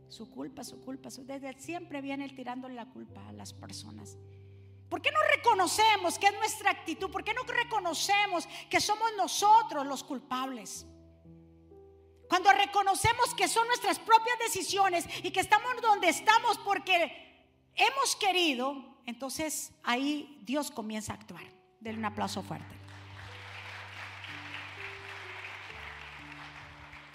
su 0.08 0.30
culpa, 0.30 0.62
su 0.62 0.80
culpa, 0.80 1.08
desde 1.24 1.58
siempre 1.58 2.00
viene 2.00 2.24
el 2.24 2.36
tirándole 2.36 2.76
la 2.76 2.86
culpa 2.86 3.26
a 3.26 3.32
las 3.32 3.52
personas. 3.52 4.16
¿Por 4.88 5.02
qué 5.02 5.10
no 5.10 5.18
reconocemos 5.34 6.20
que 6.20 6.26
es 6.26 6.34
nuestra 6.34 6.70
actitud? 6.70 7.10
¿Por 7.10 7.24
qué 7.24 7.34
no 7.34 7.42
reconocemos 7.42 8.46
que 8.70 8.80
somos 8.80 9.10
nosotros 9.16 9.84
los 9.84 10.04
culpables? 10.04 10.86
Cuando 12.28 12.52
reconocemos 12.52 13.34
que 13.34 13.48
son 13.48 13.66
nuestras 13.68 13.98
propias 13.98 14.38
decisiones 14.38 15.06
y 15.22 15.30
que 15.30 15.40
estamos 15.40 15.80
donde 15.80 16.08
estamos 16.08 16.58
porque 16.58 17.44
hemos 17.74 18.16
querido, 18.16 19.00
entonces 19.06 19.72
ahí 19.82 20.40
Dios 20.42 20.70
comienza 20.70 21.12
a 21.12 21.16
actuar. 21.16 21.44
Denle 21.80 22.00
un 22.00 22.04
aplauso 22.06 22.42
fuerte. 22.42 22.74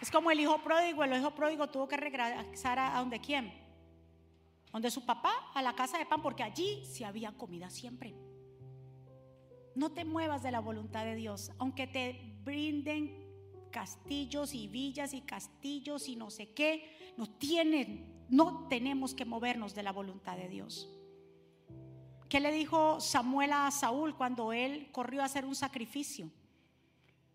Es 0.02 0.10
como 0.10 0.32
el 0.32 0.40
hijo 0.40 0.58
pródigo. 0.64 1.04
El 1.04 1.14
hijo 1.14 1.32
pródigo 1.32 1.68
tuvo 1.68 1.88
que 1.88 1.96
regresar 1.96 2.80
a, 2.80 2.98
donde 3.00 3.20
quién? 3.20 3.54
Donde 4.72 4.90
su 4.90 5.06
papá, 5.06 5.52
a 5.54 5.62
la 5.62 5.76
casa 5.76 5.98
de 5.98 6.06
pan, 6.06 6.22
porque 6.22 6.44
allí 6.44 6.84
se 6.86 7.06
había 7.06 7.32
comida 7.34 7.70
siempre. 7.70 8.16
No 9.76 9.92
te 9.92 10.04
muevas 10.04 10.42
de 10.42 10.52
la 10.52 10.60
voluntad 10.60 11.06
de 11.06 11.16
Dios, 11.16 11.52
aunque 11.60 11.88
te 11.88 12.34
brinden 12.44 13.21
castillos 13.72 14.54
y 14.54 14.68
villas 14.68 15.14
y 15.14 15.22
castillos 15.22 16.08
y 16.08 16.16
no 16.16 16.30
sé 16.30 16.54
qué, 16.54 17.14
no 17.18 17.28
tienen, 17.28 18.26
no 18.30 18.68
tenemos 18.68 19.14
que 19.14 19.26
movernos 19.26 19.74
de 19.74 19.84
la 19.84 19.92
voluntad 19.92 20.38
de 20.38 20.48
Dios. 20.48 20.90
¿Qué 22.30 22.40
le 22.40 22.52
dijo 22.52 23.02
Samuel 23.02 23.52
a 23.52 23.70
Saúl 23.72 24.16
cuando 24.16 24.54
él 24.54 24.90
corrió 24.92 25.22
a 25.22 25.26
hacer 25.26 25.46
un 25.46 25.56
sacrificio? 25.56 26.32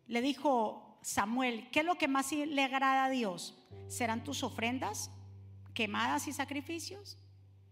Le 0.07 0.22
dijo, 0.22 0.99
Samuel, 1.03 1.68
¿qué 1.70 1.80
es 1.80 1.87
lo 1.87 1.97
que 1.97 2.09
más 2.09 2.32
le 2.32 2.62
agrada 2.62 3.05
a 3.05 3.11
Dios? 3.11 3.55
¿Serán 3.89 4.24
tus 4.24 4.43
ofrendas 4.43 5.11
quemadas 5.74 6.28
y 6.28 6.32
sacrificios? 6.32 7.18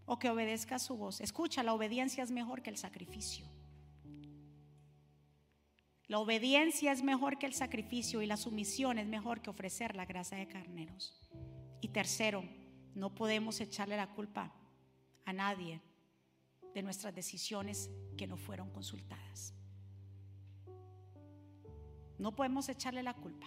¿O 0.05 0.19
que 0.19 0.29
obedezcas 0.29 0.83
su 0.83 0.97
voz? 0.97 1.21
Escucha, 1.21 1.63
la 1.63 1.73
obediencia 1.73 2.23
es 2.23 2.31
mejor 2.31 2.61
que 2.61 2.69
el 2.69 2.77
sacrificio. 2.77 3.47
La 6.07 6.19
obediencia 6.19 6.93
es 6.93 7.03
mejor 7.03 7.39
que 7.39 7.47
el 7.47 7.55
sacrificio 7.55 8.21
y 8.21 8.27
la 8.27 8.37
sumisión 8.37 8.99
es 8.99 9.07
mejor 9.07 9.41
que 9.41 9.51
ofrecer 9.51 9.97
la 9.97 10.05
grasa 10.05 10.37
de 10.37 10.47
carneros. 10.47 11.19
Y 11.81 11.89
tercero, 11.89 12.45
no 12.95 13.15
podemos 13.15 13.61
echarle 13.61 13.97
la 13.97 14.15
culpa 14.15 14.53
a 15.25 15.33
nadie 15.33 15.81
de 16.75 16.83
nuestras 16.83 17.15
decisiones 17.15 17.91
que 18.19 18.27
no 18.27 18.37
fueron 18.37 18.71
consultadas. 18.71 19.55
No 22.19 22.35
podemos 22.35 22.69
echarle 22.69 23.03
la 23.03 23.15
culpa. 23.15 23.47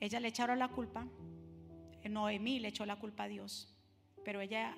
Ella 0.00 0.20
le 0.20 0.28
echaron 0.28 0.58
la 0.58 0.68
culpa, 0.68 1.06
Noemí 2.08 2.60
le 2.60 2.68
echó 2.68 2.86
la 2.86 2.96
culpa 2.96 3.24
a 3.24 3.28
Dios, 3.28 3.74
pero 4.24 4.40
ella 4.40 4.76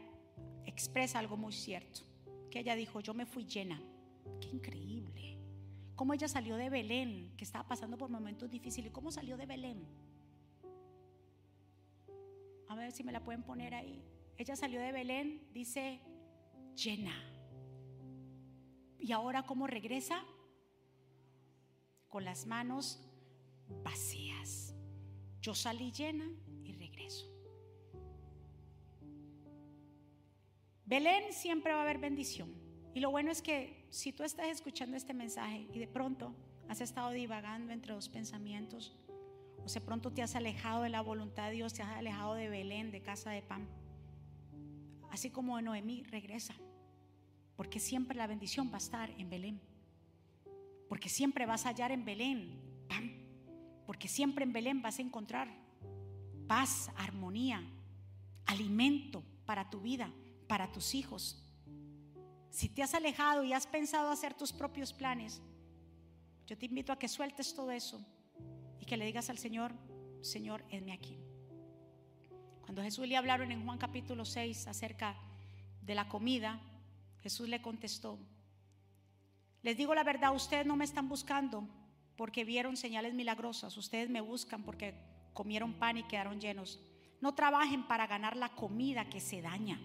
expresa 0.64 1.18
algo 1.18 1.36
muy 1.36 1.52
cierto, 1.52 2.00
que 2.50 2.60
ella 2.60 2.76
dijo, 2.76 3.00
yo 3.00 3.14
me 3.14 3.26
fui 3.26 3.44
llena. 3.44 3.82
Qué 4.40 4.48
increíble. 4.48 4.87
Cómo 5.98 6.14
ella 6.14 6.28
salió 6.28 6.56
de 6.56 6.70
Belén, 6.70 7.34
que 7.36 7.44
estaba 7.44 7.68
pasando 7.68 7.98
por 7.98 8.08
momentos 8.08 8.48
difíciles. 8.48 8.90
¿Cómo 8.90 9.10
salió 9.10 9.36
de 9.36 9.44
Belén? 9.44 9.84
A 12.68 12.74
ver 12.74 12.92
si 12.92 13.04
me 13.04 13.12
la 13.12 13.22
pueden 13.22 13.42
poner 13.42 13.74
ahí. 13.74 14.02
Ella 14.38 14.56
salió 14.56 14.80
de 14.80 14.92
Belén, 14.92 15.42
dice, 15.52 16.00
llena. 16.74 17.14
¿Y 18.98 19.12
ahora 19.12 19.42
cómo 19.42 19.66
regresa? 19.66 20.24
con 22.08 22.24
las 22.24 22.46
manos 22.46 23.00
vacías. 23.84 24.74
Yo 25.40 25.54
salí 25.54 25.92
llena 25.92 26.28
y 26.64 26.72
regreso. 26.72 27.26
Belén 30.84 31.32
siempre 31.32 31.72
va 31.72 31.80
a 31.80 31.82
haber 31.82 31.98
bendición. 31.98 32.54
Y 32.94 33.00
lo 33.00 33.10
bueno 33.10 33.30
es 33.30 33.42
que 33.42 33.77
si 33.90 34.12
tú 34.12 34.22
estás 34.22 34.48
escuchando 34.48 34.96
este 34.96 35.14
mensaje 35.14 35.68
y 35.72 35.78
de 35.78 35.88
pronto 35.88 36.34
has 36.68 36.80
estado 36.80 37.10
divagando 37.10 37.72
entre 37.72 37.94
dos 37.94 38.08
pensamientos, 38.08 38.96
o 39.64 39.68
de 39.68 39.80
pronto 39.80 40.12
te 40.12 40.22
has 40.22 40.34
alejado 40.34 40.82
de 40.82 40.90
la 40.90 41.00
voluntad 41.00 41.46
de 41.46 41.56
Dios, 41.56 41.74
te 41.74 41.82
has 41.82 41.96
alejado 41.96 42.34
de 42.34 42.48
Belén, 42.48 42.90
de 42.90 43.02
casa 43.02 43.30
de 43.30 43.42
pan, 43.42 43.68
así 45.10 45.30
como 45.30 45.60
Noemí, 45.60 46.02
regresa, 46.04 46.54
porque 47.56 47.80
siempre 47.80 48.16
la 48.16 48.26
bendición 48.26 48.70
va 48.70 48.74
a 48.74 48.78
estar 48.78 49.10
en 49.18 49.30
Belén, 49.30 49.60
porque 50.88 51.08
siempre 51.08 51.46
vas 51.46 51.66
a 51.66 51.70
hallar 51.70 51.92
en 51.92 52.04
Belén 52.04 52.60
pan, 52.88 53.12
porque 53.86 54.08
siempre 54.08 54.44
en 54.44 54.52
Belén 54.52 54.82
vas 54.82 54.98
a 54.98 55.02
encontrar 55.02 55.48
paz, 56.46 56.90
armonía, 56.96 57.62
alimento 58.46 59.22
para 59.44 59.68
tu 59.68 59.80
vida, 59.80 60.10
para 60.46 60.72
tus 60.72 60.94
hijos. 60.94 61.44
Si 62.50 62.68
te 62.68 62.82
has 62.82 62.94
alejado 62.94 63.44
y 63.44 63.52
has 63.52 63.66
pensado 63.66 64.10
hacer 64.10 64.34
tus 64.34 64.52
propios 64.52 64.92
planes, 64.92 65.40
yo 66.46 66.56
te 66.56 66.66
invito 66.66 66.92
a 66.92 66.98
que 66.98 67.08
sueltes 67.08 67.54
todo 67.54 67.70
eso 67.70 68.00
y 68.80 68.86
que 68.86 68.96
le 68.96 69.04
digas 69.04 69.28
al 69.30 69.38
Señor, 69.38 69.72
Señor, 70.22 70.64
edme 70.70 70.92
aquí. 70.92 71.18
Cuando 72.62 72.82
Jesús 72.82 73.06
le 73.06 73.16
hablaron 73.16 73.50
en 73.52 73.64
Juan 73.64 73.78
capítulo 73.78 74.24
6 74.24 74.66
acerca 74.66 75.16
de 75.82 75.94
la 75.94 76.08
comida, 76.08 76.60
Jesús 77.22 77.48
le 77.48 77.62
contestó, 77.62 78.18
les 79.62 79.76
digo 79.76 79.94
la 79.94 80.04
verdad, 80.04 80.34
ustedes 80.34 80.66
no 80.66 80.76
me 80.76 80.84
están 80.84 81.08
buscando 81.08 81.68
porque 82.16 82.44
vieron 82.44 82.76
señales 82.76 83.14
milagrosas, 83.14 83.76
ustedes 83.76 84.08
me 84.08 84.20
buscan 84.20 84.62
porque 84.62 84.94
comieron 85.32 85.74
pan 85.74 85.98
y 85.98 86.04
quedaron 86.04 86.40
llenos. 86.40 86.80
No 87.20 87.34
trabajen 87.34 87.86
para 87.86 88.06
ganar 88.06 88.36
la 88.36 88.50
comida 88.50 89.08
que 89.08 89.20
se 89.20 89.42
daña. 89.42 89.80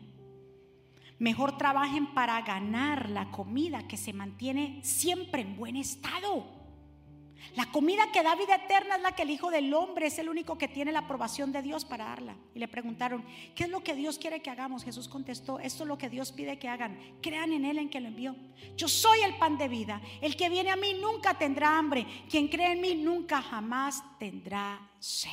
Mejor 1.20 1.57
trabajen 1.57 2.14
para 2.14 2.41
ganar 2.41 3.09
la 3.09 3.32
comida 3.32 3.88
que 3.88 3.97
se 3.97 4.14
mantiene 4.14 4.80
siempre 4.84 5.41
en 5.41 5.55
buen 5.55 5.76
estado. 5.76 6.64
La 7.55 7.68
comida 7.68 8.11
que 8.11 8.24
da 8.24 8.36
vida 8.36 8.55
eterna 8.55 8.95
es 8.95 9.01
la 9.01 9.11
que 9.11 9.22
el 9.22 9.30
Hijo 9.30 9.51
del 9.51 9.74
Hombre 9.74 10.07
es 10.07 10.18
el 10.18 10.28
único 10.28 10.57
que 10.57 10.68
tiene 10.68 10.91
la 10.91 10.99
aprobación 10.99 11.51
de 11.51 11.61
Dios 11.61 11.86
para 11.86 12.05
darla. 12.05 12.36
Y 12.55 12.59
le 12.59 12.68
preguntaron, 12.68 13.24
¿qué 13.53 13.66
es 13.66 13.70
lo 13.70 13.84
que 13.84 13.93
Dios 13.93 14.18
quiere 14.18 14.41
que 14.41 14.49
hagamos? 14.49 14.84
Jesús 14.84 15.07
contestó, 15.07 15.59
esto 15.59 15.84
es 15.84 15.88
lo 15.88 15.97
que 15.97 16.09
Dios 16.09 16.32
pide 16.32 16.57
que 16.57 16.68
hagan. 16.68 16.97
Crean 17.22 17.53
en 17.53 17.66
Él 17.66 17.78
en 17.78 17.89
que 17.89 17.99
lo 17.99 18.07
envió. 18.07 18.36
Yo 18.76 18.88
soy 18.88 19.20
el 19.20 19.36
pan 19.38 19.57
de 19.57 19.68
vida. 19.68 20.01
El 20.22 20.36
que 20.36 20.49
viene 20.49 20.72
a 20.72 20.76
mí 20.76 20.95
nunca 20.99 21.38
tendrá 21.38 21.78
hambre. 21.78 22.07
Quien 22.28 22.47
cree 22.47 22.72
en 22.72 22.82
mí 22.82 22.95
nunca 22.95 23.41
jamás 23.41 24.03
tendrá 24.18 24.89
sed. 24.99 25.30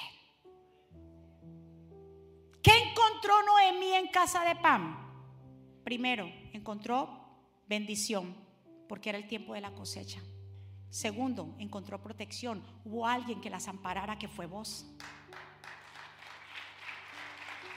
¿Qué 2.62 2.72
encontró 2.72 3.43
Noemí 3.43 3.95
en 3.95 4.09
casa 4.09 4.45
de 4.45 4.57
pan? 4.57 5.09
Primero, 5.85 6.31
encontró 6.53 7.09
bendición, 7.66 8.37
porque 8.89 9.09
era 9.09 9.18
el 9.18 9.26
tiempo 9.26 9.55
de 9.55 9.61
la 9.61 9.72
cosecha. 9.72 10.20
Segundo, 10.91 11.55
encontró 11.59 12.03
protección. 12.03 12.62
Hubo 12.85 13.07
alguien 13.07 13.41
que 13.41 13.49
las 13.49 13.68
amparara, 13.68 14.18
que 14.18 14.28
fue 14.28 14.47
vos. 14.47 14.87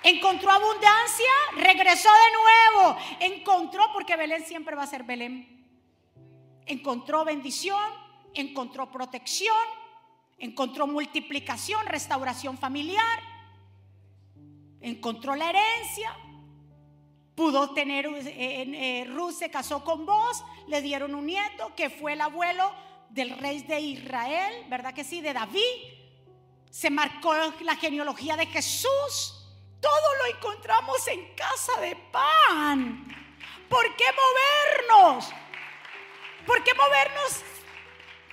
Encontró 0.03 0.51
abundancia, 0.51 1.31
regresó 1.55 2.09
de 2.09 2.81
nuevo. 2.81 2.97
Encontró, 3.19 3.83
porque 3.93 4.17
Belén 4.17 4.43
siempre 4.45 4.75
va 4.75 4.83
a 4.83 4.87
ser 4.87 5.03
Belén. 5.03 5.65
Encontró 6.65 7.23
bendición, 7.23 7.83
encontró 8.33 8.91
protección, 8.91 9.55
encontró 10.37 10.87
multiplicación, 10.87 11.85
restauración 11.85 12.57
familiar, 12.57 13.19
encontró 14.81 15.35
la 15.35 15.49
herencia, 15.49 16.17
pudo 17.35 17.73
tener, 17.73 18.05
eh, 18.05 18.21
eh, 18.27 19.05
Ruth 19.07 19.33
se 19.33 19.49
casó 19.49 19.83
con 19.83 20.05
vos, 20.05 20.43
le 20.67 20.81
dieron 20.81 21.15
un 21.15 21.25
nieto 21.25 21.73
que 21.75 21.89
fue 21.89 22.13
el 22.13 22.21
abuelo 22.21 22.71
del 23.09 23.37
rey 23.37 23.61
de 23.63 23.79
Israel, 23.79 24.65
¿verdad 24.69 24.93
que 24.93 25.03
sí? 25.03 25.21
De 25.21 25.33
David. 25.33 25.61
Se 26.69 26.89
marcó 26.89 27.33
la 27.61 27.75
genealogía 27.75 28.35
de 28.35 28.47
Jesús. 28.47 29.39
Todo 29.79 30.15
lo 30.19 30.35
encontramos 30.35 31.07
en 31.07 31.35
casa 31.35 31.79
de 31.81 31.95
pan. 32.11 33.05
¿Por 33.69 33.95
qué 33.95 34.05
movernos? 34.89 35.29
¿Por 36.47 36.63
qué 36.63 36.73
movernos 36.73 37.41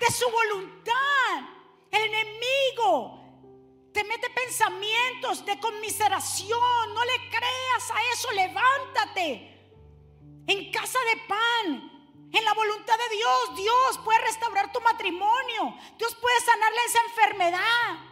de 0.00 0.06
su 0.10 0.30
voluntad? 0.30 0.94
El 1.90 2.02
enemigo 2.04 3.19
te 3.92 4.04
mete 4.04 4.30
pensamientos 4.30 5.44
de 5.44 5.58
conmiseración. 5.58 6.94
No 6.94 7.04
le 7.04 7.28
creas 7.28 7.90
a 7.90 8.12
eso. 8.12 8.30
Levántate. 8.32 9.46
En 10.46 10.72
casa 10.72 10.98
de 11.12 11.20
pan 11.28 11.90
en 12.32 12.44
la 12.44 12.54
voluntad 12.54 12.94
de 12.96 13.16
Dios, 13.16 13.56
Dios 13.56 14.04
puede 14.04 14.20
restaurar 14.20 14.72
tu 14.72 14.80
matrimonio. 14.80 15.74
Dios 15.98 16.14
puede 16.20 16.40
sanarle 16.40 16.78
esa 16.86 16.98
enfermedad. 17.08 18.10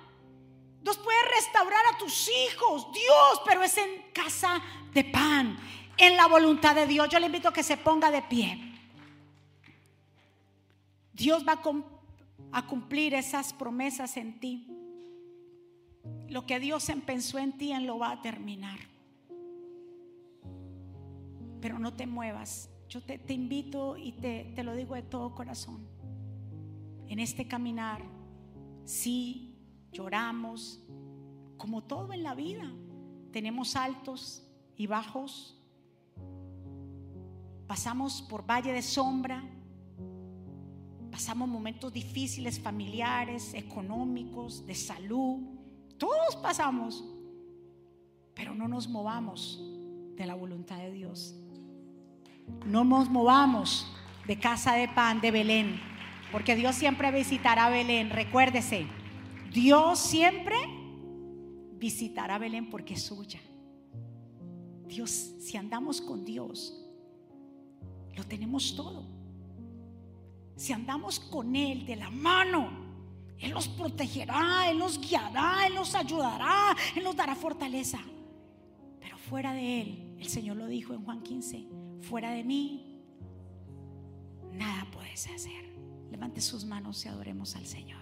Dios 0.82 0.98
puede 0.98 1.22
restaurar 1.36 1.86
a 1.92 1.98
tus 1.98 2.28
hijos. 2.28 2.90
Dios, 2.92 3.42
pero 3.44 3.62
es 3.62 3.76
en 3.78 4.10
casa 4.12 4.60
de 4.92 5.04
pan. 5.04 5.58
En 5.96 6.16
la 6.16 6.26
voluntad 6.26 6.74
de 6.74 6.86
Dios. 6.86 7.08
Yo 7.08 7.20
le 7.20 7.26
invito 7.26 7.48
a 7.48 7.52
que 7.52 7.62
se 7.62 7.76
ponga 7.76 8.10
de 8.10 8.22
pie. 8.22 8.64
Dios 11.12 11.44
va 11.46 11.60
a 12.52 12.66
cumplir 12.66 13.14
esas 13.14 13.52
promesas 13.52 14.16
en 14.16 14.40
ti. 14.40 14.77
Lo 16.28 16.46
que 16.46 16.60
Dios 16.60 16.88
empezó 16.88 17.38
en 17.38 17.56
ti, 17.56 17.72
Él 17.72 17.86
lo 17.86 17.98
va 17.98 18.12
a 18.12 18.22
terminar. 18.22 18.78
Pero 21.60 21.78
no 21.78 21.94
te 21.94 22.06
muevas 22.06 22.70
yo 22.88 23.02
te, 23.02 23.34
invito 23.34 23.96
y 23.96 24.12
te, 24.12 24.52
te 24.54 24.62
lo 24.62 24.74
digo 24.74 24.94
de 24.94 25.02
todo 25.02 25.34
corazón. 25.34 25.86
En 27.06 27.18
este 27.18 27.46
caminar, 27.46 28.02
sí, 28.84 29.54
lloramos, 29.92 30.82
como 31.58 31.84
todo 31.84 32.12
en 32.14 32.22
la 32.22 32.34
vida. 32.34 32.72
Tenemos 33.30 33.76
altos 33.76 34.42
y 34.76 34.86
bajos. 34.86 35.62
Pasamos 37.66 38.22
por 38.22 38.48
valle 38.48 38.72
de 38.72 38.82
sombra. 38.82 39.44
Pasamos 41.10 41.48
momentos 41.48 41.92
difíciles, 41.92 42.58
familiares, 42.58 43.52
económicos, 43.52 44.64
de 44.64 44.74
salud. 44.74 45.57
Todos 45.98 46.36
pasamos. 46.36 47.04
Pero 48.34 48.54
no 48.54 48.68
nos 48.68 48.88
movamos 48.88 49.60
de 50.16 50.24
la 50.24 50.34
voluntad 50.34 50.78
de 50.78 50.92
Dios. 50.92 51.34
No 52.64 52.84
nos 52.84 53.10
movamos 53.10 53.86
de 54.26 54.38
casa 54.38 54.74
de 54.74 54.88
pan 54.88 55.20
de 55.20 55.30
Belén, 55.30 55.80
porque 56.30 56.54
Dios 56.54 56.76
siempre 56.76 57.10
visitará 57.10 57.68
Belén. 57.68 58.10
Recuérdese, 58.10 58.86
Dios 59.52 59.98
siempre 59.98 60.56
visitará 61.78 62.38
Belén 62.38 62.70
porque 62.70 62.94
es 62.94 63.02
suya. 63.02 63.40
Dios, 64.86 65.10
si 65.40 65.56
andamos 65.56 66.00
con 66.00 66.24
Dios, 66.24 66.84
lo 68.16 68.24
tenemos 68.24 68.74
todo. 68.74 69.04
Si 70.56 70.72
andamos 70.72 71.20
con 71.20 71.54
Él 71.54 71.86
de 71.86 71.96
la 71.96 72.10
mano, 72.10 72.77
Él 73.38 73.52
nos 73.52 73.68
protegerá, 73.68 74.70
Él 74.70 74.78
nos 74.78 74.98
guiará, 74.98 75.66
Él 75.66 75.74
nos 75.74 75.94
ayudará, 75.94 76.76
Él 76.96 77.04
nos 77.04 77.16
dará 77.16 77.34
fortaleza. 77.34 78.00
Pero 79.00 79.16
fuera 79.16 79.52
de 79.52 79.80
Él, 79.80 80.16
el 80.18 80.28
Señor 80.28 80.56
lo 80.56 80.66
dijo 80.66 80.94
en 80.94 81.04
Juan 81.04 81.22
15, 81.22 81.66
fuera 82.00 82.30
de 82.32 82.42
mí, 82.42 83.00
nada 84.52 84.86
puedes 84.90 85.28
hacer. 85.28 85.68
Levante 86.10 86.40
sus 86.40 86.64
manos 86.64 87.04
y 87.04 87.08
adoremos 87.08 87.54
al 87.54 87.66
Señor. 87.66 87.97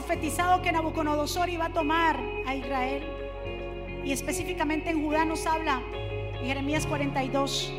Profetizado 0.00 0.62
que 0.62 0.72
Nabucodonosor 0.72 1.50
iba 1.50 1.66
a 1.66 1.72
tomar 1.74 2.18
a 2.46 2.54
Israel. 2.54 3.02
Y 4.02 4.12
específicamente 4.12 4.88
en 4.88 5.04
Judá 5.04 5.26
nos 5.26 5.44
habla, 5.44 5.82
en 6.40 6.46
Jeremías 6.46 6.86
42, 6.86 7.70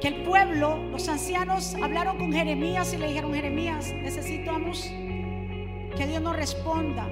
que 0.00 0.06
el 0.06 0.22
pueblo, 0.22 0.76
los 0.92 1.08
ancianos 1.08 1.74
hablaron 1.82 2.18
con 2.18 2.32
Jeremías 2.32 2.94
y 2.94 2.98
le 2.98 3.08
dijeron, 3.08 3.34
Jeremías, 3.34 3.92
necesitamos 4.00 4.82
que 5.96 6.06
Dios 6.06 6.22
nos 6.22 6.36
responda. 6.36 7.08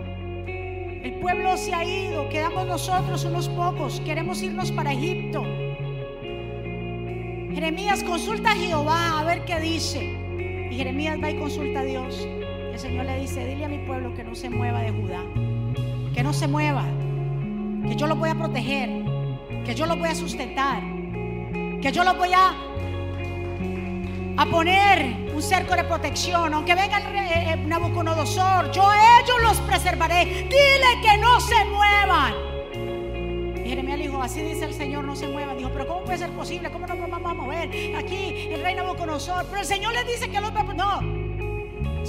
El 0.46 1.18
pueblo 1.20 1.56
se 1.56 1.74
ha 1.74 1.84
ido, 1.84 2.28
quedamos 2.28 2.64
nosotros 2.68 3.24
unos 3.24 3.48
pocos, 3.48 4.00
queremos 4.04 4.40
irnos 4.40 4.70
para 4.70 4.92
Egipto. 4.92 5.42
Jeremías 7.52 8.04
consulta 8.04 8.52
a 8.52 8.54
Jehová 8.54 9.18
a 9.18 9.24
ver 9.24 9.44
qué 9.44 9.58
dice. 9.58 10.16
Y 10.70 10.76
Jeremías 10.76 11.18
va 11.20 11.32
y 11.32 11.38
consulta 11.38 11.80
a 11.80 11.84
Dios. 11.84 12.28
El 12.74 12.80
Señor 12.80 13.06
le 13.06 13.20
dice, 13.20 13.46
dile 13.46 13.66
a 13.66 13.68
mi 13.68 13.78
pueblo 13.78 14.12
que 14.16 14.24
no 14.24 14.34
se 14.34 14.50
mueva 14.50 14.80
de 14.80 14.90
Judá, 14.90 15.20
que 16.12 16.24
no 16.24 16.32
se 16.32 16.48
mueva, 16.48 16.82
que 17.86 17.94
yo 17.94 18.08
lo 18.08 18.16
voy 18.16 18.30
a 18.30 18.34
proteger, 18.34 18.90
que 19.64 19.76
yo 19.76 19.86
lo 19.86 19.96
voy 19.96 20.08
a 20.08 20.14
sustentar, 20.16 20.82
que 21.80 21.92
yo 21.92 22.02
lo 22.02 22.14
voy 22.14 22.32
a, 22.32 22.52
a 24.36 24.46
poner 24.46 25.30
un 25.32 25.40
cerco 25.40 25.76
de 25.76 25.84
protección, 25.84 26.52
aunque 26.52 26.74
venga 26.74 26.98
el 26.98 27.04
rey, 27.12 27.28
eh, 27.32 27.56
Nabucodonosor, 27.64 28.72
yo 28.72 28.90
a 28.90 29.20
ellos 29.20 29.40
los 29.40 29.60
preservaré. 29.60 30.24
Dile 30.24 31.00
que 31.00 31.16
no 31.18 31.38
se 31.38 31.64
muevan. 31.66 32.34
Y 33.64 33.68
Jeremías 33.68 33.98
dijo, 33.98 34.20
así 34.20 34.42
dice 34.42 34.64
el 34.64 34.74
Señor, 34.74 35.04
no 35.04 35.14
se 35.14 35.28
muevan. 35.28 35.56
Dijo, 35.56 35.70
pero 35.72 35.86
¿cómo 35.86 36.02
puede 36.02 36.18
ser 36.18 36.30
posible? 36.30 36.72
¿Cómo 36.72 36.88
nos 36.88 36.98
vamos 36.98 37.30
a 37.30 37.34
mover? 37.34 37.70
Aquí 37.96 38.48
el 38.50 38.64
rey 38.64 38.74
Nabucodonosor, 38.74 39.46
pero 39.46 39.60
el 39.60 39.66
Señor 39.66 39.94
le 39.94 40.02
dice 40.02 40.28
que 40.28 40.40
los 40.40 40.52
no. 40.52 41.23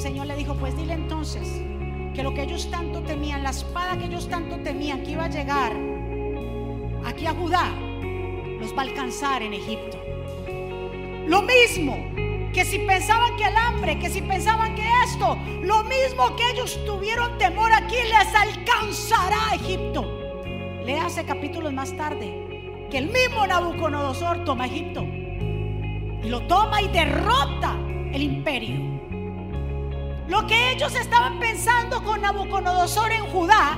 Señor 0.06 0.28
le 0.28 0.36
dijo, 0.36 0.54
pues 0.54 0.78
dile 0.78 0.94
entonces 0.94 1.64
que 2.14 2.22
lo 2.22 2.32
que 2.36 2.44
ellos 2.44 2.70
tanto 2.70 3.02
temían, 3.02 3.42
la 3.42 3.50
espada 3.50 3.98
que 3.98 4.06
ellos 4.06 4.30
tanto 4.30 4.60
temían 4.60 5.02
que 5.02 5.14
iba 5.14 5.26
a 5.26 5.30
llegar 5.30 5.76
aquí 7.04 7.26
a 7.26 7.34
Judá, 7.34 7.72
los 8.60 8.72
va 8.74 8.78
a 8.78 8.86
alcanzar 8.86 9.42
en 9.42 9.56
Egipto. 9.56 9.98
Lo 11.26 11.42
mismo 11.42 11.98
que 12.54 12.66
si 12.66 12.78
pensaban 12.78 13.36
que 13.36 13.46
el 13.46 13.58
hambre, 13.58 13.98
que 13.98 14.12
si 14.12 14.22
pensaban 14.22 14.76
que 14.76 14.88
esto, 15.06 15.40
lo 15.64 15.84
mismo 15.86 16.36
que 16.36 16.52
ellos 16.52 16.80
tuvieron 16.86 17.40
temor 17.40 17.74
aquí, 17.74 17.96
les 17.96 18.36
alcanzará 18.36 19.54
a 19.54 19.56
Egipto. 19.56 20.06
Léase 20.86 21.26
capítulos 21.26 21.74
más 21.74 21.98
tarde 21.98 22.86
que 22.92 23.00
el 23.00 23.08
mismo 23.08 23.48
Nabucodonosor 23.48 24.44
toma 24.44 24.68
Egipto 24.68 25.02
y 25.02 26.30
lo 26.30 26.42
toma 26.42 26.84
y 26.84 26.90
derrota 26.90 27.76
el 28.14 28.22
imperio. 28.22 28.95
Lo 30.28 30.48
que 30.48 30.72
ellos 30.72 30.96
estaban 30.96 31.40
pensando 31.40 32.04
con 32.04 32.22
Nabucodonosor 32.22 33.12
en 33.12 33.26
Judá, 33.28 33.78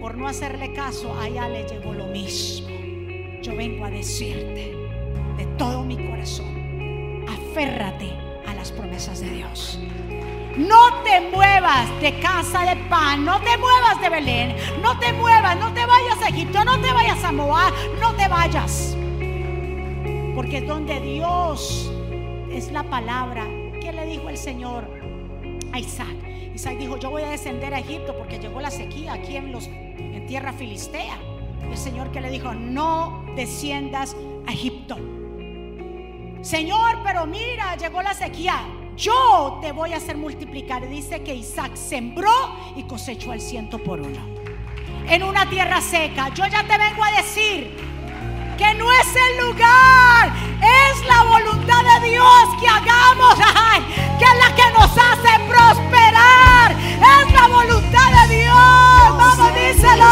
por 0.00 0.16
no 0.16 0.28
hacerle 0.28 0.72
caso, 0.72 1.18
allá 1.20 1.48
le 1.48 1.64
llegó 1.64 1.92
lo 1.92 2.06
mismo. 2.06 2.68
Yo 3.42 3.56
vengo 3.56 3.84
a 3.84 3.90
decirte 3.90 4.72
de 5.36 5.46
todo 5.58 5.82
mi 5.82 5.96
corazón, 5.96 7.26
aférrate 7.28 8.12
a 8.46 8.54
las 8.54 8.70
promesas 8.70 9.20
de 9.20 9.30
Dios. 9.30 9.80
No 10.56 11.02
te 11.02 11.20
muevas 11.20 11.88
de 12.00 12.20
casa 12.20 12.64
de 12.64 12.76
pan, 12.88 13.24
no 13.24 13.40
te 13.40 13.56
muevas 13.58 14.00
de 14.00 14.10
Belén, 14.10 14.56
no 14.80 14.96
te 14.98 15.12
muevas, 15.12 15.58
no 15.58 15.72
te 15.72 15.86
vayas 15.86 16.22
a 16.22 16.28
Egipto, 16.28 16.64
no 16.64 16.80
te 16.80 16.92
vayas 16.92 17.24
a 17.24 17.32
Moab, 17.32 17.72
no 18.00 18.12
te 18.14 18.28
vayas. 18.28 18.96
Porque 20.36 20.58
es 20.58 20.68
donde 20.68 21.00
Dios 21.00 21.90
es 22.52 22.70
la 22.70 22.84
palabra. 22.84 23.44
¿Qué 23.80 23.92
le 23.92 24.06
dijo 24.06 24.28
el 24.28 24.36
Señor 24.36 24.99
Isaac? 25.78 26.16
Isaac 26.54 26.78
dijo, 26.78 26.96
yo 26.96 27.10
voy 27.10 27.22
a 27.22 27.30
descender 27.30 27.72
a 27.74 27.78
Egipto 27.78 28.16
porque 28.16 28.38
llegó 28.38 28.60
la 28.60 28.70
sequía 28.70 29.14
aquí 29.14 29.36
en, 29.36 29.52
los, 29.52 29.66
en 29.66 30.26
tierra 30.26 30.52
filistea. 30.52 31.18
El 31.70 31.76
Señor 31.76 32.10
que 32.10 32.20
le 32.20 32.30
dijo, 32.30 32.52
no 32.54 33.24
desciendas 33.36 34.16
a 34.46 34.52
Egipto. 34.52 34.96
Señor, 36.42 37.00
pero 37.04 37.26
mira, 37.26 37.76
llegó 37.76 38.02
la 38.02 38.14
sequía. 38.14 38.62
Yo 38.96 39.58
te 39.60 39.72
voy 39.72 39.92
a 39.92 39.98
hacer 39.98 40.16
multiplicar. 40.16 40.88
Dice 40.88 41.22
que 41.22 41.34
Isaac 41.34 41.76
sembró 41.76 42.32
y 42.76 42.82
cosechó 42.84 43.32
al 43.32 43.40
ciento 43.40 43.78
por 43.78 44.00
uno. 44.00 44.18
En 45.08 45.22
una 45.22 45.48
tierra 45.48 45.80
seca. 45.80 46.28
Yo 46.34 46.46
ya 46.46 46.66
te 46.66 46.76
vengo 46.76 47.04
a 47.04 47.12
decir 47.12 47.76
que 48.60 48.74
no 48.74 48.92
es 48.92 49.08
el 49.16 49.46
lugar, 49.46 50.30
es 50.60 51.06
la 51.06 51.22
voluntad 51.22 51.82
de 51.82 52.10
Dios 52.10 52.44
que 52.60 52.68
hagamos, 52.68 53.34
ay, 53.54 53.82
que 54.18 54.39
nos 54.90 55.04
hace 55.04 55.44
prosperar. 55.48 56.72
Es 56.72 57.32
la 57.32 57.48
voluntad 57.48 58.28
de 58.28 58.36
Dios. 58.36 58.54
Vamos, 59.18 59.54
díselo. 59.54 60.04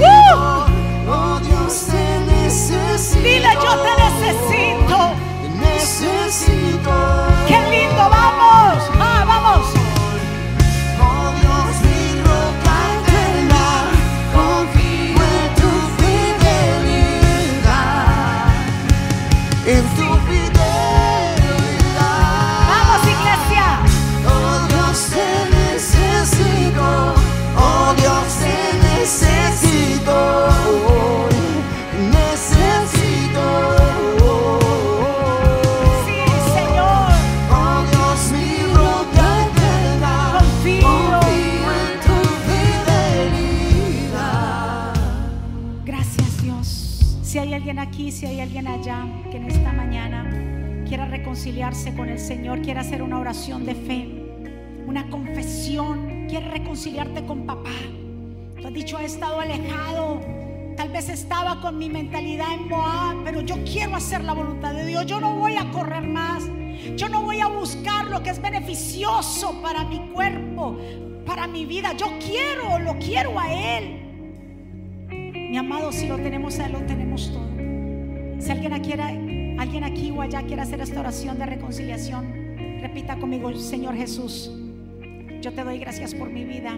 Uh. 0.00 1.10
Oh 1.10 1.40
Dios, 1.40 1.86
te 1.86 2.32
necesito. 2.32 3.22
Dile, 3.22 3.48
yo 3.54 3.78
te 3.82 3.90
necesito. 4.02 5.10
Te 5.42 5.48
necesito. 5.66 6.92
Qué 7.46 7.60
lindo, 7.70 8.08
vamos. 8.10 8.90
Ah, 9.00 9.24
vamos. 9.26 9.83
Si 48.24 48.30
hay 48.30 48.40
alguien 48.40 48.66
allá 48.66 49.06
que 49.30 49.36
en 49.36 49.50
esta 49.50 49.70
mañana 49.70 50.24
quiera 50.88 51.04
reconciliarse 51.04 51.94
con 51.94 52.08
el 52.08 52.18
Señor, 52.18 52.62
quiera 52.62 52.80
hacer 52.80 53.02
una 53.02 53.18
oración 53.18 53.66
de 53.66 53.74
fe, 53.74 54.08
una 54.86 55.10
confesión, 55.10 56.26
quiere 56.26 56.48
reconciliarte 56.48 57.26
con 57.26 57.44
papá. 57.44 57.74
Tú 58.58 58.66
has 58.66 58.72
dicho, 58.72 58.98
he 58.98 59.04
estado 59.04 59.40
alejado. 59.40 60.22
Tal 60.74 60.88
vez 60.88 61.10
estaba 61.10 61.60
con 61.60 61.76
mi 61.76 61.90
mentalidad 61.90 62.54
en 62.54 62.66
Moab, 62.66 63.24
pero 63.24 63.42
yo 63.42 63.56
quiero 63.62 63.94
hacer 63.94 64.24
la 64.24 64.32
voluntad 64.32 64.72
de 64.72 64.86
Dios. 64.86 65.04
Yo 65.04 65.20
no 65.20 65.36
voy 65.36 65.56
a 65.56 65.70
correr 65.70 66.04
más. 66.04 66.44
Yo 66.96 67.10
no 67.10 67.20
voy 67.20 67.40
a 67.40 67.48
buscar 67.48 68.06
lo 68.06 68.22
que 68.22 68.30
es 68.30 68.40
beneficioso 68.40 69.60
para 69.60 69.84
mi 69.84 69.98
cuerpo, 70.14 70.78
para 71.26 71.46
mi 71.46 71.66
vida. 71.66 71.92
Yo 71.92 72.06
quiero, 72.20 72.78
lo 72.78 72.98
quiero 72.98 73.38
a 73.38 73.52
Él. 73.52 74.00
Mi 75.10 75.58
amado, 75.58 75.92
si 75.92 76.06
lo 76.06 76.16
tenemos 76.16 76.58
a 76.58 76.66
Él, 76.66 76.72
lo 76.72 76.80
tenemos 76.86 77.30
todo. 77.30 77.53
Si 78.44 78.52
alguien 78.52 78.74
aquí, 78.74 78.92
alguien 78.92 79.84
aquí 79.84 80.10
o 80.10 80.20
allá 80.20 80.42
quiere 80.42 80.60
hacer 80.60 80.78
esta 80.82 81.00
oración 81.00 81.38
de 81.38 81.46
reconciliación, 81.46 82.78
repita 82.82 83.16
conmigo, 83.16 83.50
Señor 83.56 83.96
Jesús, 83.96 84.52
yo 85.40 85.50
te 85.54 85.64
doy 85.64 85.78
gracias 85.78 86.14
por 86.14 86.28
mi 86.28 86.44
vida. 86.44 86.76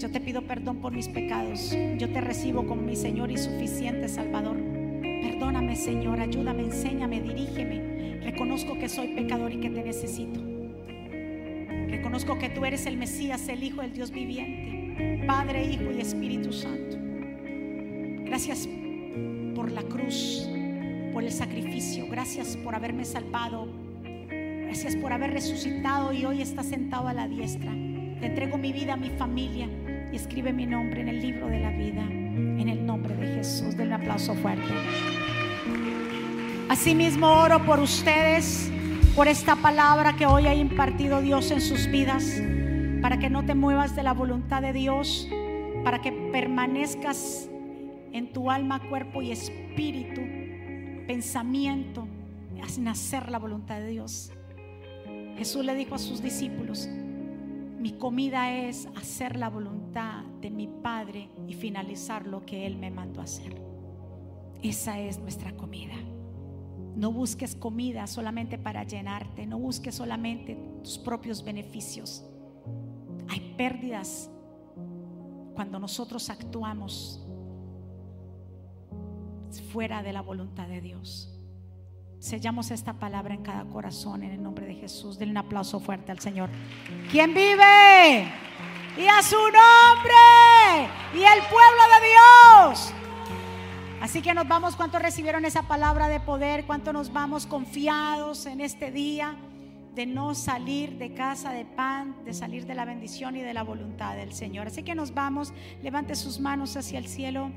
Yo 0.00 0.10
te 0.10 0.20
pido 0.20 0.42
perdón 0.42 0.80
por 0.80 0.92
mis 0.92 1.06
pecados. 1.06 1.72
Yo 1.98 2.08
te 2.08 2.20
recibo 2.20 2.66
como 2.66 2.82
mi 2.82 2.96
Señor 2.96 3.30
y 3.30 3.36
suficiente 3.36 4.08
Salvador. 4.08 4.56
Perdóname, 5.00 5.76
Señor, 5.76 6.18
ayúdame, 6.18 6.64
enséñame, 6.64 7.20
dirígeme. 7.20 8.18
Reconozco 8.24 8.76
que 8.76 8.88
soy 8.88 9.14
pecador 9.14 9.52
y 9.52 9.60
que 9.60 9.70
te 9.70 9.84
necesito. 9.84 10.40
Reconozco 11.90 12.38
que 12.38 12.48
tú 12.48 12.64
eres 12.64 12.86
el 12.86 12.96
Mesías, 12.96 13.48
el 13.48 13.62
Hijo 13.62 13.82
del 13.82 13.92
Dios 13.92 14.10
viviente. 14.10 15.24
Padre, 15.28 15.64
Hijo 15.64 15.92
y 15.96 16.00
Espíritu 16.00 16.52
Santo. 16.52 16.96
Gracias 18.24 18.68
por 19.54 19.70
la 19.70 19.82
cruz, 19.82 20.48
por 21.18 21.24
el 21.24 21.32
sacrificio. 21.32 22.06
Gracias 22.08 22.56
por 22.58 22.76
haberme 22.76 23.04
salvado. 23.04 23.66
Gracias 24.30 24.94
por 24.94 25.12
haber 25.12 25.32
resucitado 25.32 26.12
y 26.12 26.24
hoy 26.24 26.40
está 26.40 26.62
sentado 26.62 27.08
a 27.08 27.12
la 27.12 27.26
diestra. 27.26 27.72
Te 28.20 28.26
entrego 28.26 28.56
mi 28.56 28.72
vida, 28.72 28.96
mi 28.96 29.10
familia 29.10 29.66
y 30.12 30.14
escribe 30.14 30.52
mi 30.52 30.64
nombre 30.64 31.00
en 31.00 31.08
el 31.08 31.20
libro 31.20 31.48
de 31.48 31.58
la 31.58 31.70
vida. 31.70 32.04
En 32.04 32.68
el 32.68 32.86
nombre 32.86 33.16
de 33.16 33.34
Jesús. 33.34 33.76
Denle 33.76 33.96
un 33.96 34.00
aplauso 34.02 34.32
fuerte. 34.34 34.72
Asimismo 36.68 37.26
oro 37.26 37.66
por 37.66 37.80
ustedes, 37.80 38.70
por 39.16 39.26
esta 39.26 39.56
palabra 39.56 40.14
que 40.14 40.24
hoy 40.24 40.46
ha 40.46 40.54
impartido 40.54 41.20
Dios 41.20 41.50
en 41.50 41.60
sus 41.60 41.88
vidas, 41.88 42.40
para 43.02 43.18
que 43.18 43.28
no 43.28 43.44
te 43.44 43.56
muevas 43.56 43.96
de 43.96 44.04
la 44.04 44.12
voluntad 44.12 44.62
de 44.62 44.72
Dios, 44.72 45.28
para 45.82 46.00
que 46.00 46.12
permanezcas 46.12 47.50
en 48.12 48.32
tu 48.32 48.52
alma, 48.52 48.88
cuerpo 48.88 49.20
y 49.20 49.32
espíritu, 49.32 50.20
pensamiento, 51.08 52.06
en 52.76 52.86
hacer 52.86 53.30
la 53.30 53.38
voluntad 53.38 53.80
de 53.80 53.88
Dios. 53.88 54.30
Jesús 55.38 55.64
le 55.64 55.74
dijo 55.74 55.94
a 55.94 55.98
sus 55.98 56.22
discípulos, 56.22 56.86
mi 56.86 57.92
comida 57.92 58.52
es 58.52 58.86
hacer 58.94 59.36
la 59.36 59.48
voluntad 59.48 60.24
de 60.42 60.50
mi 60.50 60.68
Padre 60.68 61.30
y 61.46 61.54
finalizar 61.54 62.26
lo 62.26 62.44
que 62.44 62.66
Él 62.66 62.76
me 62.76 62.90
mandó 62.90 63.22
hacer. 63.22 63.58
Esa 64.62 65.00
es 65.00 65.18
nuestra 65.18 65.56
comida. 65.56 65.94
No 66.94 67.10
busques 67.10 67.54
comida 67.54 68.06
solamente 68.06 68.58
para 68.58 68.84
llenarte, 68.84 69.46
no 69.46 69.58
busques 69.58 69.94
solamente 69.94 70.58
tus 70.84 70.98
propios 70.98 71.42
beneficios. 71.42 72.22
Hay 73.28 73.54
pérdidas 73.56 74.30
cuando 75.54 75.78
nosotros 75.78 76.28
actuamos 76.28 77.26
fuera 79.72 80.02
de 80.02 80.12
la 80.12 80.22
voluntad 80.22 80.66
de 80.66 80.80
Dios. 80.80 81.34
Sellamos 82.18 82.72
esta 82.72 82.94
palabra 82.94 83.34
en 83.34 83.42
cada 83.42 83.64
corazón 83.64 84.24
en 84.24 84.32
el 84.32 84.42
nombre 84.42 84.66
de 84.66 84.74
Jesús. 84.74 85.18
Denle 85.18 85.32
un 85.32 85.38
aplauso 85.38 85.78
fuerte 85.78 86.10
al 86.10 86.18
Señor. 86.18 86.50
¿Quién 87.10 87.32
vive? 87.32 88.28
Y 88.96 89.06
a 89.06 89.22
su 89.22 89.36
nombre. 89.36 90.88
Y 91.14 91.18
el 91.18 91.40
pueblo 91.42 91.82
de 91.94 92.70
Dios. 92.72 92.92
Así 94.00 94.20
que 94.20 94.34
nos 94.34 94.48
vamos, 94.48 94.74
¿cuántos 94.74 95.00
recibieron 95.00 95.44
esa 95.44 95.62
palabra 95.62 96.08
de 96.08 96.18
poder? 96.18 96.64
¿Cuántos 96.66 96.92
nos 96.92 97.12
vamos 97.12 97.46
confiados 97.46 98.46
en 98.46 98.60
este 98.60 98.90
día 98.90 99.36
de 99.94 100.06
no 100.06 100.34
salir 100.34 100.98
de 100.98 101.14
casa 101.14 101.52
de 101.52 101.64
pan, 101.64 102.16
de 102.24 102.32
salir 102.32 102.66
de 102.66 102.74
la 102.74 102.84
bendición 102.84 103.36
y 103.36 103.42
de 103.42 103.54
la 103.54 103.62
voluntad 103.62 104.16
del 104.16 104.32
Señor? 104.32 104.68
Así 104.68 104.82
que 104.82 104.94
nos 104.94 105.14
vamos, 105.14 105.52
levante 105.82 106.16
sus 106.16 106.40
manos 106.40 106.76
hacia 106.76 106.98
el 106.98 107.06
cielo. 107.06 107.52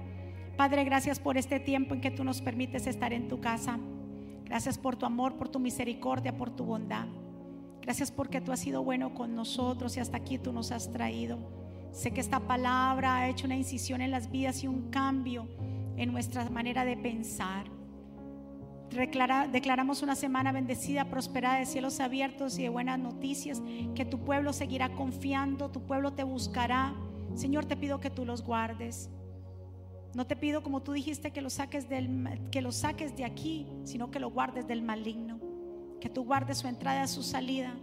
Padre, 0.62 0.84
gracias 0.84 1.20
por 1.20 1.40
este 1.40 1.60
tiempo 1.60 1.96
en 1.96 2.02
que 2.02 2.12
tú 2.12 2.24
nos 2.24 2.40
permites 2.40 2.86
estar 2.86 3.14
en 3.14 3.28
tu 3.28 3.42
casa. 3.42 3.80
Gracias 4.46 4.78
por 4.78 4.96
tu 4.96 5.08
amor, 5.08 5.36
por 5.36 5.50
tu 5.50 5.60
misericordia, 5.60 6.38
por 6.38 6.52
tu 6.52 6.64
bondad. 6.66 7.08
Gracias 7.82 8.12
porque 8.12 8.42
tú 8.42 8.52
has 8.52 8.60
sido 8.60 8.84
bueno 8.84 9.16
con 9.16 9.34
nosotros 9.36 9.98
y 9.98 10.02
hasta 10.02 10.18
aquí 10.18 10.38
tú 10.38 10.54
nos 10.54 10.72
has 10.72 10.92
traído. 10.92 11.40
Sé 11.92 12.12
que 12.12 12.22
esta 12.22 12.42
palabra 12.42 13.16
ha 13.16 13.28
hecho 13.30 13.48
una 13.48 13.56
incisión 13.56 14.02
en 14.02 14.12
las 14.12 14.30
vidas 14.30 14.64
y 14.64 14.68
un 14.68 14.92
cambio 14.92 15.48
en 15.98 16.12
nuestra 16.12 16.48
manera 16.52 16.86
de 16.86 16.96
pensar. 16.96 17.66
Declara- 18.92 19.48
declaramos 19.48 20.04
una 20.04 20.14
semana 20.16 20.52
bendecida, 20.52 21.06
prosperada 21.06 21.58
de 21.58 21.66
cielos 21.66 22.00
abiertos 22.00 22.60
y 22.60 22.62
de 22.62 22.70
buenas 22.70 23.00
noticias, 23.00 23.64
que 23.96 24.06
tu 24.06 24.20
pueblo 24.20 24.54
seguirá 24.54 24.90
confiando, 24.90 25.72
tu 25.72 25.82
pueblo 25.88 26.14
te 26.14 26.24
buscará. 26.24 26.94
Señor, 27.34 27.66
te 27.66 27.76
pido 27.76 28.00
que 28.00 28.12
tú 28.12 28.26
los 28.26 28.44
guardes. 28.44 29.10
No 30.14 30.28
te 30.28 30.36
pido 30.36 30.62
como 30.62 30.82
tú 30.82 30.92
dijiste 30.92 31.32
que 31.32 31.42
lo 31.42 31.50
saques 31.50 31.88
que 32.52 32.62
lo 32.62 32.72
saques 32.72 33.16
de 33.16 33.24
aquí, 33.24 33.68
sino 33.84 34.12
que 34.12 34.20
lo 34.20 34.30
guardes 34.30 34.68
del 34.68 34.82
maligno. 34.82 35.40
Que 36.02 36.10
tú 36.10 36.26
guardes 36.26 36.58
su 36.58 36.68
entrada 36.68 37.08
su 37.08 37.24
salida. 37.24 37.74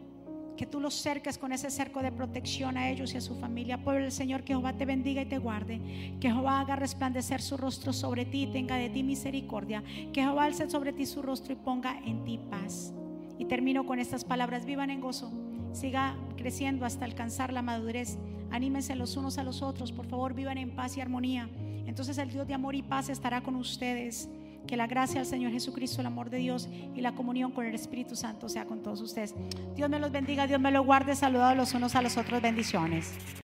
Que 0.57 0.66
tú 0.66 0.81
los 0.81 0.95
cerques 0.95 1.39
con 1.39 1.53
ese 1.53 1.70
cerco 1.70 2.03
de 2.03 2.12
protección 2.12 2.76
a 2.76 2.91
ellos 2.91 3.14
y 3.14 3.16
a 3.16 3.20
su 3.20 3.37
familia. 3.37 3.83
Pueblo 3.83 4.03
del 4.03 4.12
Señor, 4.12 4.43
que 4.43 4.53
Jehová 4.53 4.76
te 4.76 4.85
bendiga 4.85 5.22
y 5.22 5.26
te 5.26 5.39
guarde. 5.39 5.81
Que 6.20 6.31
Jehová 6.31 6.61
haga 6.61 6.76
resplandecer 6.76 7.41
su 7.41 7.57
rostro 7.57 7.93
sobre 7.93 8.26
ti 8.26 8.43
y 8.43 8.47
tenga 8.49 8.76
de 8.76 8.91
ti 8.91 9.03
misericordia. 9.03 9.83
Que 10.12 10.20
Jehová 10.20 10.45
alce 10.45 10.68
sobre 10.68 10.93
ti 10.93 11.07
su 11.07 11.22
rostro 11.22 11.55
y 11.55 11.57
ponga 11.57 11.99
en 12.05 12.24
ti 12.24 12.39
paz. 12.51 12.93
Y 13.39 13.47
termino 13.47 13.87
con 13.87 14.01
estas 14.01 14.24
palabras. 14.24 14.66
Vivan 14.66 14.91
en 14.91 15.01
gozo. 15.01 15.31
Siga 15.72 16.16
creciendo 16.37 16.85
hasta 16.85 17.07
alcanzar 17.07 17.53
la 17.53 17.62
madurez. 17.62 18.18
Anímense 18.51 18.97
los 18.97 19.16
unos 19.16 19.39
a 19.39 19.45
los 19.45 19.62
otros. 19.62 19.93
Por 19.93 20.07
favor, 20.07 20.35
vivan 20.35 20.59
en 20.59 20.74
paz 20.74 20.97
y 20.97 21.01
armonía. 21.01 21.49
Entonces 21.89 22.18
el 22.18 22.30
Dios 22.30 22.47
de 22.47 22.53
amor 22.55 22.74
y 22.74 22.82
paz 22.82 23.09
estará 23.09 23.41
con 23.41 23.57
ustedes. 23.57 24.28
Que 24.66 24.76
la 24.76 24.86
gracia 24.86 25.20
del 25.20 25.26
Señor 25.26 25.51
Jesucristo, 25.51 26.03
el 26.03 26.07
amor 26.07 26.28
de 26.28 26.36
Dios 26.36 26.68
y 26.95 27.01
la 27.01 27.12
comunión 27.12 27.53
con 27.53 27.64
el 27.64 27.74
Espíritu 27.74 28.14
Santo 28.14 28.51
sea 28.51 28.66
con 28.66 28.82
todos 28.82 29.01
ustedes. 29.01 29.34
Dios 29.74 29.89
me 29.89 29.99
los 29.99 30.12
bendiga, 30.12 30.47
Dios 30.47 30.61
me 30.61 30.70
los 30.70 30.84
guarde. 30.84 31.16
Saludados 31.16 31.57
los 31.57 31.72
unos 31.72 31.95
a 31.95 32.03
los 32.03 32.18
otros. 32.18 32.43
Bendiciones. 32.43 33.14